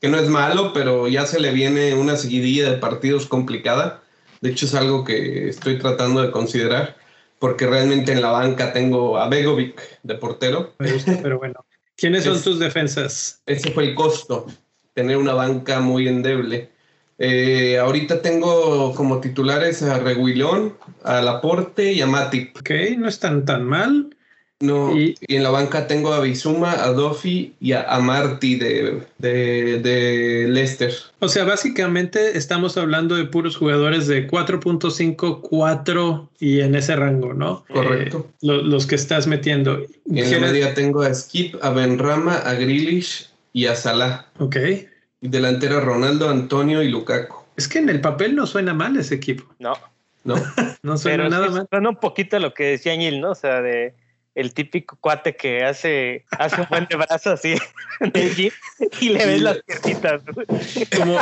que 0.00 0.08
no 0.08 0.18
es 0.18 0.28
malo, 0.28 0.72
pero 0.72 1.08
ya 1.08 1.26
se 1.26 1.40
le 1.40 1.50
viene 1.50 1.94
una 1.94 2.16
seguidilla 2.16 2.70
de 2.70 2.76
partidos 2.76 3.26
complicada. 3.26 4.02
De 4.42 4.50
hecho, 4.50 4.66
es 4.66 4.74
algo 4.74 5.02
que 5.02 5.48
estoy 5.48 5.78
tratando 5.78 6.22
de 6.22 6.30
considerar, 6.30 6.96
porque 7.40 7.66
realmente 7.66 8.12
en 8.12 8.22
la 8.22 8.30
banca 8.30 8.72
tengo 8.72 9.18
a 9.18 9.28
Begovic 9.28 9.80
de 10.04 10.14
portero. 10.14 10.74
Me 10.78 10.92
gusta, 10.92 11.18
pero 11.20 11.38
bueno. 11.38 11.64
¿Quiénes 11.96 12.22
son 12.24 12.36
Es- 12.36 12.44
tus 12.44 12.58
defensas? 12.60 13.42
Ese 13.46 13.72
fue 13.72 13.84
el 13.88 13.94
costo, 13.96 14.46
tener 14.94 15.16
una 15.16 15.32
banca 15.34 15.80
muy 15.80 16.06
endeble. 16.06 16.70
Eh, 17.18 17.78
ahorita 17.78 18.20
tengo 18.22 18.94
como 18.94 19.20
titulares 19.20 19.82
a 19.82 19.98
Reguilón, 19.98 20.74
a 21.02 21.20
Laporte 21.22 21.92
y 21.92 22.00
a 22.02 22.06
Matip. 22.06 22.56
Ok, 22.58 22.70
no 22.98 23.08
están 23.08 23.44
tan 23.44 23.64
mal. 23.64 24.10
No, 24.58 24.96
Y- 24.98 25.14
y, 25.28 25.36
en 25.36 25.42
la 25.42 25.50
banca 25.50 25.86
tengo 25.86 26.14
a 26.14 26.20
Bizuma, 26.20 26.82
a 26.82 26.90
Dofi 26.92 27.52
y 27.60 27.72
a, 27.72 27.82
a 27.82 28.00
Marty 28.00 28.54
de, 28.56 29.02
de, 29.18 29.80
de 29.80 30.46
Leicester. 30.48 30.94
O 31.18 31.28
sea, 31.28 31.44
básicamente 31.44 32.38
estamos 32.38 32.78
hablando 32.78 33.16
de 33.16 33.24
puros 33.26 33.54
jugadores 33.56 34.06
de 34.06 34.26
4.5, 34.26 35.40
4 35.42 36.30
y 36.40 36.60
en 36.60 36.74
ese 36.74 36.96
rango, 36.96 37.34
¿no? 37.34 37.66
Correcto. 37.68 38.28
Eh, 38.30 38.34
lo- 38.46 38.62
los 38.62 38.86
que 38.86 38.94
estás 38.94 39.26
metiendo. 39.26 39.78
Y 40.06 40.20
en 40.20 40.24
la 40.30 40.36
¿Quieres- 40.38 40.40
media 40.52 40.72
tengo 40.74 41.02
a 41.02 41.12
Skip, 41.14 41.56
a 41.62 41.68
Benrama, 41.70 42.36
a 42.36 42.54
Grealish 42.54 43.28
y 43.52 43.66
a 43.66 43.74
Salah. 43.76 44.26
Ok. 44.38 44.56
Delantera 45.20 45.80
Ronaldo, 45.80 46.28
Antonio 46.28 46.82
y 46.82 46.88
Lukaku. 46.88 47.36
Es 47.56 47.68
que 47.68 47.78
en 47.78 47.88
el 47.88 48.00
papel 48.00 48.36
no 48.36 48.46
suena 48.46 48.74
mal 48.74 48.96
ese 48.96 49.14
equipo. 49.14 49.44
No, 49.58 49.74
¿No? 50.24 50.34
No 50.82 50.96
suena 50.98 51.16
pero 51.24 51.28
nada 51.30 51.46
sí 51.48 51.52
mal. 51.54 51.66
suena 51.70 51.88
un 51.88 51.96
poquito 51.96 52.38
lo 52.38 52.52
que 52.54 52.64
decía 52.64 52.94
Ñil, 52.96 53.20
¿no? 53.20 53.30
O 53.30 53.34
sea, 53.34 53.60
de 53.62 53.94
el 54.34 54.52
típico 54.52 54.98
cuate 55.00 55.34
que 55.34 55.64
hace, 55.64 56.26
hace 56.32 56.60
un 56.60 56.66
buen 56.68 56.86
de 56.90 56.96
brazo 56.96 57.32
así 57.32 57.54
en 58.00 58.10
el 58.12 58.34
gym 58.34 58.50
y 59.00 59.08
le 59.08 59.24
ves 59.24 59.40
las 59.40 59.58
piernitas. 59.62 60.22
¿no? 60.26 60.34
Como, 60.94 61.18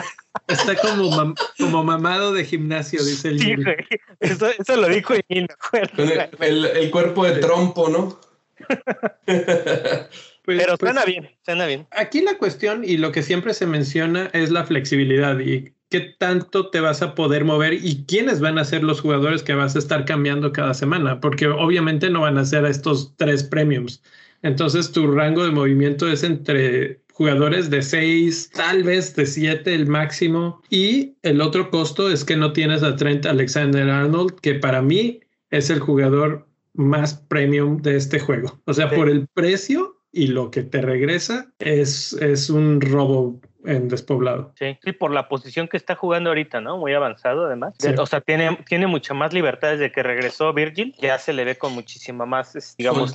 está 0.49 0.75
como, 0.75 1.11
mam- 1.13 1.37
como 1.57 1.85
mamado 1.85 2.33
de 2.33 2.45
gimnasio, 2.45 3.05
dice 3.05 3.29
el 3.29 3.39
Sí, 3.39 3.55
güey. 3.55 3.77
Eso, 4.19 4.49
eso 4.59 4.77
lo 4.77 4.89
dijo 4.89 5.15
Ñil, 5.29 5.47
me 5.49 5.55
acuerdo. 5.55 5.95
Con 5.95 6.09
el, 6.11 6.29
el- 6.41 6.77
el 6.77 6.91
cuerpo 6.91 7.25
de 7.25 7.39
trompo, 7.39 7.89
¿no? 7.89 8.19
Pues- 10.45 10.59
Pero 10.59 10.77
pues, 10.77 10.93
suena 10.93 11.05
bien, 11.07 11.31
suena 11.45 11.67
bien. 11.67 11.87
Aquí 11.91 12.21
la 12.21 12.37
cuestión 12.37 12.85
y 12.85 12.99
lo 12.99 13.13
que 13.13 13.23
siempre 13.23 13.55
se 13.55 13.67
menciona 13.67 14.29
es 14.33 14.51
la 14.51 14.65
flexibilidad 14.65 15.39
y 15.39 15.73
qué 15.89 16.01
tanto 16.19 16.71
te 16.71 16.81
vas 16.81 17.03
a 17.03 17.15
poder 17.15 17.45
mover 17.45 17.73
y 17.73 18.05
quiénes 18.05 18.41
van 18.41 18.59
a 18.59 18.65
ser 18.65 18.83
los 18.83 19.01
jugadores 19.01 19.43
que 19.43 19.55
vas 19.55 19.75
a 19.75 19.79
estar 19.79 20.05
cambiando 20.05 20.53
cada 20.53 20.75
semana, 20.75 21.21
porque 21.21 21.47
obviamente 21.47 22.11
no 22.11 22.23
van 22.23 22.37
a 22.37 22.45
ser 22.45 22.65
estos 22.67 23.15
tres 23.17 23.43
premiums. 23.45 24.03
Entonces 24.43 24.93
tu 24.93 25.11
rango 25.11 25.45
de 25.45 25.51
movimiento 25.51 26.07
es 26.11 26.23
entre 26.23 27.01
jugadores 27.15 27.71
de 27.71 27.81
6, 27.81 28.51
tal 28.51 28.83
vez 28.83 29.15
de 29.15 29.25
7 29.25 29.73
el 29.75 29.87
máximo. 29.87 30.61
Y 30.69 31.17
el 31.23 31.41
otro 31.41 31.71
costo 31.71 32.11
es 32.11 32.25
que 32.25 32.37
no 32.37 32.53
tienes 32.53 32.83
a 32.83 32.97
Trent 32.97 33.25
Alexander 33.25 33.89
Arnold, 33.89 34.41
que 34.41 34.55
para 34.55 34.83
mí 34.83 35.21
es 35.51 35.71
el 35.71 35.79
jugador 35.79 36.47
más 36.75 37.15
premium 37.15 37.81
de 37.81 37.97
este 37.97 38.19
juego. 38.19 38.61
O 38.67 38.75
sea, 38.75 38.91
por 38.91 39.09
el 39.09 39.29
precio 39.29 39.94
y 40.15 40.29
lo 40.29 40.51
que 40.51 40.63
te 40.63 40.81
regresa 40.81 41.49
es, 41.59 42.13
es 42.15 42.49
un 42.49 42.81
robo 42.81 43.41
en 43.65 43.89
despoblado. 43.89 44.53
Sí, 44.59 44.79
sí, 44.83 44.93
por 44.93 45.11
la 45.11 45.29
posición 45.29 45.67
que 45.67 45.77
está 45.77 45.97
jugando 45.97 46.31
ahorita, 46.31 46.61
¿no? 46.61 46.79
Muy 46.79 46.95
avanzado 46.95 47.47
además. 47.47 47.75
O 47.99 48.07
sea, 48.07 48.21
tiene, 48.21 48.59
tiene 48.69 48.87
mucha 48.87 49.13
más 49.13 49.33
libertad 49.33 49.73
desde 49.73 49.91
que 49.91 50.03
regresó 50.03 50.53
Virgil, 50.53 50.95
ya 51.01 51.19
se 51.19 51.33
le 51.33 51.45
ve 51.45 51.57
con 51.57 51.73
muchísima 51.73 52.27
más, 52.27 52.77
digamos, 52.79 53.13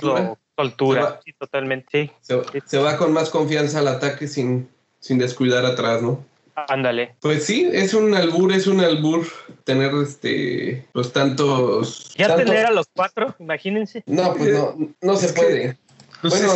soltura. 0.56 1.20
Sí, 1.24 1.32
totalmente. 1.32 2.12
Se, 2.20 2.78
va 2.78 2.96
con 2.98 3.12
más 3.12 3.30
confianza 3.30 3.78
al 3.78 3.88
ataque 3.88 4.28
sin, 4.28 4.68
sin 4.98 5.18
descuidar 5.18 5.64
atrás, 5.64 6.02
¿no? 6.02 6.22
Ándale. 6.68 7.14
Pues 7.20 7.44
sí, 7.44 7.66
es 7.72 7.94
un 7.94 8.14
albur, 8.14 8.52
es 8.52 8.66
un 8.66 8.80
albur 8.80 9.24
tener 9.64 9.94
este 9.94 10.86
los 10.92 11.14
tantos. 11.14 12.12
Ya 12.16 12.36
tener 12.36 12.66
a 12.66 12.70
los 12.70 12.86
cuatro, 12.94 13.34
imagínense. 13.38 14.02
No, 14.04 14.34
pues 14.34 14.52
no, 14.52 14.76
no 15.00 15.16
se 15.16 15.32
puede. 15.32 15.78
Bueno, 16.22 16.48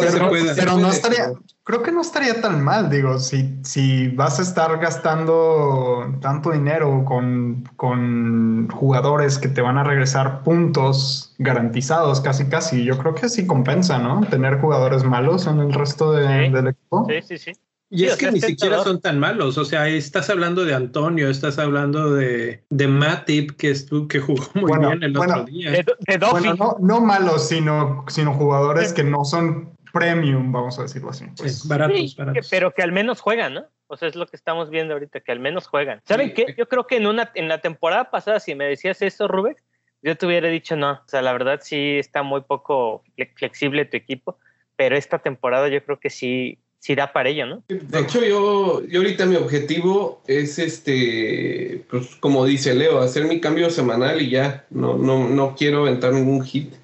pero, 0.57 0.79
no 0.79 0.89
estaría, 0.91 1.33
creo 1.62 1.83
que 1.83 1.93
no 1.93 2.01
estaría 2.01 2.41
tan 2.41 2.62
mal, 2.62 2.91
digo, 2.91 3.19
si, 3.19 3.59
si 3.62 4.09
vas 4.09 4.39
a 4.39 4.43
estar 4.43 4.79
gastando 4.79 6.17
tanto 6.21 6.51
dinero 6.51 7.05
con, 7.05 7.69
con 7.77 8.69
jugadores 8.71 9.39
que 9.39 9.49
te 9.49 9.61
van 9.61 9.79
a 9.79 9.85
regresar 9.85 10.43
puntos 10.43 11.35
garantizados 11.39 12.21
casi 12.21 12.47
casi, 12.49 12.85
yo 12.85 12.99
creo 12.99 13.15
que 13.15 13.29
sí 13.29 13.47
compensa, 13.47 13.99
¿no? 13.99 14.21
Tener 14.27 14.61
jugadores 14.61 15.05
malos 15.05 15.47
en 15.47 15.61
el 15.61 15.73
resto 15.73 16.12
del 16.12 16.69
equipo. 16.69 17.07
Sí, 17.09 17.23
sí, 17.23 17.39
sí. 17.39 17.53
Y 17.95 18.07
es 18.07 18.17
que 18.17 18.33
ni 18.33 18.41
siquiera 18.41 18.83
son 18.83 19.01
tan 19.01 19.19
malos. 19.19 19.57
O 19.57 19.65
sea, 19.65 19.89
estás 19.89 20.29
hablando 20.31 20.65
de 20.65 20.75
Antonio, 20.75 21.31
estás 21.31 21.59
hablando 21.59 22.13
de, 22.13 22.65
de 22.69 22.89
Matip, 22.89 23.53
que, 23.53 23.71
estuvo, 23.71 24.09
que 24.09 24.21
jugó 24.21 24.45
muy 24.55 24.79
bien 24.79 25.03
el 25.03 25.17
otro 25.17 25.45
día. 25.45 25.71
De, 25.71 25.85
bueno, 26.31 26.55
no, 26.55 26.77
no, 26.81 27.01
malos, 27.01 27.49
sino, 27.49 28.05
sino 28.09 28.35
jugadores 28.35 28.93
que 28.93 29.05
no 29.05 29.25
son 29.25 29.75
premium, 29.93 30.51
vamos 30.51 30.79
a 30.79 30.83
decirlo 30.83 31.11
así. 31.11 31.25
Pues. 31.37 31.67
baratos, 31.69 32.17
baratos. 32.17 32.49
pero 32.51 32.75
que 32.75 32.83
al 32.83 32.93
menos 32.93 33.21
juegan, 33.21 33.55
¿no? 33.55 33.65
O 33.87 33.97
sea, 33.97 34.09
es 34.09 34.17
lo 34.17 34.27
que 34.27 34.37
estamos 34.37 34.71
viendo 34.71 34.95
ahorita, 34.95 35.21
que 35.21 35.31
al 35.31 35.41
menos 35.41 35.69
juegan. 35.69 36.01
¿Saben 36.05 36.35
qué? 36.35 36.55
Yo 36.59 36.69
creo 36.69 36.87
que 36.87 36.97
en, 36.97 37.07
una, 37.07 37.31
en 37.35 37.49
la 37.49 37.61
temporada 37.61 38.11
pasada, 38.11 38.41
si 38.41 38.55
me 38.55 38.65
decías 38.65 39.01
eso, 39.03 39.29
Rubén, 39.29 39.57
yo 40.03 40.17
te 40.17 40.27
hubiera 40.27 40.49
dicho 40.49 40.75
no. 40.75 40.93
O 40.93 41.09
sea, 41.09 41.23
la 41.23 41.33
verdad 41.33 41.61
sí 41.63 41.97
está 41.99 42.23
muy 42.23 42.41
poco 42.41 43.05
flexible 43.37 43.85
tu 43.85 43.97
equipo, 43.97 44.39
pero 44.77 44.97
esta 44.97 45.21
temporada 45.21 45.69
yo 45.69 45.83
creo 45.85 46.01
que 46.01 46.11
sí 46.11 46.59
si 46.85 46.95
da 46.95 47.12
para 47.14 47.30
ello, 47.30 47.47
¿no? 47.47 47.64
De 47.66 48.01
hecho, 48.01 48.22
yo, 48.22 48.87
yo 48.87 49.01
ahorita 49.01 49.24
mi 49.24 49.37
objetivo 49.37 50.20
es 50.26 50.59
este, 50.59 51.82
pues 51.89 52.16
como 52.20 52.45
dice 52.45 52.74
Leo, 52.74 52.99
hacer 52.99 53.24
mi 53.24 53.41
cambio 53.41 53.70
semanal 53.70 54.20
y 54.20 54.28
ya. 54.28 54.66
No, 54.68 54.99
no, 54.99 55.26
no 55.26 55.55
quiero 55.57 55.80
aventar 55.80 56.12
ningún 56.12 56.45
hit, 56.45 56.74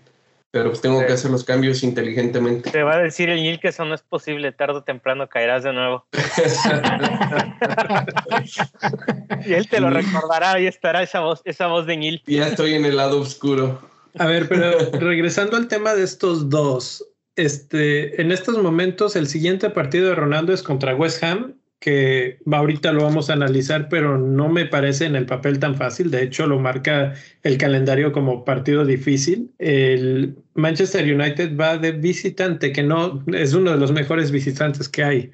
pero 0.51 0.71
pues 0.71 0.81
tengo 0.81 1.05
que 1.05 1.13
hacer 1.13 1.31
los 1.31 1.45
cambios 1.45 1.83
inteligentemente. 1.83 2.71
Te 2.71 2.83
va 2.83 2.95
a 2.95 3.03
decir 3.03 3.29
el 3.29 3.43
Nil 3.43 3.61
que 3.61 3.69
eso 3.69 3.85
no 3.85 3.95
es 3.95 4.01
posible, 4.01 4.53
tarde 4.53 4.79
o 4.79 4.83
temprano 4.83 5.29
caerás 5.29 5.65
de 5.65 5.75
nuevo. 5.75 6.07
y 9.45 9.53
él 9.53 9.69
te 9.69 9.81
lo 9.81 9.91
recordará, 9.91 10.59
y 10.59 10.67
estará 10.67 11.03
esa 11.03 11.21
voz, 11.21 11.43
esa 11.45 11.67
voz 11.67 11.85
de 11.85 11.99
Nil. 11.99 12.23
Ya 12.27 12.47
estoy 12.47 12.73
en 12.73 12.87
el 12.87 12.97
lado 12.97 13.21
oscuro. 13.21 13.83
A 14.19 14.25
ver, 14.25 14.49
pero 14.49 14.79
regresando 14.93 15.59
al 15.59 15.69
tema 15.69 15.95
de 15.95 16.05
estos 16.05 16.49
dos, 16.49 17.05
este, 17.37 18.21
en 18.21 18.33
estos 18.33 18.63
momentos 18.63 19.17
el 19.17 19.27
siguiente 19.27 19.71
partido 19.71 20.09
de 20.09 20.15
Ronaldo 20.15 20.53
es 20.53 20.63
contra 20.63 20.95
West 20.95 21.23
Ham, 21.23 21.55
que 21.81 22.39
ahorita 22.53 22.93
lo 22.93 23.05
vamos 23.05 23.31
a 23.31 23.33
analizar, 23.33 23.89
pero 23.89 24.19
no 24.19 24.51
me 24.51 24.67
parece 24.67 25.07
en 25.07 25.17
el 25.17 25.25
papel 25.25 25.59
tan 25.59 25.77
fácil. 25.77 26.11
De 26.11 26.23
hecho, 26.23 26.47
lo 26.47 26.59
marca 26.61 27.15
el 27.43 27.57
calendario 27.57 28.13
como 28.13 28.45
partido 28.45 28.85
difícil. 28.85 29.51
El 29.59 30.37
Manchester 30.55 31.03
United 31.03 31.57
va 31.57 31.79
de 31.79 31.93
visitante, 31.93 32.73
que 32.73 32.83
no 32.83 33.25
es 33.29 33.55
uno 33.55 33.71
de 33.71 33.79
los 33.79 33.93
mejores 33.93 34.31
visitantes 34.31 34.91
que 34.91 35.05
hay. 35.05 35.31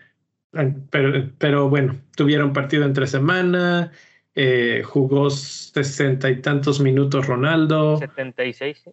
Pero, 0.91 1.31
pero 1.39 1.69
bueno, 1.69 1.97
tuvieron 2.15 2.53
partido 2.53 2.85
entre 2.85 3.09
semana, 3.09 3.91
eh, 4.39 4.83
jugó 4.85 5.31
sesenta 5.31 6.29
y 6.29 6.43
tantos 6.43 6.79
minutos 6.79 7.27
Ronaldo. 7.27 7.97
76. 7.97 8.85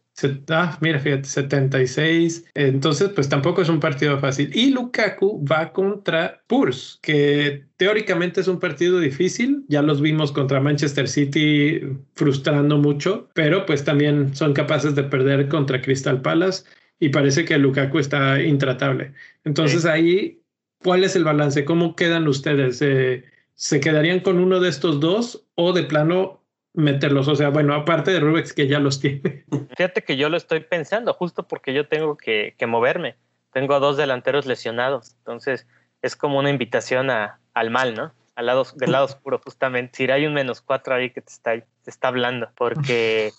ah, 0.48 0.78
mira, 0.80 1.00
fíjate, 1.00 1.26
76. 1.26 2.46
Entonces, 2.54 3.10
pues 3.10 3.28
tampoco 3.28 3.62
es 3.62 3.68
un 3.68 3.82
partido 3.82 4.18
fácil. 4.20 4.52
Y 4.56 4.70
Lukaku 4.70 5.46
va 5.46 5.74
contra 5.74 6.42
Purs, 6.48 6.98
que 7.02 7.66
teóricamente 7.76 8.40
es 8.40 8.48
un 8.48 8.58
partido 8.58 9.02
difícil. 9.02 9.66
Ya 9.68 9.82
los 9.82 10.00
vimos 10.00 10.32
contra 10.32 10.62
Manchester 10.62 11.10
City 11.10 11.82
frustrando 12.16 12.78
mucho, 12.78 13.30
pero 13.34 13.66
pues 13.66 13.84
también 13.84 14.34
son 14.34 14.54
capaces 14.54 14.96
de 14.96 15.04
perder 15.04 15.50
contra 15.50 15.82
Crystal 15.82 16.22
Palace 16.22 16.64
y 17.00 17.10
parece 17.10 17.44
que 17.44 17.58
Lukaku 17.58 18.00
está 18.00 18.42
intratable. 18.42 19.12
Entonces 19.44 19.86
ahí, 19.86 20.42
¿cuál 20.82 21.04
es 21.04 21.18
el 21.18 21.26
balance? 21.26 21.66
¿Cómo 21.66 21.98
quedan 21.98 22.30
ustedes? 22.30 22.82
Eh, 22.82 23.26
¿se 23.56 23.80
quedarían 23.80 24.20
con 24.20 24.40
uno 24.40 24.60
de 24.60 24.70
estos 24.70 25.00
dos 25.00 25.46
o 25.56 25.74
de 25.74 25.84
plano 25.84 26.44
meterlos? 26.74 27.28
O 27.28 27.36
sea, 27.36 27.50
bueno, 27.50 27.74
aparte 27.74 28.12
de 28.12 28.20
Rubex 28.20 28.54
que 28.54 28.68
ya 28.68 28.80
los 28.80 29.00
tiene. 29.00 29.46
Fíjate 29.78 30.04
que 30.04 30.18
yo 30.18 30.30
lo 30.30 30.38
estoy 30.38 30.62
pensando 30.62 31.14
justo 31.14 31.48
porque 31.48 31.74
yo 31.74 31.88
tengo 31.88 32.18
que, 32.18 32.56
moverme. 32.68 33.16
Tengo 33.52 33.76
a 33.76 33.80
dos 33.80 33.98
delanteros 33.98 34.48
lesionados, 34.48 35.16
entonces 35.20 35.68
es 36.02 36.16
como 36.16 36.40
una 36.40 36.50
invitación 36.50 37.12
a, 37.12 37.40
al 37.54 37.70
mal, 37.70 37.94
¿no? 37.94 38.14
Al 38.36 38.48
lado, 38.48 38.66
del 38.76 38.92
lado 38.92 39.06
oscuro, 39.06 39.40
justamente. 39.44 39.98
Si 39.98 40.12
hay 40.12 40.26
un 40.26 40.34
menos 40.34 40.62
cuatro 40.62 40.96
ahí 40.96 41.12
que 41.12 41.22
te 41.22 41.32
está, 41.32 41.52
te 41.54 41.90
está 41.90 42.08
hablando, 42.08 42.50
porque, 42.58 43.32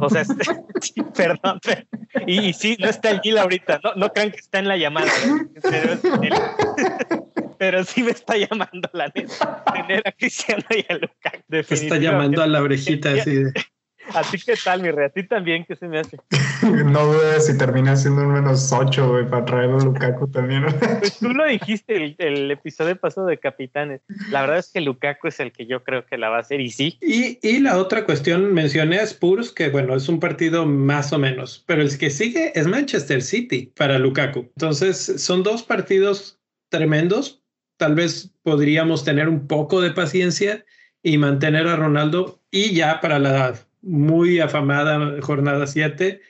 o 0.00 0.08
sea, 0.08 0.22
perdón, 1.16 1.58
y, 2.28 2.52
sí, 2.52 2.76
no 2.78 2.88
está 2.88 3.10
el 3.10 3.20
Gil 3.22 3.38
ahorita, 3.38 3.80
no, 3.82 3.94
no 3.96 4.12
crean 4.12 4.30
que 4.30 4.36
está 4.36 4.60
en 4.60 4.68
la 4.68 4.76
llamada, 4.76 5.10
pero 5.62 5.98
pero 7.58 7.84
sí 7.84 8.02
me 8.02 8.10
está 8.10 8.36
llamando 8.36 8.88
la 8.92 9.10
neta 9.14 9.64
tener 9.72 10.02
a 10.06 10.12
Cristiano 10.12 10.64
y 10.70 10.84
a 10.92 10.94
Lukaku. 10.94 11.38
Me 11.48 11.58
está 11.60 11.96
llamando 11.96 12.42
a 12.42 12.46
la 12.46 12.60
brejita 12.60 13.12
así 13.12 13.34
de... 13.34 13.52
¿A 14.12 14.22
ti 14.22 14.38
qué 14.44 14.54
tal, 14.62 14.82
mi 14.82 14.90
rey? 14.90 15.06
¿A 15.06 15.08
ti 15.08 15.26
también 15.26 15.64
qué 15.66 15.76
se 15.76 15.88
me 15.88 15.98
hace? 15.98 16.18
no 16.84 17.06
dudes 17.06 17.46
si 17.46 17.56
termina 17.56 17.96
siendo 17.96 18.22
un 18.22 18.32
menos 18.32 18.70
8, 18.72 19.08
güey, 19.08 19.28
para 19.28 19.44
traer 19.44 19.70
a 19.70 19.78
Lukaku 19.78 20.28
también. 20.28 20.66
pues 20.98 21.18
tú 21.18 21.30
lo 21.30 21.46
dijiste 21.46 22.14
el, 22.18 22.50
episodio 22.50 22.96
pasado 22.96 23.26
de 23.26 23.38
Capitanes. 23.38 24.02
La 24.30 24.42
verdad 24.42 24.58
es 24.58 24.70
que 24.70 24.80
Lukaku 24.80 25.28
es 25.28 25.40
el 25.40 25.52
que 25.52 25.66
yo 25.66 25.82
creo 25.84 26.04
que 26.04 26.18
la 26.18 26.28
va 26.28 26.38
a 26.38 26.40
hacer 26.40 26.60
y 26.60 26.70
sí. 26.70 26.98
Y, 27.00 27.38
y 27.42 27.60
la 27.60 27.78
otra 27.78 28.04
cuestión, 28.04 28.52
mencioné 28.52 28.98
a 28.98 29.04
Spurs, 29.04 29.50
que 29.50 29.70
bueno, 29.70 29.94
es 29.96 30.08
un 30.08 30.20
partido 30.20 30.66
más 30.66 31.12
o 31.12 31.18
menos, 31.18 31.64
pero 31.66 31.82
el 31.82 31.96
que 31.96 32.10
sigue 32.10 32.52
es 32.54 32.66
Manchester 32.66 33.22
City 33.22 33.72
para 33.76 33.98
Lukaku. 33.98 34.50
Entonces, 34.56 35.14
son 35.18 35.42
dos 35.42 35.62
partidos 35.62 36.38
tremendos 36.70 37.43
tal 37.76 37.94
vez 37.94 38.32
podríamos 38.42 39.04
tener 39.04 39.28
un 39.28 39.46
poco 39.46 39.80
de 39.80 39.90
paciencia 39.90 40.64
y 41.02 41.18
mantener 41.18 41.66
a 41.66 41.76
Ronaldo 41.76 42.40
y 42.50 42.74
ya 42.74 43.00
para 43.00 43.18
la 43.18 43.54
muy 43.82 44.40
afamada 44.40 45.20
jornada 45.20 45.66
7, 45.66 46.20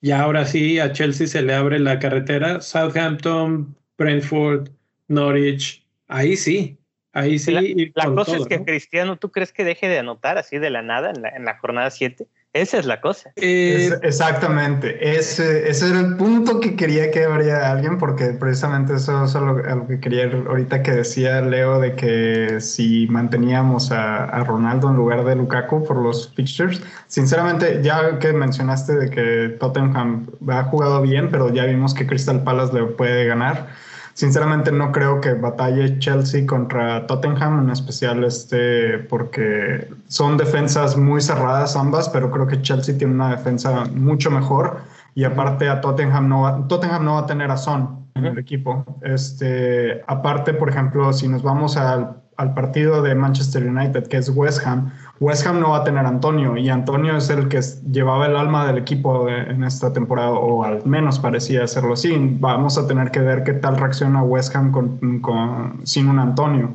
ya 0.00 0.22
ahora 0.22 0.46
sí 0.46 0.78
a 0.78 0.92
Chelsea 0.92 1.26
se 1.26 1.42
le 1.42 1.54
abre 1.54 1.78
la 1.78 1.98
carretera, 1.98 2.60
Southampton, 2.60 3.76
Brentford, 3.98 4.70
Norwich, 5.08 5.86
ahí 6.08 6.36
sí, 6.36 6.78
ahí 7.12 7.38
sí. 7.38 7.52
La, 7.94 8.04
cosa 8.14 8.36
es 8.36 8.46
que 8.46 8.64
Cristiano, 8.64 9.18
¿tú 9.18 9.30
crees 9.30 9.52
que 9.52 9.64
deje 9.64 9.88
de 9.88 9.98
anotar 9.98 10.38
así 10.38 10.58
de 10.58 10.70
la 10.70 10.82
nada 10.82 11.10
en 11.10 11.22
la, 11.22 11.28
en 11.28 11.44
la 11.44 11.58
jornada 11.58 11.90
7? 11.90 12.26
Esa 12.54 12.78
es 12.78 12.84
la 12.84 13.00
cosa. 13.00 13.32
Eh, 13.36 13.90
exactamente. 14.02 15.16
Ese, 15.16 15.70
ese, 15.70 15.88
era 15.88 16.00
el 16.00 16.16
punto 16.16 16.60
que 16.60 16.76
quería 16.76 17.10
que 17.10 17.24
habría 17.24 17.70
alguien, 17.70 17.96
porque 17.96 18.26
precisamente 18.38 18.94
eso 18.94 19.24
es 19.24 19.34
lo, 19.34 19.86
que 19.86 20.00
quería 20.00 20.30
ahorita 20.46 20.82
que 20.82 20.90
decía 20.90 21.40
Leo 21.40 21.80
de 21.80 21.94
que 21.94 22.60
si 22.60 23.06
manteníamos 23.08 23.90
a, 23.90 24.24
a, 24.24 24.44
Ronaldo 24.44 24.90
en 24.90 24.96
lugar 24.96 25.24
de 25.24 25.34
Lukaku 25.34 25.84
por 25.84 25.96
los 25.96 26.30
fixtures. 26.34 26.82
Sinceramente, 27.06 27.80
ya 27.82 28.18
que 28.18 28.34
mencionaste 28.34 28.96
de 28.96 29.10
que 29.10 29.56
Tottenham 29.58 30.26
ha 30.48 30.64
jugado 30.64 31.00
bien, 31.00 31.30
pero 31.30 31.50
ya 31.54 31.64
vimos 31.64 31.94
que 31.94 32.06
Crystal 32.06 32.44
Palace 32.44 32.74
le 32.74 32.84
puede 32.84 33.24
ganar. 33.24 33.68
Sinceramente 34.14 34.70
no 34.70 34.92
creo 34.92 35.20
que 35.20 35.32
batalle 35.34 35.98
Chelsea 35.98 36.46
contra 36.46 37.06
Tottenham, 37.06 37.64
en 37.64 37.70
especial 37.70 38.24
este, 38.24 38.98
porque 38.98 39.88
son 40.08 40.36
defensas 40.36 40.96
muy 40.96 41.20
cerradas 41.20 41.76
ambas, 41.76 42.08
pero 42.10 42.30
creo 42.30 42.46
que 42.46 42.60
Chelsea 42.60 42.96
tiene 42.96 43.14
una 43.14 43.30
defensa 43.30 43.84
mucho 43.94 44.30
mejor. 44.30 44.78
Y 45.14 45.24
aparte 45.24 45.68
a 45.68 45.80
Tottenham 45.80 46.28
no 46.28 46.42
va, 46.42 46.66
Tottenham 46.68 47.04
no 47.04 47.14
va 47.14 47.20
a 47.20 47.26
tener 47.26 47.50
a 47.50 47.56
Son 47.56 48.06
en 48.14 48.26
el 48.26 48.38
equipo. 48.38 48.84
Este, 49.02 50.02
aparte, 50.06 50.54
por 50.54 50.68
ejemplo, 50.68 51.12
si 51.12 51.28
nos 51.28 51.42
vamos 51.42 51.76
al, 51.76 52.22
al 52.36 52.54
partido 52.54 53.02
de 53.02 53.14
Manchester 53.14 53.66
United, 53.66 54.06
que 54.08 54.18
es 54.18 54.28
West 54.30 54.66
Ham, 54.66 54.92
West 55.22 55.46
Ham 55.46 55.60
no 55.60 55.70
va 55.70 55.78
a 55.78 55.84
tener 55.84 56.04
a 56.04 56.08
Antonio 56.08 56.56
y 56.56 56.68
Antonio 56.68 57.16
es 57.16 57.30
el 57.30 57.48
que 57.48 57.60
llevaba 57.92 58.26
el 58.26 58.34
alma 58.34 58.66
del 58.66 58.78
equipo 58.78 59.28
en 59.28 59.62
esta 59.62 59.92
temporada, 59.92 60.32
o 60.32 60.64
al 60.64 60.84
menos 60.84 61.20
parecía 61.20 61.62
hacerlo 61.62 61.92
así. 61.92 62.12
Vamos 62.40 62.76
a 62.76 62.88
tener 62.88 63.12
que 63.12 63.20
ver 63.20 63.44
qué 63.44 63.52
tal 63.52 63.76
reacciona 63.76 64.24
West 64.24 64.54
Ham 64.56 64.72
con, 64.72 65.80
sin 65.84 66.08
un 66.08 66.18
Antonio. 66.18 66.74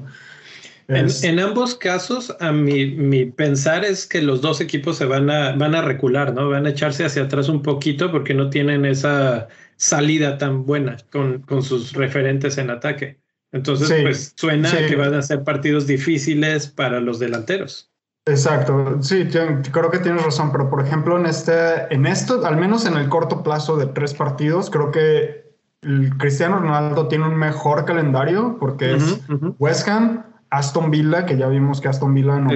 En, 0.87 1.39
ambos 1.39 1.75
casos, 1.75 2.33
a 2.39 2.53
mi, 2.53 2.85
mi, 2.85 3.25
pensar 3.25 3.83
es 3.83 4.07
que 4.07 4.21
los 4.21 4.39
dos 4.39 4.61
equipos 4.61 4.97
se 4.97 5.03
van 5.03 5.29
a, 5.29 5.51
van 5.51 5.75
a 5.75 5.81
recular, 5.81 6.33
¿no? 6.33 6.47
Van 6.47 6.65
a 6.65 6.69
echarse 6.69 7.03
hacia 7.03 7.23
atrás 7.23 7.49
un 7.49 7.61
poquito 7.61 8.09
porque 8.09 8.33
no 8.33 8.49
tienen 8.49 8.85
esa 8.85 9.49
salida 9.75 10.37
tan 10.37 10.65
buena 10.65 10.95
con, 11.11 11.41
con 11.41 11.61
sus 11.61 11.91
referentes 11.91 12.57
en 12.57 12.69
ataque. 12.69 13.19
Entonces, 13.51 14.01
pues 14.01 14.33
suena 14.37 14.71
que 14.87 14.95
van 14.95 15.13
a 15.15 15.21
ser 15.21 15.43
partidos 15.43 15.85
difíciles 15.85 16.67
para 16.67 17.01
los 17.01 17.19
delanteros. 17.19 17.91
Exacto, 18.27 19.01
sí, 19.01 19.27
creo 19.71 19.89
que 19.89 19.99
tienes 19.99 20.23
razón, 20.23 20.51
pero 20.51 20.69
por 20.69 20.85
ejemplo 20.85 21.17
en 21.17 21.25
este, 21.25 21.93
en 21.93 22.05
esto, 22.05 22.45
al 22.45 22.57
menos 22.57 22.85
en 22.85 22.97
el 22.97 23.07
corto 23.07 23.41
plazo 23.41 23.77
de 23.77 23.87
tres 23.87 24.13
partidos, 24.13 24.69
creo 24.69 24.91
que 24.91 25.47
el 25.81 26.17
Cristiano 26.17 26.59
Ronaldo 26.59 27.07
tiene 27.07 27.25
un 27.25 27.35
mejor 27.35 27.85
calendario 27.85 28.57
porque 28.59 28.95
es 28.95 29.21
West 29.59 29.87
Ham, 29.87 30.23
Aston 30.49 30.91
Villa, 30.91 31.25
que 31.25 31.37
ya 31.37 31.47
vimos 31.47 31.79
que 31.79 31.87
Aston 31.87 32.13
Villa 32.13 32.39
no 32.39 32.49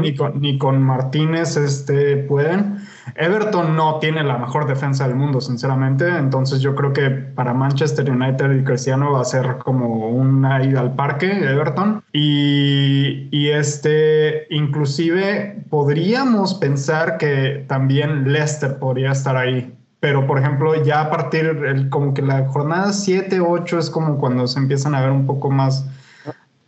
ni, 0.00 0.14
con, 0.14 0.40
ni 0.40 0.58
con 0.58 0.82
Martínez 0.82 1.56
este, 1.56 2.16
pueden. 2.16 2.78
Everton 3.16 3.76
no 3.76 3.98
tiene 3.98 4.22
la 4.24 4.38
mejor 4.38 4.66
defensa 4.66 5.06
del 5.06 5.16
mundo, 5.16 5.40
sinceramente. 5.40 6.08
Entonces 6.08 6.60
yo 6.60 6.74
creo 6.74 6.92
que 6.92 7.10
para 7.10 7.54
Manchester 7.54 8.10
United 8.10 8.50
y 8.52 8.64
Cristiano 8.64 9.12
va 9.12 9.20
a 9.20 9.24
ser 9.24 9.58
como 9.58 10.08
una 10.08 10.64
ida 10.64 10.80
al 10.80 10.94
parque, 10.94 11.30
Everton. 11.30 12.02
Y, 12.12 13.28
y 13.30 13.50
este, 13.50 14.46
inclusive 14.50 15.64
podríamos 15.70 16.54
pensar 16.54 17.18
que 17.18 17.64
también 17.68 18.32
Leicester 18.32 18.78
podría 18.78 19.12
estar 19.12 19.36
ahí. 19.36 19.74
Pero, 20.00 20.26
por 20.26 20.38
ejemplo, 20.38 20.74
ya 20.84 21.00
a 21.00 21.10
partir, 21.10 21.88
como 21.88 22.12
que 22.12 22.20
la 22.20 22.46
jornada 22.48 22.92
7, 22.92 23.40
8 23.40 23.78
es 23.78 23.88
como 23.88 24.18
cuando 24.18 24.46
se 24.46 24.58
empiezan 24.58 24.94
a 24.94 25.00
ver 25.00 25.10
un 25.10 25.24
poco 25.24 25.50
más 25.50 25.88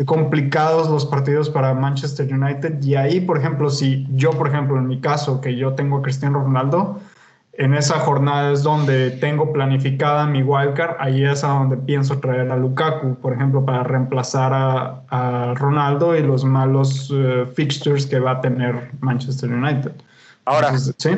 complicados 0.04 0.90
los 0.90 1.06
partidos 1.06 1.48
para 1.48 1.72
Manchester 1.72 2.32
United 2.32 2.82
y 2.82 2.96
ahí, 2.96 3.20
por 3.20 3.38
ejemplo, 3.38 3.70
si 3.70 4.06
yo, 4.10 4.30
por 4.30 4.48
ejemplo, 4.48 4.76
en 4.76 4.86
mi 4.86 5.00
caso, 5.00 5.40
que 5.40 5.56
yo 5.56 5.74
tengo 5.74 5.98
a 5.98 6.02
Cristiano 6.02 6.40
Ronaldo, 6.40 7.00
en 7.54 7.72
esa 7.72 7.98
jornada 8.00 8.52
es 8.52 8.62
donde 8.62 9.12
tengo 9.12 9.52
planificada 9.52 10.26
mi 10.26 10.42
wildcard, 10.42 10.96
ahí 10.98 11.24
es 11.24 11.42
a 11.42 11.48
donde 11.48 11.78
pienso 11.78 12.18
traer 12.18 12.50
a 12.50 12.56
Lukaku, 12.56 13.14
por 13.14 13.32
ejemplo, 13.32 13.64
para 13.64 13.82
reemplazar 13.82 14.52
a, 14.52 15.54
Ronaldo 15.54 16.14
y 16.14 16.22
los 16.22 16.44
malos 16.44 17.10
eh, 17.14 17.46
fixtures 17.54 18.06
que 18.06 18.20
va 18.20 18.32
a 18.32 18.40
tener 18.42 18.90
Manchester 19.00 19.50
United. 19.50 19.92
Ahora, 20.44 20.76
¿sí? 20.78 21.10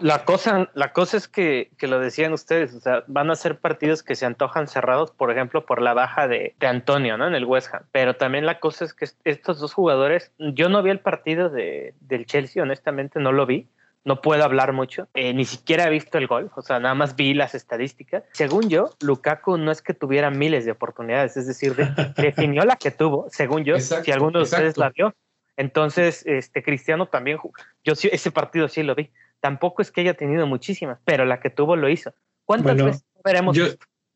La 0.00 0.24
cosa, 0.24 0.70
la 0.74 0.92
cosa 0.92 1.16
es 1.16 1.28
que, 1.28 1.70
que, 1.76 1.86
lo 1.86 1.98
decían 1.98 2.32
ustedes, 2.32 2.74
o 2.74 2.80
sea, 2.80 3.04
van 3.06 3.30
a 3.30 3.36
ser 3.36 3.58
partidos 3.58 4.02
que 4.02 4.14
se 4.14 4.24
antojan 4.24 4.66
cerrados, 4.66 5.10
por 5.10 5.30
ejemplo, 5.30 5.66
por 5.66 5.82
la 5.82 5.92
baja 5.92 6.28
de, 6.28 6.54
de, 6.58 6.66
Antonio, 6.66 7.18
¿no? 7.18 7.26
En 7.26 7.34
el 7.34 7.44
West 7.44 7.74
Ham. 7.74 7.82
Pero 7.92 8.16
también 8.16 8.46
la 8.46 8.58
cosa 8.58 8.84
es 8.84 8.94
que 8.94 9.06
estos 9.24 9.60
dos 9.60 9.74
jugadores, 9.74 10.32
yo 10.38 10.68
no 10.68 10.82
vi 10.82 10.90
el 10.90 11.00
partido 11.00 11.50
de, 11.50 11.94
del 12.00 12.26
Chelsea, 12.26 12.62
honestamente, 12.62 13.20
no 13.20 13.32
lo 13.32 13.46
vi. 13.46 13.68
No 14.04 14.20
puedo 14.20 14.42
hablar 14.42 14.72
mucho, 14.72 15.06
eh, 15.14 15.32
ni 15.32 15.44
siquiera 15.44 15.86
he 15.86 15.90
visto 15.90 16.18
el 16.18 16.26
gol, 16.26 16.50
o 16.56 16.62
sea, 16.62 16.80
nada 16.80 16.96
más 16.96 17.14
vi 17.14 17.34
las 17.34 17.54
estadísticas. 17.54 18.24
Según 18.32 18.68
yo, 18.68 18.90
Lukaku 19.00 19.58
no 19.58 19.70
es 19.70 19.80
que 19.80 19.94
tuviera 19.94 20.28
miles 20.28 20.64
de 20.64 20.72
oportunidades, 20.72 21.36
es 21.36 21.46
decir, 21.46 21.76
definió 22.16 22.64
la 22.64 22.74
que 22.74 22.90
tuvo, 22.90 23.28
según 23.30 23.62
yo, 23.62 23.78
si 23.78 24.10
alguno 24.10 24.40
de 24.40 24.42
ustedes 24.42 24.76
la 24.76 24.90
vio. 24.90 25.14
Entonces, 25.56 26.26
este 26.26 26.64
Cristiano 26.64 27.06
también, 27.06 27.38
yo 27.84 27.92
ese 27.92 28.30
partido 28.32 28.66
sí 28.66 28.82
lo 28.82 28.96
vi 28.96 29.12
tampoco 29.42 29.82
es 29.82 29.90
que 29.90 30.00
haya 30.00 30.14
tenido 30.14 30.46
muchísimas, 30.46 30.98
pero 31.04 31.26
la 31.26 31.40
que 31.40 31.50
tuvo 31.50 31.76
lo 31.76 31.88
hizo. 31.88 32.14
¿Cuántas 32.44 32.76
veces 32.76 33.04
veremos? 33.24 33.56
Yo, 33.56 33.66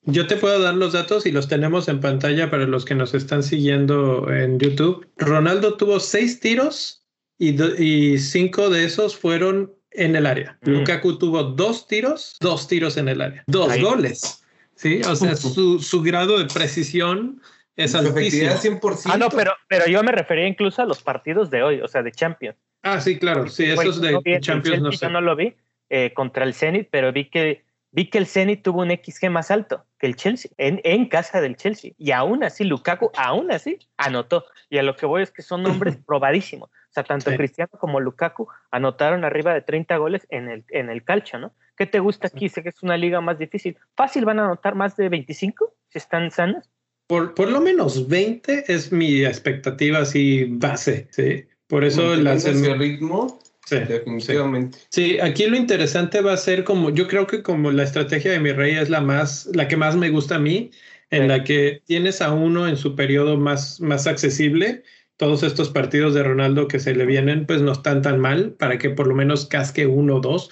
yo 0.03 0.27
te 0.27 0.37
puedo 0.37 0.61
dar 0.61 0.75
los 0.75 0.93
datos 0.93 1.27
y 1.27 1.33
los 1.33 1.49
tenemos 1.49 1.89
en 1.89 2.01
pantalla 2.01 2.49
para 2.49 2.67
los 2.67 2.85
que 2.85 2.95
nos 2.95 3.13
están 3.13 3.43
siguiendo 3.43 4.33
en 4.33 4.59
YouTube. 4.59 5.07
Ronaldo 5.17 5.77
tuvo 5.77 5.99
seis 5.99 6.39
tiros 6.39 7.05
y, 7.39 7.61
y 7.83 8.19
cinco 8.19 8.71
de 8.71 8.85
esos 8.85 9.17
fueron 9.17 9.75
en 9.91 10.15
el 10.15 10.27
área. 10.27 10.59
Mm. 10.63 10.71
Lukaku 10.71 11.19
tuvo 11.19 11.43
dos 11.43 11.89
tiros, 11.89 12.37
dos 12.41 12.69
tiros 12.69 12.97
en 12.97 13.09
el 13.09 13.21
área, 13.21 13.43
dos 13.49 13.79
goles. 13.81 14.45
Sí, 14.77 15.01
o 15.03 15.17
sea, 15.17 15.35
su, 15.35 15.81
su 15.81 16.03
grado 16.03 16.39
de 16.39 16.45
precisión 16.47 17.41
es 17.77 17.95
altísimo. 17.95 18.51
100%. 18.53 19.03
Ah, 19.07 19.19
no, 19.19 19.29
pero, 19.31 19.53
pero 19.69 19.87
yo 19.87 20.03
me 20.03 20.13
refería 20.13 20.47
incluso 20.47 20.83
a 20.83 20.87
los 20.87 21.03
partidos 21.03 21.51
de 21.51 21.63
hoy, 21.63 21.81
o 21.81 21.89
sea, 21.89 22.03
de 22.03 22.13
Champions. 22.13 22.57
Ah, 22.87 23.01
sí, 23.01 23.19
claro. 23.19 23.49
Sí, 23.49 23.65
esos 23.65 24.01
de 24.01 24.41
Champions 24.41 24.81
no 24.81 24.93
sé. 24.93 25.07
Yo 25.07 25.11
no 25.11 25.21
lo 25.21 25.35
vi 25.35 25.55
eh, 25.91 26.13
contra 26.15 26.45
el 26.45 26.55
Zenit, 26.55 26.89
pero 26.89 27.13
vi 27.13 27.29
que 27.29 27.65
vi 27.91 28.09
que 28.09 28.19
el 28.19 28.27
Zenit 28.27 28.63
tuvo 28.63 28.83
un 28.83 28.91
XG 28.91 29.29
más 29.29 29.51
alto 29.51 29.85
que 29.99 30.07
el 30.07 30.15
Chelsea, 30.15 30.53
en, 30.57 30.81
en, 30.85 31.09
casa 31.09 31.41
del 31.41 31.57
Chelsea. 31.57 31.93
Y 31.99 32.13
aún 32.13 32.45
así, 32.45 32.63
Lukaku, 32.63 33.11
aún 33.17 33.51
así, 33.51 33.79
anotó. 33.97 34.45
Y 34.71 34.79
a 34.79 34.85
lo 34.85 34.95
que 34.95 35.07
voy 35.07 35.23
es 35.23 35.33
que 35.33 35.43
son 35.43 35.65
nombres 35.65 35.97
probadísimos. 36.07 36.69
O 36.69 36.93
sea, 36.93 37.03
tanto 37.03 37.35
Cristiano 37.35 37.73
como 37.81 37.99
Lukaku 37.99 38.49
anotaron 38.71 39.25
arriba 39.25 39.53
de 39.53 39.63
30 39.63 39.97
goles 39.97 40.27
en 40.31 40.49
el, 40.49 40.65
en 40.69 40.89
el 40.89 41.03
calcio, 41.03 41.41
¿no? 41.41 41.53
¿Qué 41.77 41.87
te 41.87 41.99
gusta 41.99 42.29
aquí? 42.29 42.49
Sé 42.49 42.63
que 42.63 42.69
es 42.69 42.83
una 42.83 42.97
liga 42.97 43.21
más 43.21 43.39
difícil. 43.39 43.77
¿Fácil 43.97 44.25
van 44.25 44.39
a 44.39 44.45
anotar 44.45 44.77
más 44.77 44.97
de 44.97 45.09
25 45.09 45.75
si 45.89 45.99
están 45.99 46.31
sanos? 46.31 46.71
Por, 47.09 47.35
por 47.35 47.51
lo 47.51 47.61
menos 47.61 48.09
20 48.09 48.73
es 48.73 48.93
mi 48.93 49.25
expectativa 49.25 49.99
así 49.99 50.45
base, 50.49 51.09
¿sí? 51.11 51.47
Por 51.69 51.85
eso 51.85 52.15
el 52.15 52.79
ritmo. 52.79 53.41
Sí, 53.67 53.77
definitivamente. 53.81 54.79
Sí. 54.91 55.19
aquí 55.19 55.47
lo 55.47 55.57
interesante 55.57 56.21
va 56.21 56.33
a 56.33 56.37
ser 56.37 56.63
como, 56.63 56.91
yo 56.91 57.09
creo 57.09 57.27
que 57.27 57.43
como 57.43 57.73
la 57.73 57.83
estrategia 57.83 58.31
de 58.31 58.39
mi 58.39 58.53
rey 58.53 58.77
es 58.77 58.91
la 58.91 59.01
más, 59.01 59.49
la 59.55 59.67
que 59.67 59.77
más 59.77 59.97
me 59.97 60.09
gusta 60.09 60.37
a 60.37 60.39
mí, 60.39 60.71
en 61.11 61.27
la 61.27 61.43
que 61.43 61.83
tienes 61.85 62.23
a 62.23 62.33
uno 62.33 62.69
en 62.69 62.77
su 62.77 62.95
periodo 62.95 63.37
más, 63.37 63.81
más 63.81 64.07
accesible. 64.07 64.85
Todos 65.17 65.43
estos 65.43 65.71
partidos 65.71 66.15
de 66.15 66.23
Ronaldo 66.23 66.69
que 66.69 66.79
se 66.79 66.95
le 66.95 67.07
vienen, 67.07 67.45
pues 67.47 67.61
no 67.61 67.73
están 67.73 68.03
tan 68.03 68.21
mal 68.21 68.53
para 68.53 68.79
que 68.79 68.91
por 68.91 69.09
lo 69.09 69.17
menos 69.17 69.47
casque 69.47 69.87
uno 69.87 70.17
o 70.17 70.21
dos. 70.21 70.51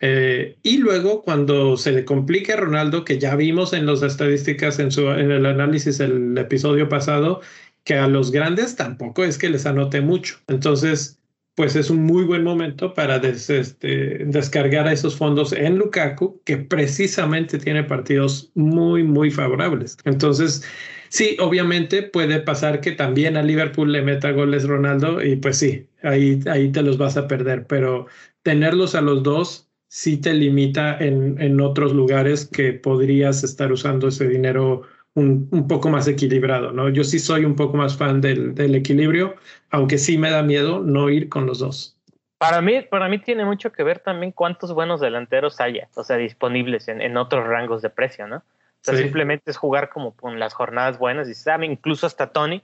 Eh, 0.00 0.56
y 0.62 0.78
luego 0.78 1.22
cuando 1.22 1.76
se 1.76 1.92
le 1.92 2.04
complique 2.04 2.52
a 2.52 2.56
Ronaldo, 2.56 3.04
que 3.04 3.18
ya 3.18 3.36
vimos 3.36 3.72
en 3.72 3.86
las 3.86 4.02
estadísticas 4.02 4.78
en, 4.78 4.90
su, 4.90 5.08
en 5.10 5.30
el 5.30 5.46
análisis 5.46 5.98
del 5.98 6.36
episodio 6.38 6.88
pasado, 6.88 7.40
que 7.84 7.94
a 7.94 8.08
los 8.08 8.30
grandes 8.30 8.76
tampoco 8.76 9.24
es 9.24 9.38
que 9.38 9.50
les 9.50 9.66
anote 9.66 10.00
mucho. 10.00 10.38
Entonces, 10.48 11.20
pues 11.54 11.76
es 11.76 11.90
un 11.90 12.04
muy 12.04 12.24
buen 12.24 12.42
momento 12.42 12.94
para 12.94 13.16
este, 13.16 14.24
descargar 14.24 14.88
esos 14.88 15.16
fondos 15.16 15.52
en 15.52 15.76
Lukaku, 15.76 16.40
que 16.44 16.56
precisamente 16.56 17.58
tiene 17.58 17.84
partidos 17.84 18.50
muy, 18.54 19.02
muy 19.02 19.30
favorables. 19.30 19.98
Entonces, 20.04 20.64
sí, 21.10 21.36
obviamente 21.38 22.02
puede 22.02 22.40
pasar 22.40 22.80
que 22.80 22.92
también 22.92 23.36
a 23.36 23.42
Liverpool 23.42 23.92
le 23.92 24.02
meta 24.02 24.30
goles 24.30 24.64
Ronaldo 24.66 25.22
y 25.22 25.36
pues 25.36 25.58
sí, 25.58 25.86
ahí, 26.02 26.40
ahí 26.46 26.72
te 26.72 26.82
los 26.82 26.96
vas 26.96 27.16
a 27.16 27.28
perder, 27.28 27.66
pero 27.66 28.06
tenerlos 28.42 28.94
a 28.94 29.02
los 29.02 29.22
dos 29.22 29.68
sí 29.88 30.16
te 30.16 30.32
limita 30.32 30.96
en, 30.98 31.40
en 31.42 31.60
otros 31.60 31.92
lugares 31.92 32.46
que 32.46 32.72
podrías 32.72 33.44
estar 33.44 33.72
usando 33.72 34.08
ese 34.08 34.28
dinero 34.28 34.82
un, 35.14 35.48
un, 35.50 35.68
poco 35.68 35.88
más 35.88 36.06
equilibrado, 36.08 36.72
¿no? 36.72 36.88
Yo 36.88 37.04
sí 37.04 37.18
soy 37.18 37.44
un 37.44 37.56
poco 37.56 37.76
más 37.76 37.96
fan 37.96 38.20
del, 38.20 38.54
del, 38.54 38.74
equilibrio, 38.74 39.34
aunque 39.70 39.98
sí 39.98 40.18
me 40.18 40.30
da 40.30 40.42
miedo 40.42 40.80
no 40.80 41.10
ir 41.10 41.28
con 41.28 41.46
los 41.46 41.58
dos. 41.58 41.96
Para 42.38 42.62
mí, 42.62 42.80
para 42.82 43.08
mí 43.08 43.18
tiene 43.18 43.44
mucho 43.44 43.72
que 43.72 43.82
ver 43.82 43.98
también 43.98 44.32
cuántos 44.32 44.72
buenos 44.72 45.00
delanteros 45.00 45.60
haya, 45.60 45.88
o 45.94 46.04
sea, 46.04 46.16
disponibles 46.16 46.88
en, 46.88 47.02
en 47.02 47.16
otros 47.16 47.46
rangos 47.46 47.82
de 47.82 47.90
precio, 47.90 48.26
¿no? 48.26 48.42
O 48.80 48.82
sea, 48.82 48.96
simplemente 48.96 49.50
es 49.50 49.58
jugar 49.58 49.90
como 49.90 50.16
con 50.16 50.38
las 50.38 50.54
jornadas 50.54 50.98
buenas 50.98 51.28
y 51.28 51.34
sabe, 51.34 51.66
incluso 51.66 52.06
hasta 52.06 52.28
Tony, 52.32 52.62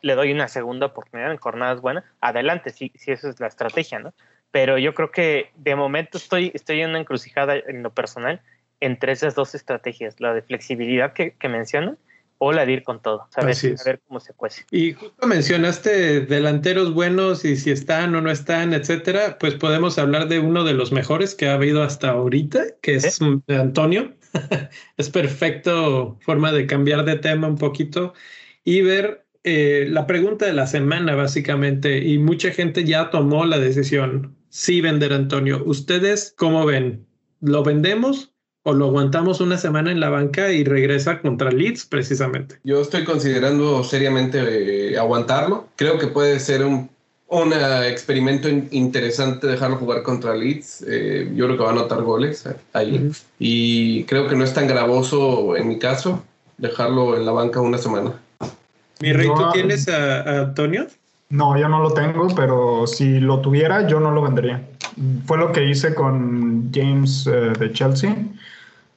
le 0.00 0.14
doy 0.14 0.32
una 0.32 0.48
segunda 0.48 0.86
oportunidad 0.86 1.30
en 1.30 1.36
jornadas 1.36 1.82
buenas, 1.82 2.04
adelante, 2.22 2.70
si, 2.70 2.90
si 2.94 3.12
esa 3.12 3.28
es 3.28 3.38
la 3.38 3.48
estrategia, 3.48 3.98
¿no? 3.98 4.14
Pero 4.50 4.78
yo 4.78 4.94
creo 4.94 5.10
que 5.10 5.50
de 5.56 5.76
momento 5.76 6.16
estoy, 6.16 6.52
estoy 6.54 6.80
en 6.80 6.90
una 6.90 7.00
encrucijada 7.00 7.54
en 7.54 7.82
lo 7.82 7.90
personal 7.92 8.40
entre 8.80 9.12
esas 9.12 9.34
dos 9.34 9.54
estrategias, 9.54 10.20
la 10.20 10.34
de 10.34 10.42
flexibilidad 10.42 11.12
que, 11.12 11.32
que 11.32 11.48
mencionan 11.48 11.98
o 12.38 12.52
la 12.52 12.64
de 12.64 12.72
ir 12.72 12.82
con 12.84 13.02
todo, 13.02 13.26
saber, 13.30 13.54
saber 13.54 14.00
cómo 14.06 14.20
se 14.20 14.32
cuece. 14.32 14.64
Y 14.70 14.92
justo 14.92 15.26
mencionaste 15.26 16.20
delanteros 16.20 16.94
buenos 16.94 17.44
y 17.44 17.56
si 17.56 17.72
están 17.72 18.14
o 18.14 18.20
no 18.20 18.30
están, 18.30 18.72
etcétera, 18.72 19.38
pues 19.38 19.54
podemos 19.54 19.98
hablar 19.98 20.28
de 20.28 20.38
uno 20.38 20.62
de 20.62 20.72
los 20.72 20.92
mejores 20.92 21.34
que 21.34 21.48
ha 21.48 21.54
habido 21.54 21.82
hasta 21.82 22.10
ahorita, 22.10 22.64
que 22.80 22.94
es 22.94 23.18
Antonio. 23.48 24.14
es 24.96 25.10
perfecto 25.10 26.16
forma 26.20 26.52
de 26.52 26.66
cambiar 26.66 27.04
de 27.04 27.16
tema 27.16 27.48
un 27.48 27.58
poquito 27.58 28.14
y 28.62 28.82
ver 28.82 29.26
eh, 29.42 29.86
la 29.88 30.06
pregunta 30.06 30.46
de 30.46 30.52
la 30.52 30.66
semana, 30.66 31.14
básicamente, 31.14 31.98
y 31.98 32.18
mucha 32.18 32.50
gente 32.50 32.84
ya 32.84 33.10
tomó 33.10 33.46
la 33.46 33.58
decisión, 33.58 34.36
sí 34.48 34.80
vender 34.80 35.12
Antonio. 35.12 35.62
¿Ustedes 35.64 36.34
cómo 36.36 36.66
ven? 36.66 37.06
¿Lo 37.40 37.64
vendemos 37.64 38.32
o 38.68 38.74
lo 38.74 38.86
aguantamos 38.86 39.40
una 39.40 39.56
semana 39.56 39.90
en 39.90 40.00
la 40.00 40.10
banca 40.10 40.52
y 40.52 40.62
regresa 40.62 41.20
contra 41.20 41.50
Leeds 41.50 41.86
precisamente. 41.86 42.56
Yo 42.64 42.82
estoy 42.82 43.04
considerando 43.04 43.82
seriamente 43.82 44.92
eh, 44.92 44.98
aguantarlo. 44.98 45.68
Creo 45.76 45.98
que 45.98 46.08
puede 46.08 46.38
ser 46.38 46.64
un 46.64 46.90
un 47.28 47.52
experimento 47.52 48.48
interesante 48.48 49.46
dejarlo 49.46 49.76
jugar 49.76 50.02
contra 50.02 50.34
Leeds. 50.34 50.84
Eh, 50.88 51.30
yo 51.34 51.44
creo 51.44 51.58
que 51.58 51.62
va 51.62 51.70
a 51.70 51.72
anotar 51.72 52.02
goles 52.02 52.48
ahí. 52.72 53.10
Y 53.38 54.04
creo 54.04 54.28
que 54.28 54.34
no 54.34 54.44
es 54.44 54.54
tan 54.54 54.66
gravoso 54.66 55.56
en 55.56 55.68
mi 55.68 55.78
caso 55.78 56.24
dejarlo 56.56 57.16
en 57.16 57.26
la 57.26 57.32
banca 57.32 57.60
una 57.60 57.78
semana. 57.78 58.14
Mi 59.00 59.12
rey, 59.12 59.28
¿tú 59.28 59.50
tienes 59.52 59.88
a, 59.88 60.40
Antonio? 60.40 60.86
No, 61.28 61.58
yo 61.58 61.68
no 61.68 61.82
lo 61.82 61.92
tengo, 61.92 62.28
pero 62.34 62.86
si 62.86 63.20
lo 63.20 63.40
tuviera, 63.40 63.86
yo 63.86 64.00
no 64.00 64.10
lo 64.10 64.22
vendería. 64.22 64.62
Fue 65.26 65.36
lo 65.36 65.52
que 65.52 65.68
hice 65.68 65.94
con 65.94 66.72
James 66.72 67.26
eh, 67.26 67.52
de 67.58 67.72
Chelsea. 67.72 68.16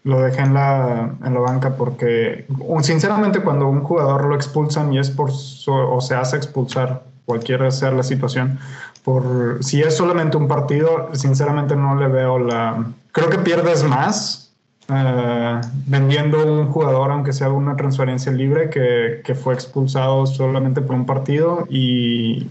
Lo 0.03 0.21
dejé 0.21 0.41
en 0.41 0.55
la, 0.55 1.11
en 1.23 1.33
la 1.33 1.39
banca 1.39 1.75
porque, 1.77 2.47
sinceramente, 2.81 3.41
cuando 3.41 3.67
un 3.67 3.81
jugador 3.83 4.25
lo 4.25 4.35
expulsan 4.35 4.91
y 4.93 4.99
es 4.99 5.11
por 5.11 5.29
o 5.67 6.01
se 6.01 6.15
hace 6.15 6.37
expulsar 6.37 7.03
cualquiera 7.25 7.69
sea 7.71 7.91
la 7.91 8.03
situación. 8.03 8.59
Por, 9.03 9.63
si 9.63 9.81
es 9.81 9.95
solamente 9.95 10.37
un 10.37 10.47
partido, 10.47 11.09
sinceramente 11.13 11.75
no 11.75 11.95
le 11.95 12.07
veo 12.07 12.39
la... 12.39 12.85
Creo 13.11 13.29
que 13.29 13.39
pierdes 13.39 13.83
más 13.83 14.51
eh, 14.89 15.61
vendiendo 15.87 16.43
un 16.43 16.67
jugador, 16.67 17.11
aunque 17.11 17.33
sea 17.33 17.49
una 17.49 17.75
transferencia 17.75 18.31
libre, 18.31 18.69
que, 18.69 19.21
que 19.23 19.35
fue 19.35 19.53
expulsado 19.53 20.25
solamente 20.25 20.81
por 20.81 20.95
un 20.95 21.05
partido 21.05 21.65
y, 21.69 22.49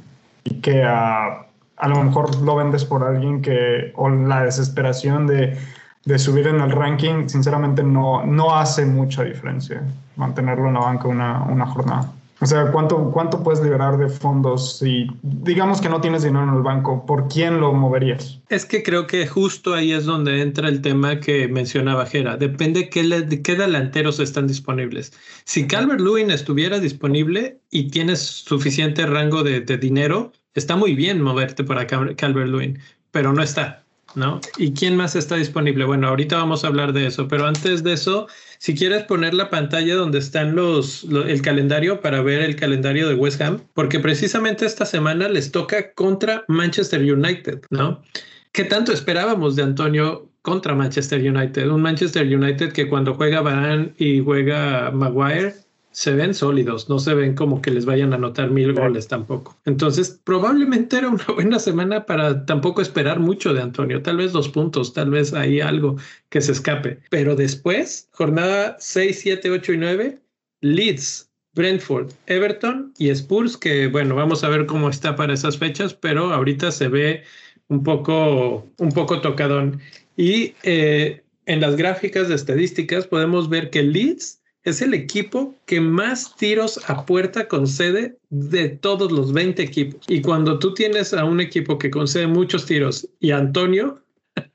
que 0.63 0.83
a, 0.83 1.47
a, 1.77 1.89
lo 1.89 2.03
mejor 2.03 2.41
lo 2.41 2.57
vendes 2.57 2.85
por 2.85 3.05
alguien 3.05 3.43
que, 3.43 3.93
o 3.95 4.09
la 4.09 4.45
desesperación 4.45 5.27
de, 5.27 5.59
de 6.05 6.19
subir 6.19 6.47
en 6.47 6.61
el 6.61 6.71
ranking, 6.71 7.29
sinceramente 7.29 7.83
no, 7.83 8.25
no 8.25 8.55
hace 8.55 8.87
mucha 8.87 9.23
diferencia 9.23 9.83
mantenerlo 10.17 10.69
en 10.69 10.75
la 10.75 10.81
banca 10.81 11.09
una, 11.09 11.43
una 11.45 11.67
jornada. 11.67 12.13
O 12.43 12.47
sea, 12.47 12.73
¿cuánto, 12.73 13.11
¿cuánto 13.11 13.43
puedes 13.43 13.63
liberar 13.63 13.99
de 13.99 14.09
fondos 14.09 14.79
si 14.79 15.07
digamos 15.21 15.79
que 15.83 15.91
no 15.91 16.01
tienes 16.01 16.23
dinero 16.23 16.45
en 16.45 16.55
el 16.55 16.63
banco? 16.63 17.05
¿Por 17.05 17.29
quién 17.29 17.61
lo 17.61 17.75
moverías? 17.75 18.41
Es 18.49 18.65
que 18.65 18.83
creo 18.83 19.07
que 19.07 19.27
justo 19.27 19.75
ahí 19.75 19.93
es 19.93 20.07
donde 20.07 20.41
entra 20.41 20.69
el 20.71 20.81
tema 20.81 21.21
que 21.21 21.49
mencionaba 21.49 22.07
Jera. 22.07 22.39
Depende 22.39 22.89
qué, 22.89 23.03
de 23.03 23.43
qué 23.43 23.57
delanteros 23.57 24.21
están 24.21 24.47
disponibles. 24.47 25.13
Si 25.45 25.67
Calvert 25.67 26.01
Lewin 26.01 26.31
estuviera 26.31 26.79
disponible 26.79 27.61
y 27.71 27.91
tienes 27.91 28.21
suficiente 28.21 29.05
rango 29.05 29.43
de, 29.43 29.61
de 29.61 29.77
dinero, 29.77 30.33
está 30.55 30.77
muy 30.77 30.95
bien 30.95 31.21
moverte 31.21 31.63
para 31.63 31.87
Calvert 31.87 32.49
Lewin, 32.49 32.79
pero 33.11 33.35
no 33.35 33.43
está. 33.43 33.85
¿No? 34.15 34.41
¿Y 34.57 34.73
quién 34.73 34.97
más 34.97 35.17
está 35.17 35.37
disponible? 35.37 35.85
Bueno, 35.85 36.09
ahorita 36.09 36.37
vamos 36.37 36.65
a 36.65 36.69
hablar 36.69 36.93
de 36.93 37.07
eso, 37.07 37.29
pero 37.29 37.47
antes 37.47 37.83
de 37.83 37.93
eso, 37.93 38.27
si 38.59 38.75
quieres 38.75 39.05
poner 39.05 39.35
la 39.35 39.51
pantalla 39.51 39.95
donde 39.95 40.19
están 40.19 40.55
los, 40.55 41.05
el 41.05 41.43
calendario 41.43 42.01
para 42.01 42.23
ver 42.23 42.43
el 42.43 42.57
calendario 42.57 43.09
de 43.09 43.15
West 43.15 43.41
Ham, 43.41 43.61
porque 43.75 44.01
precisamente 44.01 44.67
esta 44.67 44.85
semana 44.85 45.29
les 45.29 45.53
toca 45.53 45.93
contra 45.93 46.45
Manchester 46.49 47.01
United, 47.01 47.61
¿no? 47.71 48.03
¿Qué 48.53 48.65
tanto 48.65 48.93
esperábamos 48.93 49.57
de 49.57 49.63
Antonio 49.63 50.29
contra 50.43 50.75
Manchester 50.75 51.21
United? 51.21 51.69
Un 51.69 51.83
Manchester 51.83 52.27
United 52.27 52.73
que 52.73 52.89
cuando 52.89 53.15
juega 53.15 53.41
Varane 53.41 53.95
y 53.97 54.21
juega 54.21 54.91
Maguire 54.91 55.55
se 55.93 56.15
ven 56.15 56.35
sólidos, 56.35 56.89
no 56.89 56.99
se 56.99 57.15
ven 57.15 57.35
como 57.35 57.61
que 57.61 57.71
les 57.71 57.85
vayan 57.85 58.13
a 58.13 58.17
anotar 58.17 58.51
mil 58.51 58.73
goles 58.73 59.09
tampoco. 59.09 59.59
Entonces, 59.65 60.21
probablemente 60.25 60.99
era 60.99 61.09
una 61.09 61.25
buena 61.35 61.59
semana 61.59 62.07
para 62.07 62.47
tampoco 62.47 62.81
esperar 62.81 63.19
mucho 63.19 63.53
de 63.53 63.63
Antonio, 63.63 64.03
tal 64.03 64.19
vez 64.19 64.33
dos 64.33 64.49
puntos, 64.49 64.93
tal 64.93 65.11
vez 65.11 65.33
hay 65.33 65.61
algo 65.61 65.97
que 66.29 66.41
se 66.41 66.53
escape. 66.53 67.01
Pero 67.11 67.35
después, 67.35 68.09
jornada 68.13 68.77
6, 68.79 69.19
7, 69.21 69.51
8 69.51 69.73
y 69.73 69.77
9, 69.79 70.19
Leeds, 70.61 71.31
Brentford, 71.55 72.13
Everton 72.27 72.95
y 72.99 73.09
Spurs, 73.11 73.57
que 73.57 73.89
bueno, 73.89 74.15
vamos 74.15 74.45
a 74.45 74.49
ver 74.49 74.67
cómo 74.67 74.89
está 74.89 75.17
para 75.17 75.35
esas 75.35 75.59
fechas, 75.59 75.95
pero 75.95 76.33
ahorita 76.33 76.71
se 76.71 76.89
ve 76.89 77.25
un 77.69 77.83
poco, 77.83 78.69
un 78.79 78.91
poco 78.91 79.21
tocadón. 79.21 79.81
Y 80.17 80.55
eh, 80.63 81.23
en 81.47 81.61
las 81.61 81.77
gráficas 81.77 82.29
de 82.29 82.37
estadísticas 82.37 83.07
podemos 83.07 83.49
ver 83.49 83.71
que 83.71 83.83
Leeds 83.83 84.40
es 84.65 84.83
el 84.83 84.95
equipo 84.95 85.55
que 85.67 85.81
más 85.81 86.37
tiros 86.37 86.81
a 86.89 87.07
puerta 87.07 87.49
concede 87.49 88.17
de 88.29 88.69
todos 88.69 89.11
los 89.11 89.33
20 89.33 89.63
equipos. 89.63 90.05
Y 90.09 90.23
cuando 90.23 90.59
tú 90.59 90.75
tienes 90.75 91.15
a 91.15 91.25
un 91.25 91.41
equipo 91.41 91.79
que 91.79 91.91
concede 91.91 92.27
muchos 92.27 92.67
tiros 92.67 93.09
y 93.21 93.31
Antonio, 93.31 94.03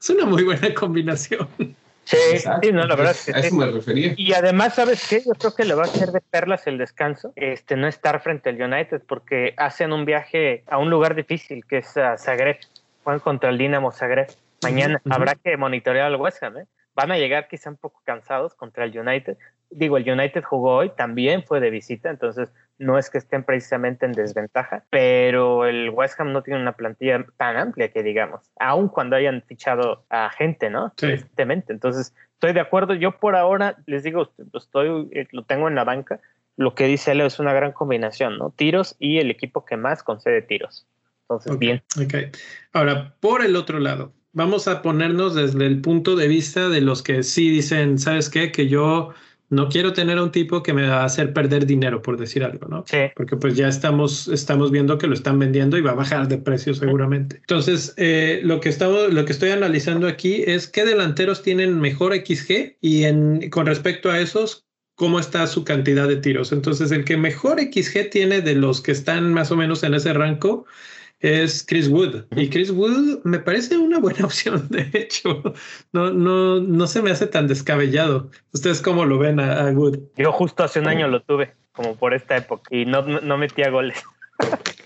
es 0.00 0.10
una 0.10 0.26
muy 0.26 0.42
buena 0.42 0.74
combinación. 0.74 1.48
Sí, 2.04 2.16
sí, 2.38 2.72
no, 2.72 2.86
la 2.86 2.96
verdad. 2.96 3.12
Es 3.12 3.24
que 3.24 3.32
a 3.32 3.38
eso 3.38 3.54
me 3.54 3.66
refería. 3.66 4.14
Y 4.16 4.34
además, 4.34 4.74
¿sabes 4.74 5.06
qué? 5.08 5.22
Yo 5.24 5.32
creo 5.32 5.54
que 5.54 5.64
le 5.64 5.74
va 5.74 5.84
a 5.84 5.86
hacer 5.86 6.10
de 6.10 6.20
perlas 6.20 6.66
el 6.66 6.76
descanso, 6.76 7.32
este, 7.34 7.76
no 7.76 7.88
estar 7.88 8.22
frente 8.22 8.50
al 8.50 8.60
United, 8.60 9.02
porque 9.06 9.54
hacen 9.56 9.92
un 9.92 10.04
viaje 10.04 10.64
a 10.66 10.76
un 10.76 10.90
lugar 10.90 11.14
difícil, 11.14 11.64
que 11.64 11.78
es 11.78 11.96
a 11.96 12.18
Zagreb. 12.18 12.58
Juegan 13.04 13.20
contra 13.20 13.50
el 13.50 13.56
Dinamo 13.56 13.90
Zagreb. 13.90 14.28
Mañana 14.62 15.00
habrá 15.10 15.34
que 15.34 15.56
monitorear 15.56 16.06
al 16.06 16.16
West 16.16 16.42
Ham, 16.42 16.58
¿eh? 16.58 16.66
Van 16.94 17.12
a 17.12 17.18
llegar 17.18 17.48
quizá 17.48 17.70
un 17.70 17.76
poco 17.76 18.00
cansados 18.04 18.54
contra 18.54 18.84
el 18.84 18.98
United. 18.98 19.36
Digo, 19.70 19.96
el 19.96 20.08
United 20.08 20.42
jugó 20.44 20.76
hoy, 20.76 20.90
también 20.90 21.42
fue 21.42 21.60
de 21.60 21.70
visita, 21.70 22.10
entonces 22.10 22.52
no 22.78 22.98
es 22.98 23.10
que 23.10 23.18
estén 23.18 23.44
precisamente 23.44 24.04
en 24.06 24.12
desventaja, 24.12 24.84
pero 24.90 25.66
el 25.66 25.90
West 25.90 26.18
Ham 26.20 26.32
no 26.32 26.42
tiene 26.42 26.60
una 26.60 26.72
plantilla 26.72 27.24
tan 27.36 27.56
amplia 27.56 27.90
que 27.90 28.02
digamos, 28.02 28.50
aun 28.58 28.88
cuando 28.88 29.16
hayan 29.16 29.42
fichado 29.42 30.04
a 30.10 30.30
gente, 30.30 30.70
¿no? 30.70 30.92
Sí. 30.96 31.14
Entonces, 31.36 32.14
estoy 32.34 32.52
de 32.52 32.60
acuerdo. 32.60 32.94
Yo 32.94 33.18
por 33.18 33.36
ahora, 33.36 33.76
les 33.86 34.02
digo, 34.02 34.32
estoy, 34.52 35.08
eh, 35.12 35.26
lo 35.30 35.44
tengo 35.44 35.68
en 35.68 35.74
la 35.74 35.84
banca. 35.84 36.20
Lo 36.56 36.74
que 36.74 36.86
dice 36.86 37.14
Leo 37.14 37.26
es 37.26 37.40
una 37.40 37.52
gran 37.52 37.72
combinación, 37.72 38.38
¿no? 38.38 38.50
Tiros 38.50 38.96
y 38.98 39.18
el 39.18 39.30
equipo 39.30 39.64
que 39.64 39.76
más 39.76 40.02
concede 40.02 40.42
tiros. 40.42 40.86
Entonces, 41.22 41.58
bien. 41.58 41.82
Ok. 42.00 42.36
Ahora, 42.72 43.14
por 43.20 43.44
el 43.44 43.56
otro 43.56 43.80
lado, 43.80 44.12
vamos 44.34 44.68
a 44.68 44.82
ponernos 44.82 45.34
desde 45.34 45.64
el 45.66 45.80
punto 45.80 46.16
de 46.16 46.28
vista 46.28 46.68
de 46.68 46.82
los 46.82 47.02
que 47.02 47.22
sí 47.22 47.48
dicen, 47.48 47.98
¿sabes 47.98 48.28
qué? 48.28 48.52
Que 48.52 48.68
yo 48.68 49.14
no 49.50 49.68
quiero 49.68 49.92
tener 49.92 50.18
a 50.18 50.22
un 50.22 50.32
tipo 50.32 50.62
que 50.62 50.72
me 50.72 50.86
va 50.86 51.02
a 51.02 51.04
hacer 51.04 51.32
perder 51.32 51.66
dinero, 51.66 52.02
por 52.02 52.18
decir 52.18 52.42
algo, 52.44 52.66
¿no? 52.68 52.84
Sí. 52.86 52.98
Porque 53.14 53.36
pues 53.36 53.56
ya 53.56 53.68
estamos, 53.68 54.28
estamos 54.28 54.70
viendo 54.70 54.98
que 54.98 55.06
lo 55.06 55.14
están 55.14 55.38
vendiendo 55.38 55.78
y 55.78 55.80
va 55.80 55.92
a 55.92 55.94
bajar 55.94 56.28
de 56.28 56.38
precio 56.38 56.74
seguramente. 56.74 57.36
Entonces, 57.36 57.94
eh, 57.96 58.40
lo, 58.42 58.60
que 58.60 58.68
estamos, 58.68 59.12
lo 59.12 59.24
que 59.24 59.32
estoy 59.32 59.50
analizando 59.50 60.08
aquí 60.08 60.42
es 60.46 60.66
qué 60.66 60.84
delanteros 60.84 61.42
tienen 61.42 61.80
mejor 61.80 62.14
XG 62.14 62.76
y 62.80 63.04
en, 63.04 63.48
con 63.50 63.66
respecto 63.66 64.10
a 64.10 64.18
esos, 64.18 64.66
cómo 64.96 65.20
está 65.20 65.46
su 65.46 65.64
cantidad 65.64 66.08
de 66.08 66.16
tiros. 66.16 66.52
Entonces, 66.52 66.90
el 66.90 67.04
que 67.04 67.16
mejor 67.16 67.60
XG 67.60 68.10
tiene 68.10 68.40
de 68.40 68.54
los 68.54 68.80
que 68.80 68.92
están 68.92 69.32
más 69.32 69.50
o 69.52 69.56
menos 69.56 69.82
en 69.84 69.94
ese 69.94 70.12
rango 70.12 70.66
es 71.24 71.64
Chris 71.66 71.88
Wood. 71.88 72.26
Y 72.36 72.50
Chris 72.50 72.70
Wood 72.70 73.20
me 73.24 73.38
parece 73.38 73.78
una 73.78 73.98
buena 73.98 74.24
opción, 74.26 74.68
de 74.68 74.90
hecho. 74.92 75.42
No, 75.92 76.12
no, 76.12 76.60
no 76.60 76.86
se 76.86 77.00
me 77.00 77.10
hace 77.10 77.26
tan 77.26 77.46
descabellado. 77.46 78.30
¿Ustedes 78.52 78.82
cómo 78.82 79.06
lo 79.06 79.18
ven 79.18 79.40
a, 79.40 79.70
Wood? 79.70 80.00
Yo 80.16 80.32
justo 80.32 80.64
hace 80.64 80.80
un 80.80 80.88
año 80.88 81.08
lo 81.08 81.22
tuve, 81.22 81.54
como 81.72 81.96
por 81.96 82.12
esta 82.12 82.36
época, 82.36 82.64
y 82.70 82.84
no, 82.84 83.02
no 83.02 83.38
metía 83.38 83.70
goles. 83.70 83.96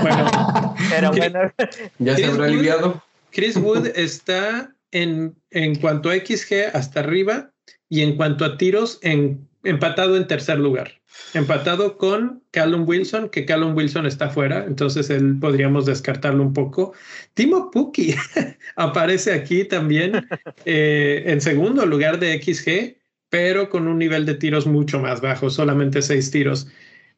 bueno, 0.00 0.74
pero 0.88 1.10
bueno. 1.10 1.52
¿Ya 1.98 2.16
se 2.16 2.24
habrá 2.24 2.46
aliviado? 2.46 3.02
Chris 3.30 3.56
Wood 3.58 3.88
está 3.94 4.72
en, 4.92 5.36
en 5.50 5.74
cuanto 5.74 6.08
a 6.08 6.14
XG 6.14 6.74
hasta 6.74 7.00
arriba 7.00 7.50
y 7.90 8.00
en 8.02 8.16
cuanto 8.16 8.46
a 8.46 8.56
tiros 8.56 8.98
en, 9.02 9.46
empatado 9.62 10.16
en 10.16 10.26
tercer 10.26 10.58
lugar 10.58 11.00
empatado 11.34 11.96
con 11.96 12.42
Callum 12.50 12.86
Wilson, 12.86 13.28
que 13.28 13.44
Callum 13.44 13.76
Wilson 13.76 14.06
está 14.06 14.30
fuera, 14.30 14.64
entonces 14.64 15.10
él 15.10 15.38
podríamos 15.40 15.86
descartarlo 15.86 16.42
un 16.42 16.52
poco. 16.52 16.92
Timo 17.34 17.70
Puki 17.70 18.14
aparece 18.76 19.32
aquí 19.32 19.64
también 19.64 20.26
eh, 20.64 21.24
en 21.26 21.40
segundo 21.40 21.86
lugar 21.86 22.18
de 22.18 22.40
XG, 22.40 22.96
pero 23.28 23.70
con 23.70 23.86
un 23.86 23.98
nivel 23.98 24.26
de 24.26 24.34
tiros 24.34 24.66
mucho 24.66 24.98
más 24.98 25.20
bajo, 25.20 25.50
solamente 25.50 26.02
seis 26.02 26.30
tiros. 26.30 26.68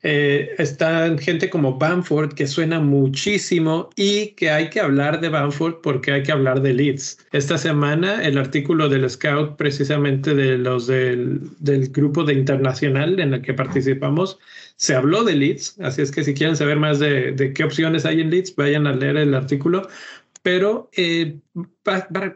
Eh, 0.04 0.50
están 0.58 1.16
gente 1.16 1.48
como 1.48 1.78
Bamford 1.78 2.32
que 2.32 2.48
suena 2.48 2.80
muchísimo 2.80 3.88
y 3.94 4.28
que 4.30 4.50
hay 4.50 4.68
que 4.68 4.80
hablar 4.80 5.20
de 5.20 5.28
Bamford 5.28 5.76
porque 5.80 6.10
hay 6.10 6.24
que 6.24 6.32
hablar 6.32 6.60
de 6.60 6.74
Leeds. 6.74 7.18
Esta 7.30 7.56
semana 7.56 8.24
el 8.24 8.36
artículo 8.36 8.88
del 8.88 9.08
Scout 9.08 9.56
precisamente 9.56 10.34
de 10.34 10.58
los 10.58 10.88
del, 10.88 11.40
del 11.60 11.88
grupo 11.90 12.24
de 12.24 12.34
internacional 12.34 13.20
en 13.20 13.34
el 13.34 13.42
que 13.42 13.54
participamos 13.54 14.40
se 14.74 14.96
habló 14.96 15.22
de 15.22 15.36
Leeds, 15.36 15.78
así 15.80 16.02
es 16.02 16.10
que 16.10 16.24
si 16.24 16.34
quieren 16.34 16.56
saber 16.56 16.78
más 16.78 16.98
de, 16.98 17.30
de 17.30 17.52
qué 17.52 17.62
opciones 17.62 18.04
hay 18.04 18.20
en 18.20 18.30
Leeds, 18.30 18.56
vayan 18.56 18.88
a 18.88 18.92
leer 18.92 19.16
el 19.16 19.34
artículo 19.34 19.86
pero 20.42 20.90
eh, 20.96 21.38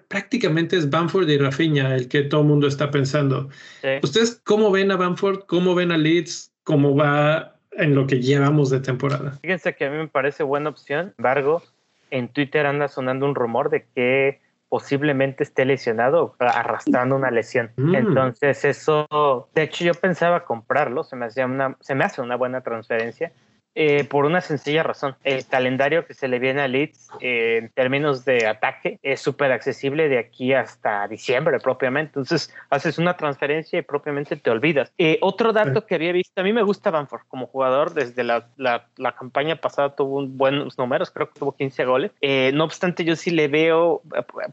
prácticamente 0.09 0.77
es 0.77 0.89
Bamford 0.89 1.29
y 1.29 1.39
Rafinha 1.39 1.97
el 1.97 2.07
que 2.07 2.23
todo 2.23 2.43
el 2.43 2.47
mundo 2.47 2.69
está 2.69 2.91
pensando. 2.93 3.49
Sí. 3.83 3.89
¿Ustedes 4.01 4.41
cómo 4.45 4.71
ven 4.71 4.93
a 4.93 4.97
Bamford? 4.97 5.41
¿Cómo 5.47 5.75
ven 5.75 5.91
a 5.91 5.99
Leeds? 5.99 6.53
¿Cómo 6.63 6.95
va 6.95 7.56
en 7.79 7.95
lo 7.95 8.07
que 8.07 8.21
llevamos 8.21 8.71
de 8.71 8.81
temporada. 8.81 9.39
Fíjense 9.43 9.75
que 9.75 9.87
a 9.87 9.91
mí 9.91 9.97
me 9.97 10.09
parece 10.09 10.43
buena 10.43 10.71
opción. 10.71 11.07
Sin 11.07 11.15
embargo, 11.19 11.63
en 12.11 12.29
Twitter 12.29 12.67
anda 12.67 12.89
sonando 12.89 13.27
un 13.27 13.35
rumor 13.35 13.71
de 13.71 13.87
que 13.95 14.41
posiblemente 14.69 15.45
esté 15.45 15.65
lesionado 15.65 16.35
arrastrando 16.39 17.17
una 17.17 17.31
lesión. 17.31 17.71
Mm. 17.77 17.95
Entonces 17.95 18.65
eso, 18.65 19.49
de 19.55 19.63
hecho 19.63 19.85
yo 19.85 19.95
pensaba 19.95 20.45
comprarlo, 20.45 21.05
se 21.05 21.17
me, 21.17 21.27
hacía 21.27 21.47
una, 21.47 21.77
se 21.81 21.95
me 21.95 22.05
hace 22.05 22.21
una 22.21 22.37
buena 22.37 22.63
transferencia, 22.63 23.33
eh, 23.79 24.05
por 24.05 24.25
una 24.25 24.41
sencilla 24.41 24.83
razón. 24.83 25.17
El 25.23 25.47
calendario 25.47 26.07
que 26.07 26.15
se 26.15 26.29
le 26.29 26.39
viene 26.39 26.63
a 26.63 26.69
Leeds 26.69 27.11
eh, 27.21 27.59
en 27.59 27.69
términos 27.69 28.25
de 28.25 28.47
ataque 28.47 28.99
es 29.03 29.21
súper 29.21 29.53
accesible 29.53 30.09
de 30.09 30.19
aquí 30.19 30.55
hasta 30.55 31.07
diciembre 31.09 31.61
propiamente. 31.61 32.09
Entonces 32.09 32.55
haces 32.71 32.97
una 32.97 33.19
transferencia 33.19 33.79
y 33.79 33.83
propiamente 33.83 34.37
te 34.37 34.49
olvidas. 34.49 34.91
Eh, 34.97 35.19
otro 35.21 35.53
dato 35.53 35.85
que 35.85 35.95
había 35.95 36.13
visto, 36.13 36.41
a 36.41 36.45
mí 36.45 36.55
me 36.55 36.63
gusta 36.63 36.91
Banford 36.91 37.27
como 37.29 37.49
jugador. 37.49 37.93
Desde 37.93 38.25
la, 38.25 38.49
la, 38.57 39.13
campaña 39.13 39.57
pasada 39.57 39.95
tuvo 39.95 40.27
buenos 40.27 40.79
números, 40.79 41.11
creo 41.11 41.29
que 41.29 41.39
tuvo 41.39 41.53
15 41.53 41.85
goles. 41.85 42.13
no 42.55 42.65
obstante, 42.65 43.05
yo 43.05 43.15
sí 43.15 43.31
le 43.31 43.49
veo, 43.49 44.01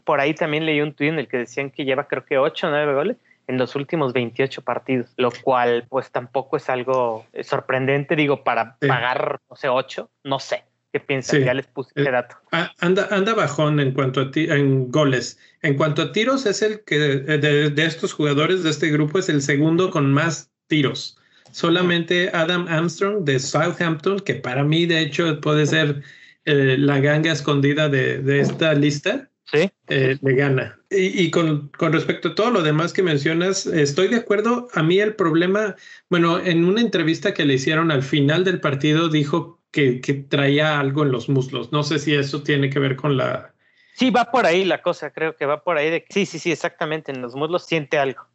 por 0.04 0.20
ahí 0.20 0.34
también 0.34 0.66
leí 0.66 0.82
un 0.82 0.92
tweet 0.92 1.08
en 1.08 1.18
el 1.18 1.28
que 1.28 1.38
decían 1.38 1.70
que 1.70 1.86
lleva 1.86 2.08
creo 2.08 2.26
que 2.26 2.36
8 2.36 2.66
o 2.66 2.70
9 2.70 2.94
goles 2.94 3.16
en 3.46 3.58
los 3.58 3.74
últimos 3.76 4.12
28 4.12 4.62
partidos, 4.62 5.12
lo 5.16 5.30
cual 5.30 5.86
pues 5.88 6.10
tampoco 6.10 6.56
es 6.56 6.68
algo 6.68 7.26
sorprendente, 7.42 8.16
digo, 8.16 8.44
para 8.44 8.76
pagar, 8.78 9.40
no 9.50 9.56
sé, 9.56 9.68
8, 9.68 10.10
no 10.24 10.38
sé. 10.38 10.64
¿Qué 10.94 11.00
piensan? 11.00 11.42
Ya 11.42 11.54
les 11.54 11.66
puse 11.66 11.90
ese 11.96 12.08
eh, 12.08 12.12
dato. 12.12 12.36
Anda, 12.78 13.08
anda 13.10 13.34
bajón 13.34 13.80
en 13.80 13.90
cuanto 13.90 14.20
a 14.20 14.30
en 14.32 14.92
goles. 14.92 15.40
En 15.62 15.76
cuanto 15.76 16.02
a 16.02 16.12
tiros, 16.12 16.46
es 16.46 16.62
el 16.62 16.84
que 16.84 16.96
de, 17.00 17.70
de, 17.70 17.84
estos 17.84 18.12
jugadores 18.12 18.62
de 18.62 18.70
este 18.70 18.90
grupo 18.90 19.18
es 19.18 19.28
el 19.28 19.42
segundo 19.42 19.90
con 19.90 20.12
más 20.12 20.52
tiros. 20.68 21.18
Solamente 21.50 22.30
Adam 22.32 22.68
Armstrong 22.68 23.24
de 23.24 23.40
Southampton, 23.40 24.20
que 24.20 24.36
para 24.36 24.62
mí 24.62 24.86
de 24.86 25.00
hecho 25.00 25.40
puede 25.40 25.66
ser 25.66 26.02
eh, 26.44 26.76
la 26.78 27.00
ganga 27.00 27.32
escondida 27.32 27.88
de, 27.88 28.18
de 28.18 28.38
esta 28.38 28.72
lista, 28.74 29.28
¿Sí? 29.46 29.70
Eh, 29.88 30.16
le 30.20 30.34
gana. 30.34 30.78
Y, 30.90 31.30
con, 31.30 31.68
con, 31.76 31.92
respecto 31.92 32.28
a 32.28 32.34
todo 32.34 32.50
lo 32.50 32.62
demás 32.62 32.92
que 32.92 33.02
mencionas, 33.02 33.66
estoy 33.66 34.08
de 34.08 34.16
acuerdo. 34.16 34.68
A 34.72 34.82
mí 34.82 34.98
el 34.98 35.14
problema, 35.14 35.76
bueno, 36.08 36.38
en 36.38 36.64
una 36.64 36.80
entrevista 36.80 37.34
que 37.34 37.44
le 37.44 37.54
hicieron 37.54 37.90
al 37.90 38.02
final 38.02 38.44
del 38.44 38.60
partido 38.60 39.08
dijo 39.08 39.60
que, 39.70 40.00
que 40.00 40.14
traía 40.14 40.78
algo 40.78 41.02
en 41.02 41.12
los 41.12 41.28
muslos. 41.28 41.72
No 41.72 41.82
sé 41.82 41.98
si 41.98 42.14
eso 42.14 42.42
tiene 42.42 42.70
que 42.70 42.78
ver 42.78 42.96
con 42.96 43.16
la... 43.16 43.52
Sí, 43.94 44.10
va 44.10 44.30
por 44.30 44.46
ahí 44.46 44.64
la 44.64 44.82
cosa, 44.82 45.10
creo 45.10 45.36
que 45.36 45.46
va 45.46 45.62
por 45.62 45.76
ahí 45.76 45.90
de 45.90 46.04
sí, 46.08 46.26
sí, 46.26 46.38
sí, 46.38 46.50
exactamente, 46.50 47.12
en 47.12 47.20
los 47.20 47.34
muslos 47.34 47.64
siente 47.66 47.98
algo. 47.98 48.26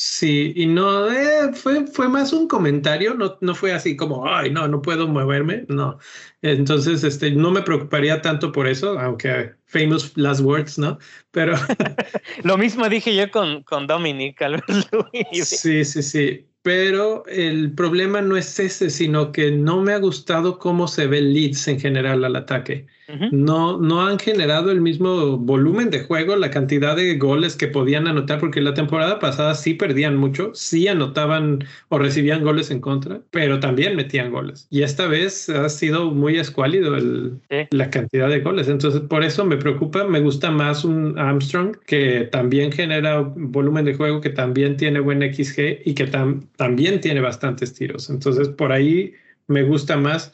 Sí, 0.00 0.52
y 0.54 0.66
no, 0.66 1.10
eh, 1.10 1.52
fue, 1.52 1.84
fue 1.88 2.08
más 2.08 2.32
un 2.32 2.46
comentario, 2.46 3.14
no, 3.14 3.36
no 3.40 3.52
fue 3.52 3.72
así 3.72 3.96
como, 3.96 4.28
ay, 4.28 4.48
no, 4.48 4.68
no 4.68 4.80
puedo 4.80 5.08
moverme, 5.08 5.64
no. 5.68 5.98
Entonces, 6.40 7.02
este, 7.02 7.32
no 7.32 7.50
me 7.50 7.62
preocuparía 7.62 8.22
tanto 8.22 8.52
por 8.52 8.68
eso, 8.68 8.96
aunque 9.00 9.54
famous 9.66 10.16
last 10.16 10.40
words, 10.40 10.78
¿no? 10.78 10.98
Pero... 11.32 11.54
Lo 12.44 12.56
mismo 12.56 12.88
dije 12.88 13.12
yo 13.16 13.28
con, 13.32 13.64
con 13.64 13.88
Dominic 13.88 14.40
Sí, 15.32 15.84
sí, 15.84 16.02
sí 16.04 16.44
pero 16.62 17.24
el 17.26 17.72
problema 17.72 18.20
no 18.20 18.36
es 18.36 18.58
ese, 18.58 18.90
sino 18.90 19.32
que 19.32 19.50
no 19.50 19.80
me 19.80 19.94
ha 19.94 19.98
gustado 19.98 20.58
cómo 20.58 20.86
se 20.86 21.06
ve 21.06 21.22
Leeds 21.22 21.66
en 21.68 21.80
general 21.80 22.24
al 22.24 22.36
ataque. 22.36 22.86
No, 23.32 23.78
no 23.78 24.06
han 24.06 24.18
generado 24.18 24.70
el 24.70 24.80
mismo 24.80 25.36
volumen 25.36 25.90
de 25.90 26.00
juego, 26.04 26.36
la 26.36 26.50
cantidad 26.50 26.94
de 26.94 27.16
goles 27.16 27.56
que 27.56 27.68
podían 27.68 28.06
anotar, 28.06 28.38
porque 28.38 28.60
la 28.60 28.74
temporada 28.74 29.18
pasada 29.18 29.54
sí 29.54 29.74
perdían 29.74 30.16
mucho, 30.16 30.50
sí 30.54 30.88
anotaban 30.88 31.64
o 31.88 31.98
recibían 31.98 32.44
goles 32.44 32.70
en 32.70 32.80
contra, 32.80 33.20
pero 33.30 33.60
también 33.60 33.96
metían 33.96 34.30
goles. 34.30 34.66
Y 34.70 34.82
esta 34.82 35.06
vez 35.06 35.48
ha 35.48 35.68
sido 35.68 36.10
muy 36.10 36.38
escuálido 36.38 36.96
el, 36.96 37.40
la 37.70 37.90
cantidad 37.90 38.28
de 38.28 38.40
goles. 38.40 38.68
Entonces, 38.68 39.00
por 39.00 39.24
eso 39.24 39.44
me 39.44 39.56
preocupa, 39.56 40.04
me 40.04 40.20
gusta 40.20 40.50
más 40.50 40.84
un 40.84 41.18
Armstrong 41.18 41.76
que 41.86 42.28
también 42.30 42.70
genera 42.70 43.20
volumen 43.20 43.84
de 43.84 43.94
juego, 43.94 44.20
que 44.20 44.30
también 44.30 44.76
tiene 44.76 45.00
buen 45.00 45.22
XG 45.22 45.80
y 45.84 45.94
que 45.94 46.06
también 46.06 46.48
también 46.68 47.00
tiene 47.00 47.20
bastantes 47.20 47.72
tiros. 47.74 48.10
Entonces, 48.10 48.48
por 48.48 48.72
ahí 48.72 49.14
me 49.46 49.62
gusta 49.62 49.96
más. 49.96 50.32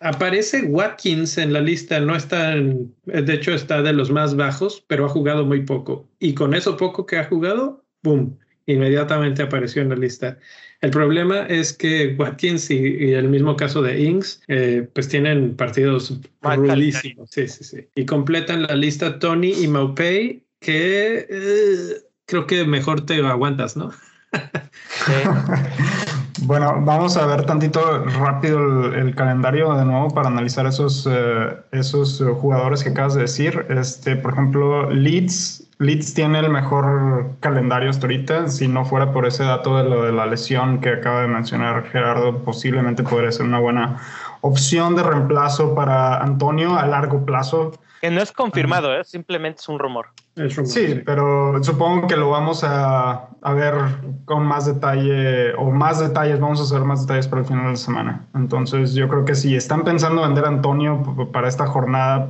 Aparece 0.00 0.62
Watkins 0.62 1.36
en 1.36 1.52
la 1.52 1.60
lista, 1.60 2.00
no 2.00 2.16
está, 2.16 2.56
en, 2.56 2.94
de 3.04 3.34
hecho 3.34 3.52
está 3.52 3.82
de 3.82 3.92
los 3.92 4.10
más 4.10 4.34
bajos, 4.34 4.82
pero 4.86 5.04
ha 5.04 5.08
jugado 5.10 5.44
muy 5.44 5.62
poco. 5.64 6.08
Y 6.18 6.34
con 6.34 6.54
eso 6.54 6.76
poco 6.76 7.04
que 7.04 7.18
ha 7.18 7.24
jugado, 7.24 7.84
¡boom! 8.02 8.38
Inmediatamente 8.64 9.42
apareció 9.42 9.82
en 9.82 9.90
la 9.90 9.96
lista. 9.96 10.38
El 10.80 10.90
problema 10.90 11.40
es 11.46 11.74
que 11.74 12.14
Watkins 12.18 12.70
y, 12.70 13.12
el 13.12 13.28
mismo 13.28 13.56
caso 13.56 13.82
de 13.82 14.00
Inks, 14.00 14.42
eh, 14.48 14.88
pues 14.94 15.08
tienen 15.08 15.54
partidos 15.56 16.18
rudísimos. 16.40 17.30
Sí, 17.30 17.48
sí, 17.48 17.64
sí. 17.64 17.88
Y 17.94 18.06
completan 18.06 18.62
la 18.62 18.74
lista 18.76 19.18
Tony 19.18 19.52
y 19.52 19.68
Maupay, 19.68 20.42
que 20.60 21.26
eh, 21.28 21.96
creo 22.24 22.46
que 22.46 22.64
mejor 22.64 23.04
te 23.04 23.20
aguantas, 23.22 23.76
¿no? 23.76 23.92
Bueno, 26.42 26.80
vamos 26.82 27.16
a 27.16 27.26
ver 27.26 27.44
tantito 27.44 28.04
rápido 28.04 28.92
el, 28.92 29.14
calendario 29.14 29.74
de 29.74 29.84
nuevo 29.84 30.08
para 30.10 30.28
analizar 30.28 30.66
esos, 30.66 31.08
eh, 31.10 31.56
esos 31.72 32.22
jugadores 32.40 32.82
que 32.82 32.90
acabas 32.90 33.14
de 33.14 33.22
decir. 33.22 33.66
Este, 33.68 34.16
por 34.16 34.32
ejemplo, 34.32 34.90
Leeds, 34.90 35.68
Leeds 35.78 36.14
tiene 36.14 36.40
el 36.40 36.50
mejor 36.50 37.36
calendario 37.40 37.90
hasta 37.90 38.06
ahorita. 38.06 38.48
Si 38.48 38.68
no 38.68 38.84
fuera 38.84 39.12
por 39.12 39.26
ese 39.26 39.44
dato 39.44 39.78
de 39.78 39.84
lo 39.84 40.04
de 40.04 40.12
la 40.12 40.26
lesión 40.26 40.80
que 40.80 40.90
acaba 40.90 41.22
de 41.22 41.28
mencionar 41.28 41.84
Gerardo, 41.84 42.44
posiblemente 42.44 43.02
podría 43.02 43.32
ser 43.32 43.46
una 43.46 43.58
buena 43.58 44.00
opción 44.40 44.96
de 44.96 45.02
reemplazo 45.02 45.74
para 45.74 46.18
Antonio 46.18 46.76
a 46.76 46.86
largo 46.86 47.24
plazo. 47.24 47.72
Que 48.00 48.10
no 48.10 48.22
es 48.22 48.32
confirmado, 48.32 48.94
¿eh? 48.94 49.04
simplemente 49.04 49.60
es 49.60 49.68
un 49.68 49.78
rumor. 49.78 50.06
Sí, 50.64 51.02
pero 51.04 51.62
supongo 51.62 52.06
que 52.06 52.16
lo 52.16 52.30
vamos 52.30 52.64
a, 52.64 53.28
a, 53.42 53.52
ver 53.52 53.74
con 54.24 54.46
más 54.46 54.64
detalle 54.64 55.52
o 55.54 55.70
más 55.70 56.00
detalles, 56.00 56.40
vamos 56.40 56.60
a 56.60 56.62
hacer 56.62 56.80
más 56.80 57.02
detalles 57.02 57.28
para 57.28 57.42
el 57.42 57.48
final 57.48 57.64
de 57.64 57.70
la 57.72 57.76
semana. 57.76 58.26
Entonces 58.34 58.94
yo 58.94 59.06
creo 59.08 59.26
que 59.26 59.34
si 59.34 59.54
están 59.54 59.84
pensando 59.84 60.22
vender 60.22 60.46
a 60.46 60.48
Antonio 60.48 61.28
para 61.30 61.48
esta 61.48 61.66
jornada 61.66 62.28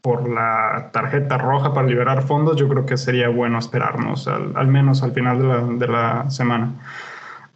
por 0.00 0.26
la 0.28 0.88
tarjeta 0.92 1.36
roja 1.36 1.74
para 1.74 1.86
liberar 1.86 2.22
fondos, 2.22 2.56
yo 2.56 2.68
creo 2.68 2.86
que 2.86 2.96
sería 2.96 3.28
bueno 3.28 3.58
esperarnos 3.58 4.26
al, 4.26 4.56
al 4.56 4.66
menos 4.66 5.02
al 5.02 5.12
final 5.12 5.38
de 5.38 5.48
la, 5.48 5.58
de 5.60 5.86
la 5.88 6.30
semana. 6.30 6.72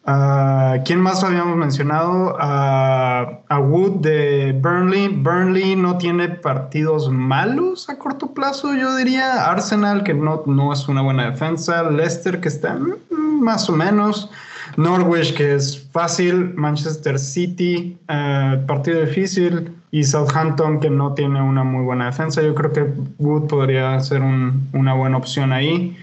Uh, 0.07 0.83
¿Quién 0.85 1.01
más 1.01 1.25
habíamos 1.25 1.57
mencionado? 1.57 2.35
Uh, 2.35 2.39
a 3.49 3.59
Wood 3.59 4.03
de 4.03 4.53
Burnley. 4.61 5.09
Burnley 5.09 5.77
no 5.77 5.97
tiene 5.97 6.29
partidos 6.29 7.11
malos 7.11 7.89
a 7.89 7.99
corto 7.99 8.35
plazo, 8.35 8.75
yo 8.75 8.95
diría. 8.97 9.51
Arsenal, 9.51 10.03
que 10.03 10.13
no, 10.13 10.43
no 10.45 10.75
es 10.75 10.87
una 10.89 11.01
buena 11.01 11.31
defensa. 11.31 11.91
Leicester, 11.91 12.39
que 12.39 12.49
está 12.49 12.75
mm, 12.75 13.43
más 13.43 13.71
o 13.71 13.73
menos. 13.73 14.31
Norwich, 14.77 15.35
que 15.35 15.55
es 15.55 15.89
fácil. 15.91 16.53
Manchester 16.55 17.19
City, 17.19 17.97
uh, 18.11 18.67
partido 18.67 19.01
difícil. 19.01 19.75
Y 19.91 20.05
Southampton, 20.05 20.81
que 20.81 20.91
no 20.91 21.15
tiene 21.15 21.41
una 21.41 21.65
muy 21.65 21.83
buena 21.83 22.07
defensa. 22.07 22.43
Yo 22.43 22.55
creo 22.55 22.73
que 22.73 22.83
Wood 23.19 23.47
podría 23.47 23.99
ser 24.01 24.21
un, 24.21 24.69
una 24.75 24.93
buena 24.93 25.17
opción 25.17 25.51
ahí. 25.51 25.97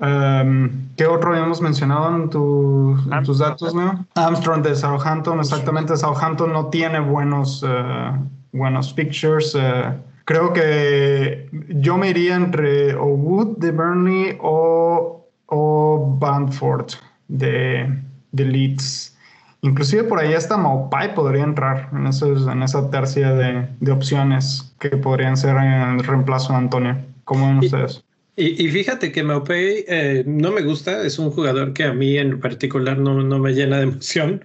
Um, 0.00 0.88
¿Qué 0.96 1.04
otro 1.06 1.30
habíamos 1.30 1.60
mencionado 1.60 2.16
en, 2.16 2.30
tus 2.30 3.38
datos, 3.38 3.74
¿no? 3.74 4.06
Armstrong 4.14 4.62
de 4.62 4.74
Southampton, 4.74 5.40
exactamente. 5.40 5.94
Southampton 5.96 6.52
no 6.52 6.66
tiene 6.66 7.00
buenos, 7.00 7.62
uh, 7.62 8.16
buenos 8.52 8.94
pictures. 8.94 9.54
Uh, 9.54 9.92
creo 10.24 10.54
que 10.54 11.48
yo 11.68 11.98
me 11.98 12.08
iría 12.08 12.34
entre 12.34 12.94
o 12.94 13.06
Wood 13.08 13.58
de 13.58 13.72
Burnley 13.72 14.38
o, 14.40 15.26
o 15.46 16.16
Banford 16.18 16.92
de, 17.28 18.02
de 18.32 18.44
Leeds. 18.44 19.18
Inclusive 19.60 20.04
por 20.04 20.18
ahí 20.18 20.32
hasta 20.32 20.56
Maupai 20.56 21.14
podría 21.14 21.44
entrar 21.44 21.90
en, 21.92 22.06
esos, 22.06 22.48
en 22.48 22.62
esa 22.62 22.90
tercia 22.90 23.34
de, 23.34 23.68
de, 23.78 23.92
opciones 23.92 24.74
que 24.78 24.88
podrían 24.96 25.36
ser 25.36 25.56
en 25.56 25.98
el 25.98 26.04
reemplazo 26.04 26.54
de 26.54 26.58
Antonio. 26.58 26.96
¿Cómo 27.24 27.46
ven 27.46 27.58
ustedes? 27.58 28.02
Y, 28.40 28.68
fíjate 28.70 29.12
que 29.12 29.22
Maupay 29.22 29.84
eh, 29.86 30.24
no 30.26 30.50
me 30.50 30.62
gusta, 30.62 31.04
es 31.04 31.18
un 31.18 31.30
jugador 31.30 31.74
que 31.74 31.84
a 31.84 31.92
mí 31.92 32.16
en 32.16 32.40
particular 32.40 32.98
no, 32.98 33.22
no 33.22 33.38
me 33.38 33.52
llena 33.52 33.76
de 33.76 33.82
emoción, 33.82 34.42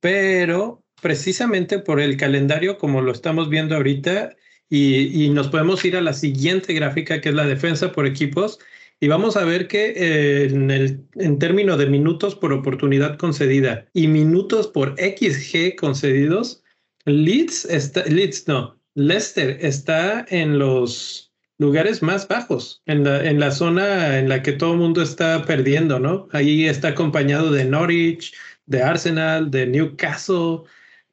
pero 0.00 0.84
precisamente 1.00 1.78
por 1.78 2.00
el 2.00 2.18
calendario 2.18 2.76
como 2.76 3.00
lo 3.00 3.12
estamos 3.12 3.48
viendo 3.48 3.76
ahorita 3.76 4.36
y, 4.68 5.24
y, 5.24 5.30
nos 5.30 5.48
podemos 5.48 5.82
ir 5.86 5.96
a 5.96 6.02
la 6.02 6.12
siguiente 6.12 6.74
gráfica 6.74 7.22
que 7.22 7.30
es 7.30 7.34
la 7.34 7.46
defensa 7.46 7.92
por 7.92 8.06
equipos 8.06 8.58
y 9.00 9.08
vamos 9.08 9.38
a 9.38 9.44
ver 9.46 9.68
que 9.68 9.94
eh, 9.96 10.44
en, 10.44 10.70
el, 10.70 11.06
en 11.14 11.38
términos 11.38 11.78
de 11.78 11.86
minutos 11.86 12.34
por 12.34 12.52
oportunidad 12.52 13.16
concedida 13.16 13.88
y 13.94 14.06
minutos 14.08 14.68
por 14.68 14.96
XG 14.98 15.76
concedidos, 15.76 16.62
Leeds, 17.06 17.64
está, 17.64 18.04
Leeds 18.04 18.46
no, 18.48 18.78
Leicester 18.94 19.56
está 19.62 20.26
en 20.28 20.58
los 20.58 21.29
lugares 21.60 22.02
más 22.02 22.26
bajos, 22.26 22.82
en 22.86 23.04
la, 23.04 23.22
en 23.22 23.38
la 23.38 23.50
zona 23.50 24.18
en 24.18 24.30
la 24.30 24.42
que 24.42 24.52
todo 24.52 24.72
el 24.72 24.78
mundo 24.78 25.02
está 25.02 25.44
perdiendo, 25.44 26.00
¿no? 26.00 26.26
Ahí 26.32 26.66
está 26.66 26.88
acompañado 26.88 27.52
de 27.52 27.66
Norwich, 27.66 28.34
de 28.64 28.82
Arsenal, 28.82 29.50
de 29.50 29.66
Newcastle, 29.66 30.62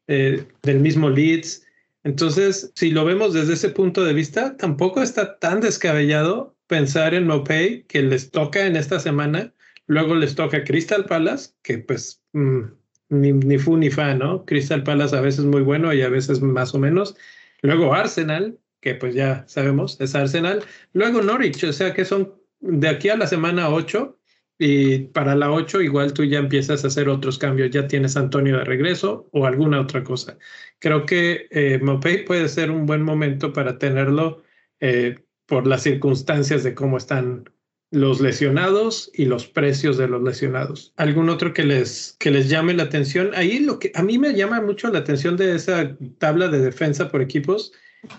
eh, 0.08 0.46
del 0.64 0.80
mismo 0.80 1.10
Leeds. 1.10 1.68
Entonces, 2.06 2.72
si 2.76 2.92
lo 2.92 3.04
vemos 3.04 3.34
desde 3.34 3.56
ese 3.56 3.70
punto 3.70 4.06
de 4.06 4.14
vista, 4.14 4.56
tampoco 4.56 5.02
está 5.02 5.38
tan 5.38 5.60
descabellado 5.60 6.56
pensar 6.68 7.14
en 7.14 7.28
Mopey, 7.28 7.84
que 7.84 8.02
les 8.02 8.32
toca 8.32 8.66
en 8.66 8.78
esta 8.78 9.02
semana, 9.02 9.54
luego 9.86 10.16
les 10.16 10.36
toca 10.36 10.64
Crystal 10.64 11.04
Palace, 11.04 11.52
que 11.62 11.80
pues 11.80 12.22
mm, 12.32 12.62
ni, 13.10 13.34
ni 13.34 13.58
fu 13.58 13.76
ni 13.76 13.90
fa, 13.90 14.14
¿no? 14.14 14.46
Crystal 14.46 14.84
Palace 14.84 15.14
a 15.14 15.22
veces 15.22 15.44
muy 15.44 15.62
bueno 15.62 15.94
y 15.94 16.04
a 16.04 16.10
veces 16.10 16.42
más 16.42 16.74
o 16.74 16.80
menos. 16.80 17.18
Luego 17.62 17.94
Arsenal, 17.94 18.58
que 18.82 18.96
pues 18.96 19.16
ya 19.16 19.46
sabemos, 19.48 20.00
es 20.00 20.16
Arsenal. 20.16 20.64
Luego 20.94 21.22
Norwich, 21.22 21.64
o 21.64 21.74
sea 21.74 21.94
que 21.94 22.06
son 22.06 22.34
de 22.60 22.88
aquí 22.88 23.10
a 23.10 23.18
la 23.18 23.28
semana 23.28 23.70
8 23.70 24.18
y 24.60 25.00
para 25.00 25.36
la 25.36 25.52
8 25.52 25.82
igual 25.82 26.14
tú 26.14 26.24
ya 26.24 26.40
empiezas 26.40 26.84
a 26.84 26.88
hacer 26.88 27.10
otros 27.10 27.38
cambios, 27.38 27.70
ya 27.70 27.88
tienes 27.88 28.18
Antonio 28.18 28.58
de 28.58 28.64
regreso 28.64 29.30
o 29.32 29.46
alguna 29.46 29.82
otra 29.82 30.04
cosa. 30.04 30.38
Creo 30.80 31.06
que 31.06 31.48
eh, 31.52 31.80
Mopey 31.82 32.26
puede 32.26 32.48
ser 32.50 32.72
un 32.72 32.86
buen 32.86 33.04
momento 33.04 33.54
para 33.54 33.78
tenerlo 33.78 34.44
eh, 34.80 35.20
por 35.46 35.68
las 35.68 35.84
circunstancias 35.84 36.64
de 36.64 36.74
cómo 36.74 36.98
están 36.98 37.50
los 37.90 38.20
lesionados 38.20 39.10
y 39.14 39.26
los 39.26 39.48
precios 39.48 39.98
de 39.98 40.08
los 40.08 40.22
lesionados. 40.22 40.94
¿Algún 40.98 41.30
otro 41.30 41.54
que 41.54 41.64
les, 41.64 42.18
que 42.20 42.32
les 42.32 42.50
llame 42.50 42.74
la 42.74 42.84
atención? 42.84 43.32
Ahí 43.34 43.60
lo 43.60 43.80
que 43.80 43.92
a 43.96 44.04
mí 44.04 44.18
me 44.18 44.34
llama 44.34 44.60
mucho 44.60 44.90
la 44.90 45.00
atención 45.00 45.38
de 45.38 45.56
esa 45.56 45.96
tabla 46.18 46.50
de 46.50 46.60
defensa 46.60 47.10
por 47.10 47.22
equipos 47.22 47.72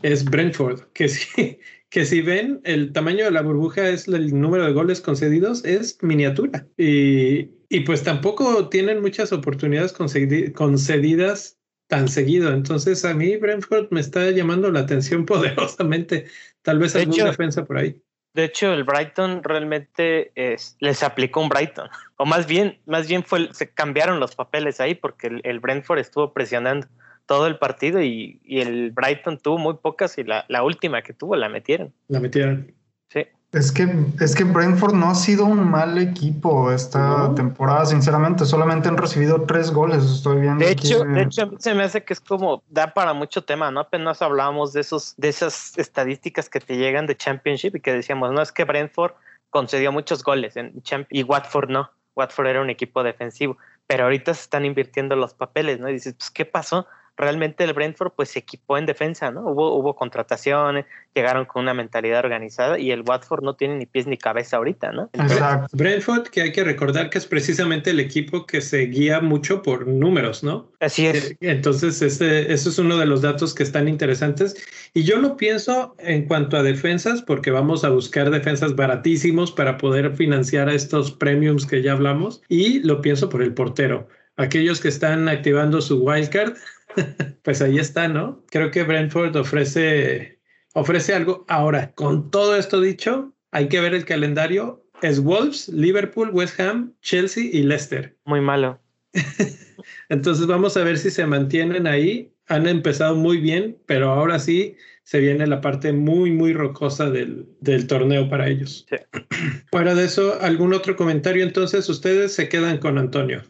es 0.02 0.24
Brentford, 0.24 0.82
que 0.92 1.08
si, 1.08 1.58
que 1.90 2.04
si 2.04 2.20
ven 2.20 2.60
el 2.64 2.92
tamaño 2.92 3.24
de 3.24 3.30
la 3.30 3.42
burbuja 3.42 3.88
es 3.88 4.08
el 4.08 4.38
número 4.38 4.64
de 4.64 4.72
goles 4.72 5.00
concedidos, 5.00 5.64
es 5.64 5.98
miniatura. 6.02 6.66
Y, 6.76 7.50
y 7.68 7.80
pues 7.80 8.02
tampoco 8.02 8.68
tienen 8.68 9.00
muchas 9.00 9.32
oportunidades 9.32 9.92
concedidas 9.92 11.58
tan 11.88 12.08
seguido. 12.08 12.52
Entonces 12.52 13.04
a 13.04 13.14
mí 13.14 13.36
Brentford 13.36 13.88
me 13.90 14.00
está 14.00 14.30
llamando 14.30 14.70
la 14.70 14.80
atención 14.80 15.26
poderosamente. 15.26 16.26
Tal 16.62 16.78
vez 16.78 16.94
alguna 16.94 17.26
defensa 17.26 17.64
por 17.64 17.78
ahí. 17.78 18.00
De 18.34 18.44
hecho, 18.44 18.72
el 18.72 18.84
Brighton 18.84 19.42
realmente 19.42 20.30
es, 20.34 20.76
les 20.80 21.02
aplicó 21.02 21.40
un 21.40 21.48
Brighton. 21.48 21.88
O 22.20 22.26
más 22.26 22.48
bien, 22.48 22.80
más 22.84 23.06
bien 23.06 23.22
fue, 23.22 23.48
se 23.54 23.70
cambiaron 23.70 24.18
los 24.18 24.34
papeles 24.34 24.80
ahí 24.80 24.96
porque 24.96 25.28
el, 25.28 25.40
el 25.44 25.60
Brentford 25.60 26.00
estuvo 26.00 26.32
presionando 26.32 26.88
todo 27.28 27.46
el 27.46 27.58
partido 27.58 28.02
y, 28.02 28.40
y, 28.42 28.60
el 28.60 28.90
Brighton 28.90 29.38
tuvo 29.38 29.58
muy 29.58 29.74
pocas 29.74 30.16
y 30.16 30.24
la, 30.24 30.46
la 30.48 30.62
última 30.62 31.02
que 31.02 31.12
tuvo 31.12 31.36
la 31.36 31.50
metieron. 31.50 31.92
La 32.08 32.20
metieron. 32.20 32.72
Sí. 33.10 33.26
Es 33.52 33.70
que, 33.70 33.86
es 34.20 34.34
que 34.34 34.44
Brentford 34.44 34.94
no 34.94 35.10
ha 35.10 35.14
sido 35.14 35.44
un 35.44 35.70
mal 35.70 35.98
equipo 35.98 36.72
esta 36.72 37.28
no. 37.28 37.34
temporada, 37.34 37.84
sinceramente. 37.84 38.46
Solamente 38.46 38.88
han 38.88 38.96
recibido 38.96 39.42
tres 39.42 39.70
goles. 39.70 40.04
Estoy 40.04 40.40
viendo. 40.40 40.64
De 40.64 40.72
hecho, 40.72 41.02
que... 41.02 41.08
de 41.10 41.22
hecho, 41.22 41.50
se 41.58 41.74
me 41.74 41.82
hace 41.82 42.02
que 42.02 42.14
es 42.14 42.20
como 42.20 42.62
da 42.70 42.94
para 42.94 43.12
mucho 43.12 43.44
tema, 43.44 43.70
¿no? 43.70 43.80
Apenas 43.80 44.22
hablábamos 44.22 44.72
de 44.72 44.80
esos, 44.80 45.14
de 45.18 45.28
esas 45.28 45.76
estadísticas 45.76 46.48
que 46.48 46.60
te 46.60 46.78
llegan 46.78 47.06
de 47.06 47.16
Championship 47.16 47.76
y 47.76 47.80
que 47.80 47.92
decíamos, 47.92 48.32
no 48.32 48.40
es 48.40 48.52
que 48.52 48.64
Brentford 48.64 49.12
concedió 49.50 49.92
muchos 49.92 50.24
goles 50.24 50.56
en 50.56 50.80
Champ 50.82 51.06
y 51.10 51.24
Watford 51.24 51.68
no. 51.68 51.90
Watford 52.16 52.46
era 52.48 52.62
un 52.62 52.70
equipo 52.70 53.02
defensivo, 53.02 53.58
pero 53.86 54.04
ahorita 54.04 54.32
se 54.32 54.42
están 54.42 54.64
invirtiendo 54.64 55.14
los 55.14 55.34
papeles, 55.34 55.78
¿no? 55.78 55.90
Y 55.90 55.92
dices, 55.92 56.14
pues, 56.14 56.30
¿qué 56.30 56.46
pasó? 56.46 56.86
Realmente 57.18 57.64
el 57.64 57.72
Brentford 57.72 58.12
pues 58.16 58.30
se 58.30 58.38
equipó 58.38 58.78
en 58.78 58.86
defensa, 58.86 59.30
¿no? 59.30 59.50
Hubo, 59.50 59.74
hubo 59.74 59.96
contrataciones, 59.96 60.86
llegaron 61.14 61.44
con 61.44 61.62
una 61.62 61.74
mentalidad 61.74 62.20
organizada 62.20 62.78
y 62.78 62.92
el 62.92 63.02
Watford 63.02 63.42
no 63.42 63.54
tiene 63.54 63.76
ni 63.76 63.86
pies 63.86 64.06
ni 64.06 64.16
cabeza 64.16 64.56
ahorita, 64.56 64.92
¿no? 64.92 65.10
Exacto. 65.12 65.76
Brentford, 65.76 66.28
que 66.28 66.42
hay 66.42 66.52
que 66.52 66.62
recordar 66.62 67.10
que 67.10 67.18
es 67.18 67.26
precisamente 67.26 67.90
el 67.90 67.98
equipo 67.98 68.46
que 68.46 68.60
se 68.60 68.86
guía 68.86 69.20
mucho 69.20 69.62
por 69.62 69.86
números, 69.86 70.44
¿no? 70.44 70.70
Así 70.78 71.06
es. 71.06 71.32
Eh, 71.32 71.36
entonces, 71.40 72.00
ese, 72.02 72.52
eso 72.52 72.70
es 72.70 72.78
uno 72.78 72.96
de 72.96 73.06
los 73.06 73.20
datos 73.20 73.52
que 73.52 73.64
están 73.64 73.88
interesantes. 73.88 74.56
Y 74.94 75.02
yo 75.02 75.18
lo 75.18 75.36
pienso 75.36 75.96
en 75.98 76.26
cuanto 76.26 76.56
a 76.56 76.62
defensas, 76.62 77.22
porque 77.22 77.50
vamos 77.50 77.84
a 77.84 77.90
buscar 77.90 78.30
defensas 78.30 78.76
baratísimos 78.76 79.50
para 79.50 79.76
poder 79.76 80.14
financiar 80.14 80.68
a 80.68 80.74
estos 80.74 81.10
premiums 81.10 81.66
que 81.66 81.82
ya 81.82 81.92
hablamos. 81.92 82.42
Y 82.48 82.80
lo 82.80 83.00
pienso 83.00 83.28
por 83.28 83.42
el 83.42 83.54
portero. 83.54 84.08
Aquellos 84.36 84.80
que 84.80 84.86
están 84.86 85.28
activando 85.28 85.80
su 85.80 86.00
wildcard, 86.00 86.54
pues 87.42 87.62
ahí 87.62 87.78
está, 87.78 88.08
¿no? 88.08 88.44
Creo 88.50 88.70
que 88.70 88.82
Brentford 88.82 89.36
ofrece, 89.36 90.40
ofrece 90.74 91.14
algo. 91.14 91.44
Ahora, 91.48 91.92
con 91.92 92.30
todo 92.30 92.56
esto 92.56 92.80
dicho, 92.80 93.34
hay 93.50 93.68
que 93.68 93.80
ver 93.80 93.94
el 93.94 94.04
calendario. 94.04 94.84
Es 95.02 95.22
Wolves, 95.22 95.68
Liverpool, 95.68 96.30
West 96.32 96.58
Ham, 96.60 96.94
Chelsea 97.02 97.44
y 97.52 97.62
Leicester. 97.62 98.16
Muy 98.24 98.40
malo. 98.40 98.80
Entonces 100.08 100.46
vamos 100.46 100.76
a 100.76 100.84
ver 100.84 100.98
si 100.98 101.10
se 101.10 101.26
mantienen 101.26 101.86
ahí. 101.86 102.34
Han 102.48 102.66
empezado 102.66 103.14
muy 103.14 103.38
bien, 103.38 103.78
pero 103.86 104.10
ahora 104.10 104.38
sí 104.38 104.76
se 105.04 105.20
viene 105.20 105.46
la 105.46 105.60
parte 105.60 105.92
muy, 105.92 106.32
muy 106.32 106.52
rocosa 106.52 107.10
del, 107.10 107.46
del 107.60 107.86
torneo 107.86 108.28
para 108.28 108.48
ellos. 108.48 108.86
Sí. 108.88 108.96
Fuera 109.70 109.94
de 109.94 110.04
eso, 110.04 110.38
¿algún 110.40 110.74
otro 110.74 110.96
comentario? 110.96 111.44
Entonces, 111.44 111.88
ustedes 111.88 112.34
se 112.34 112.48
quedan 112.48 112.78
con 112.78 112.98
Antonio. 112.98 113.42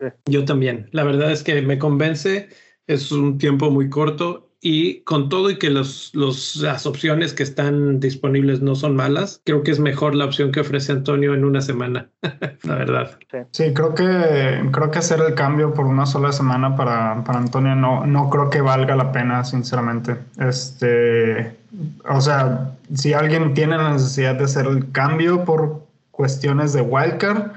Sí. 0.00 0.06
Yo 0.26 0.44
también. 0.44 0.88
La 0.92 1.04
verdad 1.04 1.32
es 1.32 1.42
que 1.42 1.62
me 1.62 1.78
convence 1.78 2.48
es 2.86 3.12
un 3.12 3.38
tiempo 3.38 3.70
muy 3.70 3.88
corto 3.88 4.46
y 4.60 5.02
con 5.02 5.28
todo 5.28 5.50
y 5.50 5.58
que 5.58 5.70
los, 5.70 6.10
los, 6.14 6.56
las 6.56 6.86
opciones 6.86 7.34
que 7.34 7.42
están 7.42 8.00
disponibles 8.00 8.62
no 8.62 8.74
son 8.74 8.96
malas, 8.96 9.40
creo 9.44 9.62
que 9.62 9.70
es 9.70 9.78
mejor 9.78 10.14
la 10.14 10.24
opción 10.24 10.50
que 10.50 10.60
ofrece 10.60 10.92
Antonio 10.92 11.34
en 11.34 11.44
una 11.44 11.60
semana, 11.60 12.08
la 12.62 12.74
verdad. 12.74 13.18
Sí. 13.30 13.38
sí, 13.52 13.74
creo 13.74 13.94
que 13.94 14.68
creo 14.72 14.90
que 14.90 14.98
hacer 14.98 15.20
el 15.20 15.34
cambio 15.34 15.72
por 15.74 15.86
una 15.86 16.06
sola 16.06 16.32
semana 16.32 16.74
para, 16.74 17.22
para 17.22 17.38
Antonio 17.38 17.76
no, 17.76 18.06
no 18.06 18.30
creo 18.30 18.50
que 18.50 18.60
valga 18.60 18.96
la 18.96 19.12
pena, 19.12 19.44
sinceramente. 19.44 20.16
Este, 20.38 21.56
o 22.08 22.20
sea, 22.20 22.72
si 22.94 23.12
alguien 23.12 23.54
tiene 23.54 23.76
la 23.76 23.92
necesidad 23.92 24.36
de 24.36 24.44
hacer 24.44 24.66
el 24.66 24.90
cambio 24.90 25.44
por 25.44 25.86
cuestiones 26.10 26.72
de 26.72 26.80
wildcard, 26.80 27.52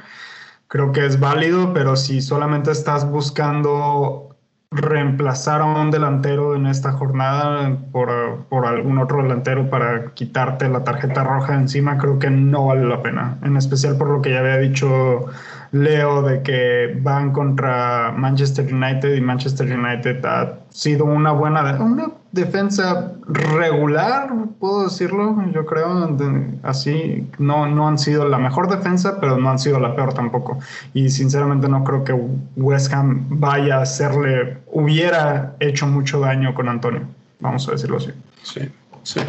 creo 0.68 0.92
que 0.92 1.06
es 1.06 1.20
válido, 1.20 1.74
pero 1.74 1.96
si 1.96 2.22
solamente 2.22 2.72
estás 2.72 3.10
buscando 3.10 4.29
reemplazar 4.72 5.62
a 5.62 5.66
un 5.66 5.90
delantero 5.90 6.56
en 6.56 6.68
esta 6.68 6.92
jornada 6.92 7.76
por, 7.92 8.46
por, 8.50 8.68
algún 8.68 9.00
otro 9.00 9.24
delantero 9.24 9.70
para 9.70 10.14
quitarte 10.14 10.70
la 10.70 10.84
tarjeta 10.84 11.24
roja 11.24 11.56
encima, 11.56 11.98
creo 11.98 12.20
que 12.20 12.30
no 12.30 12.68
vale 12.68 12.86
la 12.88 13.02
pena. 13.02 13.40
En 13.44 13.58
especial 13.58 13.98
por 13.98 14.10
lo 14.10 14.22
que 14.22 14.32
ya 14.32 14.40
había 14.40 14.58
dicho 14.58 15.26
Leo 15.72 16.24
de 16.24 16.42
que 16.42 16.98
van 17.02 17.32
contra 17.32 18.12
Manchester 18.16 18.74
United 18.74 19.16
y 19.16 19.22
Manchester 19.22 19.72
United 19.72 20.26
ha 20.26 20.60
sido 20.70 21.06
una 21.06 21.32
buena, 21.32 21.78
una 21.80 22.12
defensa 22.32 23.14
regular, 23.28 24.32
puedo 24.60 24.86
decirlo, 24.86 25.44
yo 25.54 25.66
creo, 25.66 26.18
así, 26.64 27.28
no, 27.38 27.68
no 27.68 27.88
han 27.88 28.00
sido 28.00 28.28
la 28.28 28.38
mejor 28.38 28.70
defensa, 28.70 29.20
pero 29.20 29.38
no 29.38 29.50
han 29.50 29.60
sido 29.60 29.80
la 29.80 29.96
peor 29.96 30.14
tampoco. 30.14 30.60
Y 30.94 31.10
sinceramente 31.10 31.68
no 31.68 31.84
creo 31.84 32.04
que 32.04 32.14
West 32.56 32.94
Ham 32.94 33.26
vaya 33.30 33.78
a 33.78 33.82
hacerle, 33.84 34.58
hubiera 34.68 35.56
hecho 35.60 35.86
mucho 35.88 36.20
daño 36.20 36.54
con 36.56 36.70
Antonio, 36.70 37.02
vamos 37.40 37.68
a 37.68 37.72
decirlo 37.74 37.98
así. 37.98 38.12
Sí, 38.44 38.62
sí. 39.04 39.22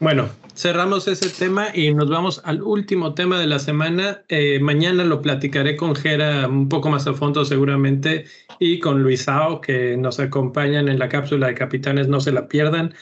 Bueno, 0.00 0.26
cerramos 0.58 1.06
ese 1.06 1.30
tema 1.30 1.68
y 1.72 1.94
nos 1.94 2.10
vamos 2.10 2.42
al 2.44 2.62
último 2.62 3.14
tema 3.14 3.38
de 3.38 3.46
la 3.46 3.60
semana. 3.60 4.24
Eh, 4.28 4.58
mañana 4.60 5.04
lo 5.04 5.22
platicaré 5.22 5.76
con 5.76 5.94
Jera 5.94 6.48
un 6.48 6.68
poco 6.68 6.90
más 6.90 7.06
a 7.06 7.14
fondo 7.14 7.44
seguramente 7.44 8.24
y 8.58 8.80
con 8.80 9.02
Luisao 9.02 9.60
que 9.60 9.96
nos 9.96 10.18
acompañan 10.18 10.88
en 10.88 10.98
la 10.98 11.08
cápsula 11.08 11.46
de 11.46 11.54
capitanes, 11.54 12.08
no 12.08 12.20
se 12.20 12.32
la 12.32 12.48
pierdan. 12.48 12.92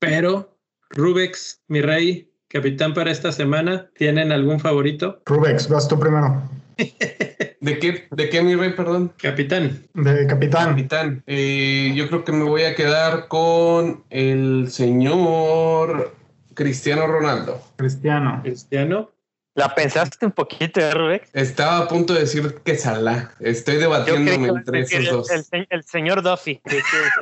Pero 0.00 0.58
Rubex, 0.90 1.62
mi 1.68 1.82
rey, 1.82 2.32
capitán 2.48 2.94
para 2.94 3.12
esta 3.12 3.30
semana, 3.30 3.90
¿tienen 3.94 4.32
algún 4.32 4.58
favorito? 4.58 5.22
Rubex, 5.26 5.68
vas 5.68 5.86
tú 5.86 6.00
primero. 6.00 6.42
¿De 7.60 7.78
qué, 7.78 8.08
¿De 8.10 8.28
qué, 8.28 8.42
mi 8.42 8.56
rey, 8.56 8.72
perdón? 8.72 9.12
Capitán. 9.20 9.84
De 9.94 10.26
capitán. 10.26 10.70
Capitán. 10.70 11.22
Eh, 11.26 11.92
yo 11.94 12.08
creo 12.08 12.24
que 12.24 12.32
me 12.32 12.44
voy 12.44 12.62
a 12.62 12.74
quedar 12.74 13.28
con 13.28 14.04
el 14.10 14.68
señor 14.70 16.17
Cristiano 16.58 17.06
Ronaldo. 17.06 17.62
Cristiano. 17.76 18.40
Cristiano. 18.42 19.12
¿La 19.54 19.76
pensaste 19.76 20.26
un 20.26 20.32
poquito, 20.32 20.80
¿eh, 20.80 20.90
Rubex? 20.90 21.30
Estaba 21.32 21.78
a 21.78 21.86
punto 21.86 22.14
de 22.14 22.20
decir 22.20 22.52
que 22.64 22.74
Salah. 22.74 23.30
Estoy 23.38 23.76
debatiéndome 23.76 24.48
entre 24.48 24.80
esos 24.80 24.98
el, 24.98 25.06
dos. 25.06 25.30
El, 25.30 25.68
el, 25.70 25.84
señor 25.84 26.20
Duffy. 26.20 26.60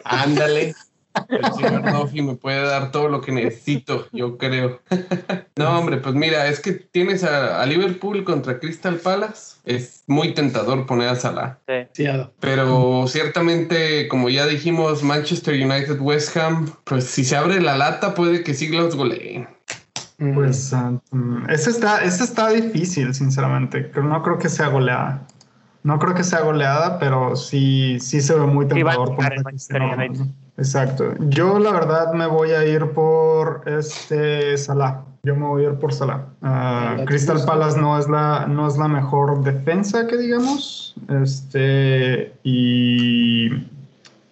Ándale. 0.05 0.75
El 1.29 1.53
señor 1.55 1.93
Duffy 1.93 2.23
me 2.23 2.35
puede 2.35 2.63
dar 2.63 2.91
todo 2.91 3.09
lo 3.09 3.21
que 3.21 3.33
necesito, 3.33 4.07
yo 4.13 4.37
creo. 4.39 4.81
no, 5.57 5.79
hombre, 5.79 5.99
pues 5.99 6.15
mira, 6.15 6.47
es 6.49 6.61
que 6.61 6.73
tienes 6.73 7.25
a, 7.25 7.61
a, 7.61 7.67
Liverpool 7.67 8.25
contra 8.25 8.59
Crystal 8.59 8.97
Palace. 8.97 9.57
Es 9.65 10.05
muy 10.07 10.35
tentador 10.35 10.87
poner 10.87 11.09
a 11.09 11.17
Salah. 11.17 11.59
Sí. 11.93 12.07
Pero 12.41 13.07
ciertamente, 13.09 14.09
como 14.09 14.29
ya 14.29 14.47
dijimos, 14.47 15.03
Manchester 15.03 15.55
United, 15.55 16.01
West 16.01 16.37
Ham, 16.37 16.71
pues 16.85 17.05
si 17.05 17.25
se 17.25 17.37
abre 17.37 17.61
la 17.61 17.77
lata, 17.77 18.15
puede 18.15 18.43
que 18.43 18.55
sí 18.55 18.69
los 18.69 18.95
goleen. 18.95 19.49
Pues 20.19 20.73
uh, 20.73 20.99
ese 21.49 21.71
está, 21.71 22.03
ese 22.03 22.25
está 22.25 22.49
difícil, 22.51 23.13
sinceramente. 23.15 23.81
Pero 23.83 24.05
no 24.05 24.23
creo 24.23 24.39
que 24.39 24.49
sea 24.49 24.69
goleada. 24.69 25.27
No 25.87 26.01
creo 26.01 26.15
que 26.15 26.25
sea 26.25 26.41
goleada, 26.41 26.99
pero 26.99 27.37
sí, 27.37 27.99
sí 28.01 28.21
se 28.21 28.35
ve 28.35 28.45
muy 28.45 28.67
tentador. 28.67 29.17
Sí, 29.57 29.73
Exacto. 30.57 31.15
Yo 31.29 31.61
la 31.61 31.71
verdad 31.71 32.13
me 32.13 32.27
voy 32.27 32.51
a 32.51 32.67
ir 32.67 32.91
por 32.91 33.63
este 33.67 34.59
Salah. 34.59 35.05
Yo 35.23 35.37
me 35.37 35.47
voy 35.47 35.65
a 35.65 35.69
ir 35.69 35.75
por 35.75 35.93
Salah. 35.93 36.25
Uh, 36.43 37.05
Crystal 37.05 37.41
Palace 37.47 37.81
no 37.81 37.97
es 38.01 38.09
la 38.09 38.49
no 38.49 38.67
es 38.67 38.77
la 38.77 38.89
mejor 38.89 39.45
defensa 39.45 40.09
que 40.09 40.17
digamos. 40.17 40.97
Este 41.09 42.35
y 42.43 43.51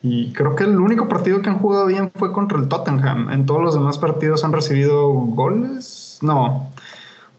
y 0.02 0.32
creo 0.32 0.56
que 0.56 0.64
el 0.64 0.80
único 0.80 1.06
partido 1.06 1.40
que 1.40 1.50
han 1.50 1.60
jugado 1.60 1.86
bien 1.86 2.10
fue 2.16 2.32
contra 2.32 2.58
el 2.58 2.66
Tottenham. 2.66 3.30
En 3.30 3.46
todos 3.46 3.62
los 3.62 3.74
demás 3.74 3.96
partidos 3.98 4.42
han 4.42 4.52
recibido 4.52 5.08
goles. 5.08 6.18
No, 6.20 6.68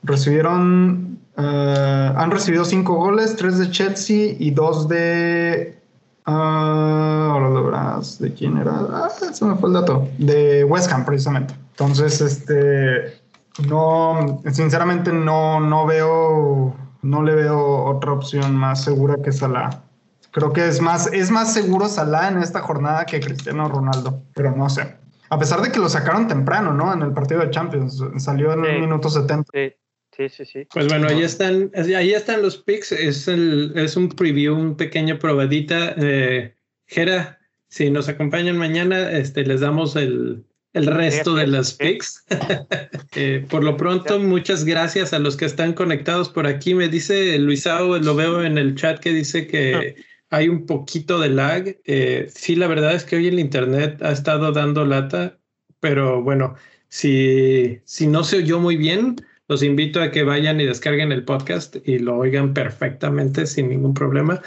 recibieron 0.03 1.19
Uh, 1.37 2.15
han 2.15 2.31
recibido 2.31 2.63
cinco 2.63 2.95
goles, 2.95 3.35
tres 3.35 3.57
de 3.57 3.69
Chelsea 3.69 4.35
y 4.39 4.51
dos 4.51 4.87
de. 4.87 5.77
Uh, 6.27 6.31
ahora 6.31 7.99
¿De 8.19 8.33
quién 8.33 8.57
era? 8.57 8.71
Ah, 8.89 9.09
se 9.09 9.45
me 9.45 9.55
fue 9.55 9.69
el 9.69 9.73
dato. 9.73 10.07
De 10.17 10.63
West 10.63 10.91
Ham, 10.91 11.05
precisamente. 11.05 11.53
Entonces, 11.71 12.21
este. 12.21 13.19
No, 13.67 14.41
sinceramente, 14.51 15.11
no, 15.11 15.59
no 15.59 15.85
veo. 15.85 16.75
No 17.01 17.21
le 17.21 17.35
veo 17.35 17.83
otra 17.85 18.13
opción 18.13 18.55
más 18.55 18.83
segura 18.83 19.17
que 19.23 19.31
Salah. 19.31 19.81
Creo 20.31 20.51
que 20.51 20.67
es 20.67 20.81
más, 20.81 21.07
es 21.13 21.29
más 21.29 21.53
seguro 21.53 21.87
Salah 21.87 22.29
en 22.29 22.39
esta 22.39 22.61
jornada 22.61 23.05
que 23.05 23.19
Cristiano 23.19 23.69
Ronaldo, 23.69 24.23
pero 24.33 24.55
no 24.55 24.69
sé. 24.69 24.97
A 25.29 25.37
pesar 25.37 25.61
de 25.61 25.71
que 25.71 25.79
lo 25.79 25.87
sacaron 25.87 26.27
temprano, 26.27 26.73
¿no? 26.73 26.91
En 26.93 27.01
el 27.01 27.11
partido 27.11 27.41
de 27.41 27.51
Champions. 27.51 28.03
Salió 28.17 28.53
en 28.53 28.65
el 28.65 28.81
minuto 28.81 29.09
70. 29.09 29.49
Sí. 29.53 29.73
Sí, 30.15 30.29
sí, 30.29 30.45
sí. 30.45 30.67
Pues 30.71 30.87
bueno, 30.87 31.07
ahí 31.07 31.23
están, 31.23 31.71
ahí 31.75 32.13
están 32.13 32.41
los 32.41 32.57
picks. 32.57 32.91
Es, 32.93 33.27
el, 33.27 33.73
es 33.75 33.97
un 33.97 34.09
preview, 34.09 34.55
un 34.55 34.77
pequeño 34.77 35.19
probadita. 35.19 35.93
Eh, 35.97 36.55
Jera, 36.87 37.39
si 37.67 37.89
nos 37.89 38.07
acompañan 38.07 38.57
mañana, 38.57 39.11
este, 39.11 39.45
les 39.45 39.59
damos 39.59 39.95
el, 39.97 40.45
el 40.73 40.85
resto 40.87 41.35
de 41.35 41.47
las 41.47 41.73
picks. 41.73 42.23
eh, 43.15 43.45
por 43.49 43.63
lo 43.63 43.75
pronto, 43.75 44.19
muchas 44.19 44.63
gracias 44.63 45.11
a 45.11 45.19
los 45.19 45.35
que 45.35 45.45
están 45.45 45.73
conectados 45.73 46.29
por 46.29 46.47
aquí. 46.47 46.73
Me 46.75 46.87
dice 46.87 47.37
Luisao, 47.37 47.97
lo 47.97 48.15
veo 48.15 48.43
en 48.43 48.57
el 48.57 48.75
chat 48.75 48.99
que 48.99 49.11
dice 49.11 49.47
que 49.47 49.95
hay 50.29 50.47
un 50.47 50.65
poquito 50.65 51.19
de 51.19 51.29
lag. 51.29 51.77
Eh, 51.83 52.27
sí, 52.33 52.55
la 52.55 52.67
verdad 52.67 52.95
es 52.95 53.03
que 53.03 53.17
hoy 53.17 53.27
el 53.27 53.39
internet 53.39 54.01
ha 54.01 54.11
estado 54.11 54.53
dando 54.53 54.85
lata, 54.85 55.39
pero 55.81 56.21
bueno, 56.21 56.55
si, 56.87 57.79
si 57.83 58.07
no 58.07 58.23
se 58.23 58.37
oyó 58.37 58.59
muy 58.59 58.77
bien, 58.77 59.17
los 59.47 59.63
invito 59.63 60.01
a 60.01 60.11
que 60.11 60.23
vayan 60.23 60.59
y 60.59 60.65
descarguen 60.65 61.11
el 61.11 61.23
podcast 61.23 61.75
y 61.85 61.99
lo 61.99 62.17
oigan 62.17 62.53
perfectamente 62.53 63.45
sin 63.45 63.69
ningún 63.69 63.93
problema. 63.93 64.41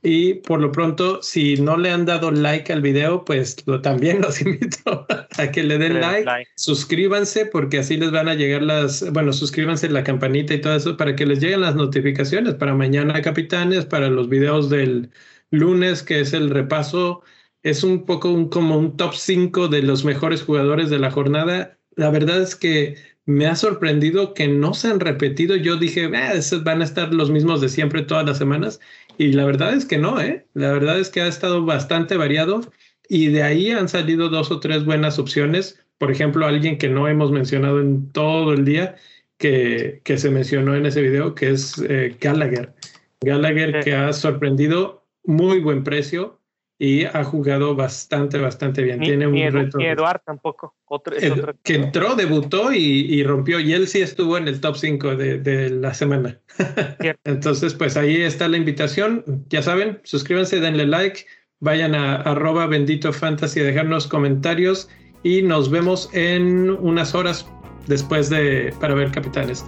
Y 0.00 0.34
por 0.34 0.60
lo 0.60 0.70
pronto, 0.70 1.20
si 1.22 1.56
no 1.56 1.76
le 1.76 1.90
han 1.90 2.06
dado 2.06 2.30
like 2.30 2.72
al 2.72 2.82
video, 2.82 3.24
pues 3.24 3.66
lo, 3.66 3.80
también 3.82 4.20
los 4.22 4.40
invito 4.40 5.06
a 5.36 5.50
que 5.50 5.62
le 5.64 5.78
den 5.78 6.00
like, 6.00 6.48
suscríbanse 6.56 7.46
porque 7.46 7.78
así 7.78 7.96
les 7.96 8.12
van 8.12 8.28
a 8.28 8.34
llegar 8.34 8.62
las, 8.62 9.10
bueno, 9.12 9.32
suscríbanse 9.32 9.88
la 9.88 10.04
campanita 10.04 10.54
y 10.54 10.60
todo 10.60 10.76
eso 10.76 10.96
para 10.96 11.16
que 11.16 11.26
les 11.26 11.40
lleguen 11.40 11.62
las 11.62 11.74
notificaciones 11.74 12.54
para 12.54 12.74
mañana, 12.74 13.20
capitanes, 13.22 13.86
para 13.86 14.08
los 14.08 14.28
videos 14.28 14.70
del 14.70 15.10
lunes, 15.50 16.02
que 16.02 16.20
es 16.20 16.32
el 16.32 16.50
repaso. 16.50 17.22
Es 17.64 17.82
un 17.82 18.06
poco 18.06 18.30
un, 18.30 18.48
como 18.48 18.78
un 18.78 18.96
top 18.96 19.14
5 19.14 19.66
de 19.66 19.82
los 19.82 20.04
mejores 20.04 20.42
jugadores 20.42 20.90
de 20.90 21.00
la 21.00 21.10
jornada. 21.10 21.76
La 21.96 22.10
verdad 22.10 22.40
es 22.40 22.54
que 22.54 22.94
me 23.28 23.46
ha 23.46 23.54
sorprendido 23.56 24.32
que 24.32 24.48
no 24.48 24.72
se 24.72 24.88
han 24.88 25.00
repetido. 25.00 25.54
Yo 25.54 25.76
dije, 25.76 26.04
eh, 26.06 26.30
esos 26.32 26.64
van 26.64 26.80
a 26.80 26.84
estar 26.84 27.12
los 27.12 27.30
mismos 27.30 27.60
de 27.60 27.68
siempre 27.68 28.00
todas 28.00 28.24
las 28.24 28.38
semanas. 28.38 28.80
Y 29.18 29.32
la 29.32 29.44
verdad 29.44 29.74
es 29.74 29.84
que 29.84 29.98
no, 29.98 30.18
¿eh? 30.18 30.46
La 30.54 30.72
verdad 30.72 30.98
es 30.98 31.10
que 31.10 31.20
ha 31.20 31.26
estado 31.26 31.62
bastante 31.66 32.16
variado 32.16 32.62
y 33.06 33.26
de 33.26 33.42
ahí 33.42 33.70
han 33.70 33.90
salido 33.90 34.30
dos 34.30 34.50
o 34.50 34.60
tres 34.60 34.86
buenas 34.86 35.18
opciones. 35.18 35.78
Por 35.98 36.10
ejemplo, 36.10 36.46
alguien 36.46 36.78
que 36.78 36.88
no 36.88 37.06
hemos 37.06 37.30
mencionado 37.30 37.80
en 37.80 38.10
todo 38.12 38.54
el 38.54 38.64
día, 38.64 38.96
que, 39.36 40.00
que 40.04 40.16
se 40.16 40.30
mencionó 40.30 40.74
en 40.74 40.86
ese 40.86 41.02
video, 41.02 41.34
que 41.34 41.50
es 41.50 41.76
eh, 41.86 42.16
Gallagher. 42.18 42.72
Gallagher 43.20 43.80
que 43.84 43.94
ha 43.94 44.10
sorprendido 44.14 45.04
muy 45.22 45.60
buen 45.60 45.84
precio 45.84 46.40
y 46.78 47.04
ha 47.04 47.24
jugado 47.24 47.74
bastante, 47.74 48.38
bastante 48.38 48.82
bien. 48.82 49.00
Tiene 49.00 49.26
un 49.26 49.52
reto. 49.52 49.80
Eduard 49.80 50.20
tampoco. 50.24 50.76
Otro, 50.86 51.14
que 51.62 51.74
entró, 51.74 52.14
debutó 52.14 52.72
y, 52.72 53.22
rompió. 53.24 53.58
Y 53.58 53.72
él 53.72 53.88
sí 53.88 54.00
estuvo 54.00 54.38
en 54.38 54.46
el 54.48 54.60
top 54.60 54.76
5 54.76 55.16
de, 55.16 55.70
la 55.70 55.92
semana. 55.92 56.38
Entonces, 57.24 57.74
pues 57.74 57.96
ahí 57.96 58.22
está 58.22 58.48
la 58.48 58.56
invitación. 58.56 59.24
Ya 59.48 59.60
saben, 59.60 60.00
suscríbanse, 60.04 60.60
denle 60.60 60.86
like, 60.86 61.26
vayan 61.60 61.94
a 61.94 62.16
arroba 62.16 62.66
bendito 62.66 63.12
fantasy 63.12 63.60
a 63.60 63.64
dejarnos 63.64 64.06
comentarios 64.06 64.88
y 65.24 65.42
nos 65.42 65.70
vemos 65.70 66.08
en 66.14 66.70
unas 66.70 67.14
horas 67.14 67.50
después 67.88 68.30
de 68.30 68.72
para 68.80 68.94
ver 68.94 69.10
capitanes. 69.10 69.66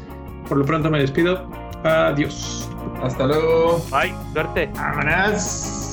Por 0.48 0.58
lo 0.58 0.64
pronto 0.64 0.90
me 0.90 1.00
despido. 1.00 1.50
Adiós. 1.82 2.70
Hasta 3.02 3.26
luego. 3.26 3.84
Bye. 3.90 4.14
Suerte. 4.32 4.70
Vámonos. 4.74 5.89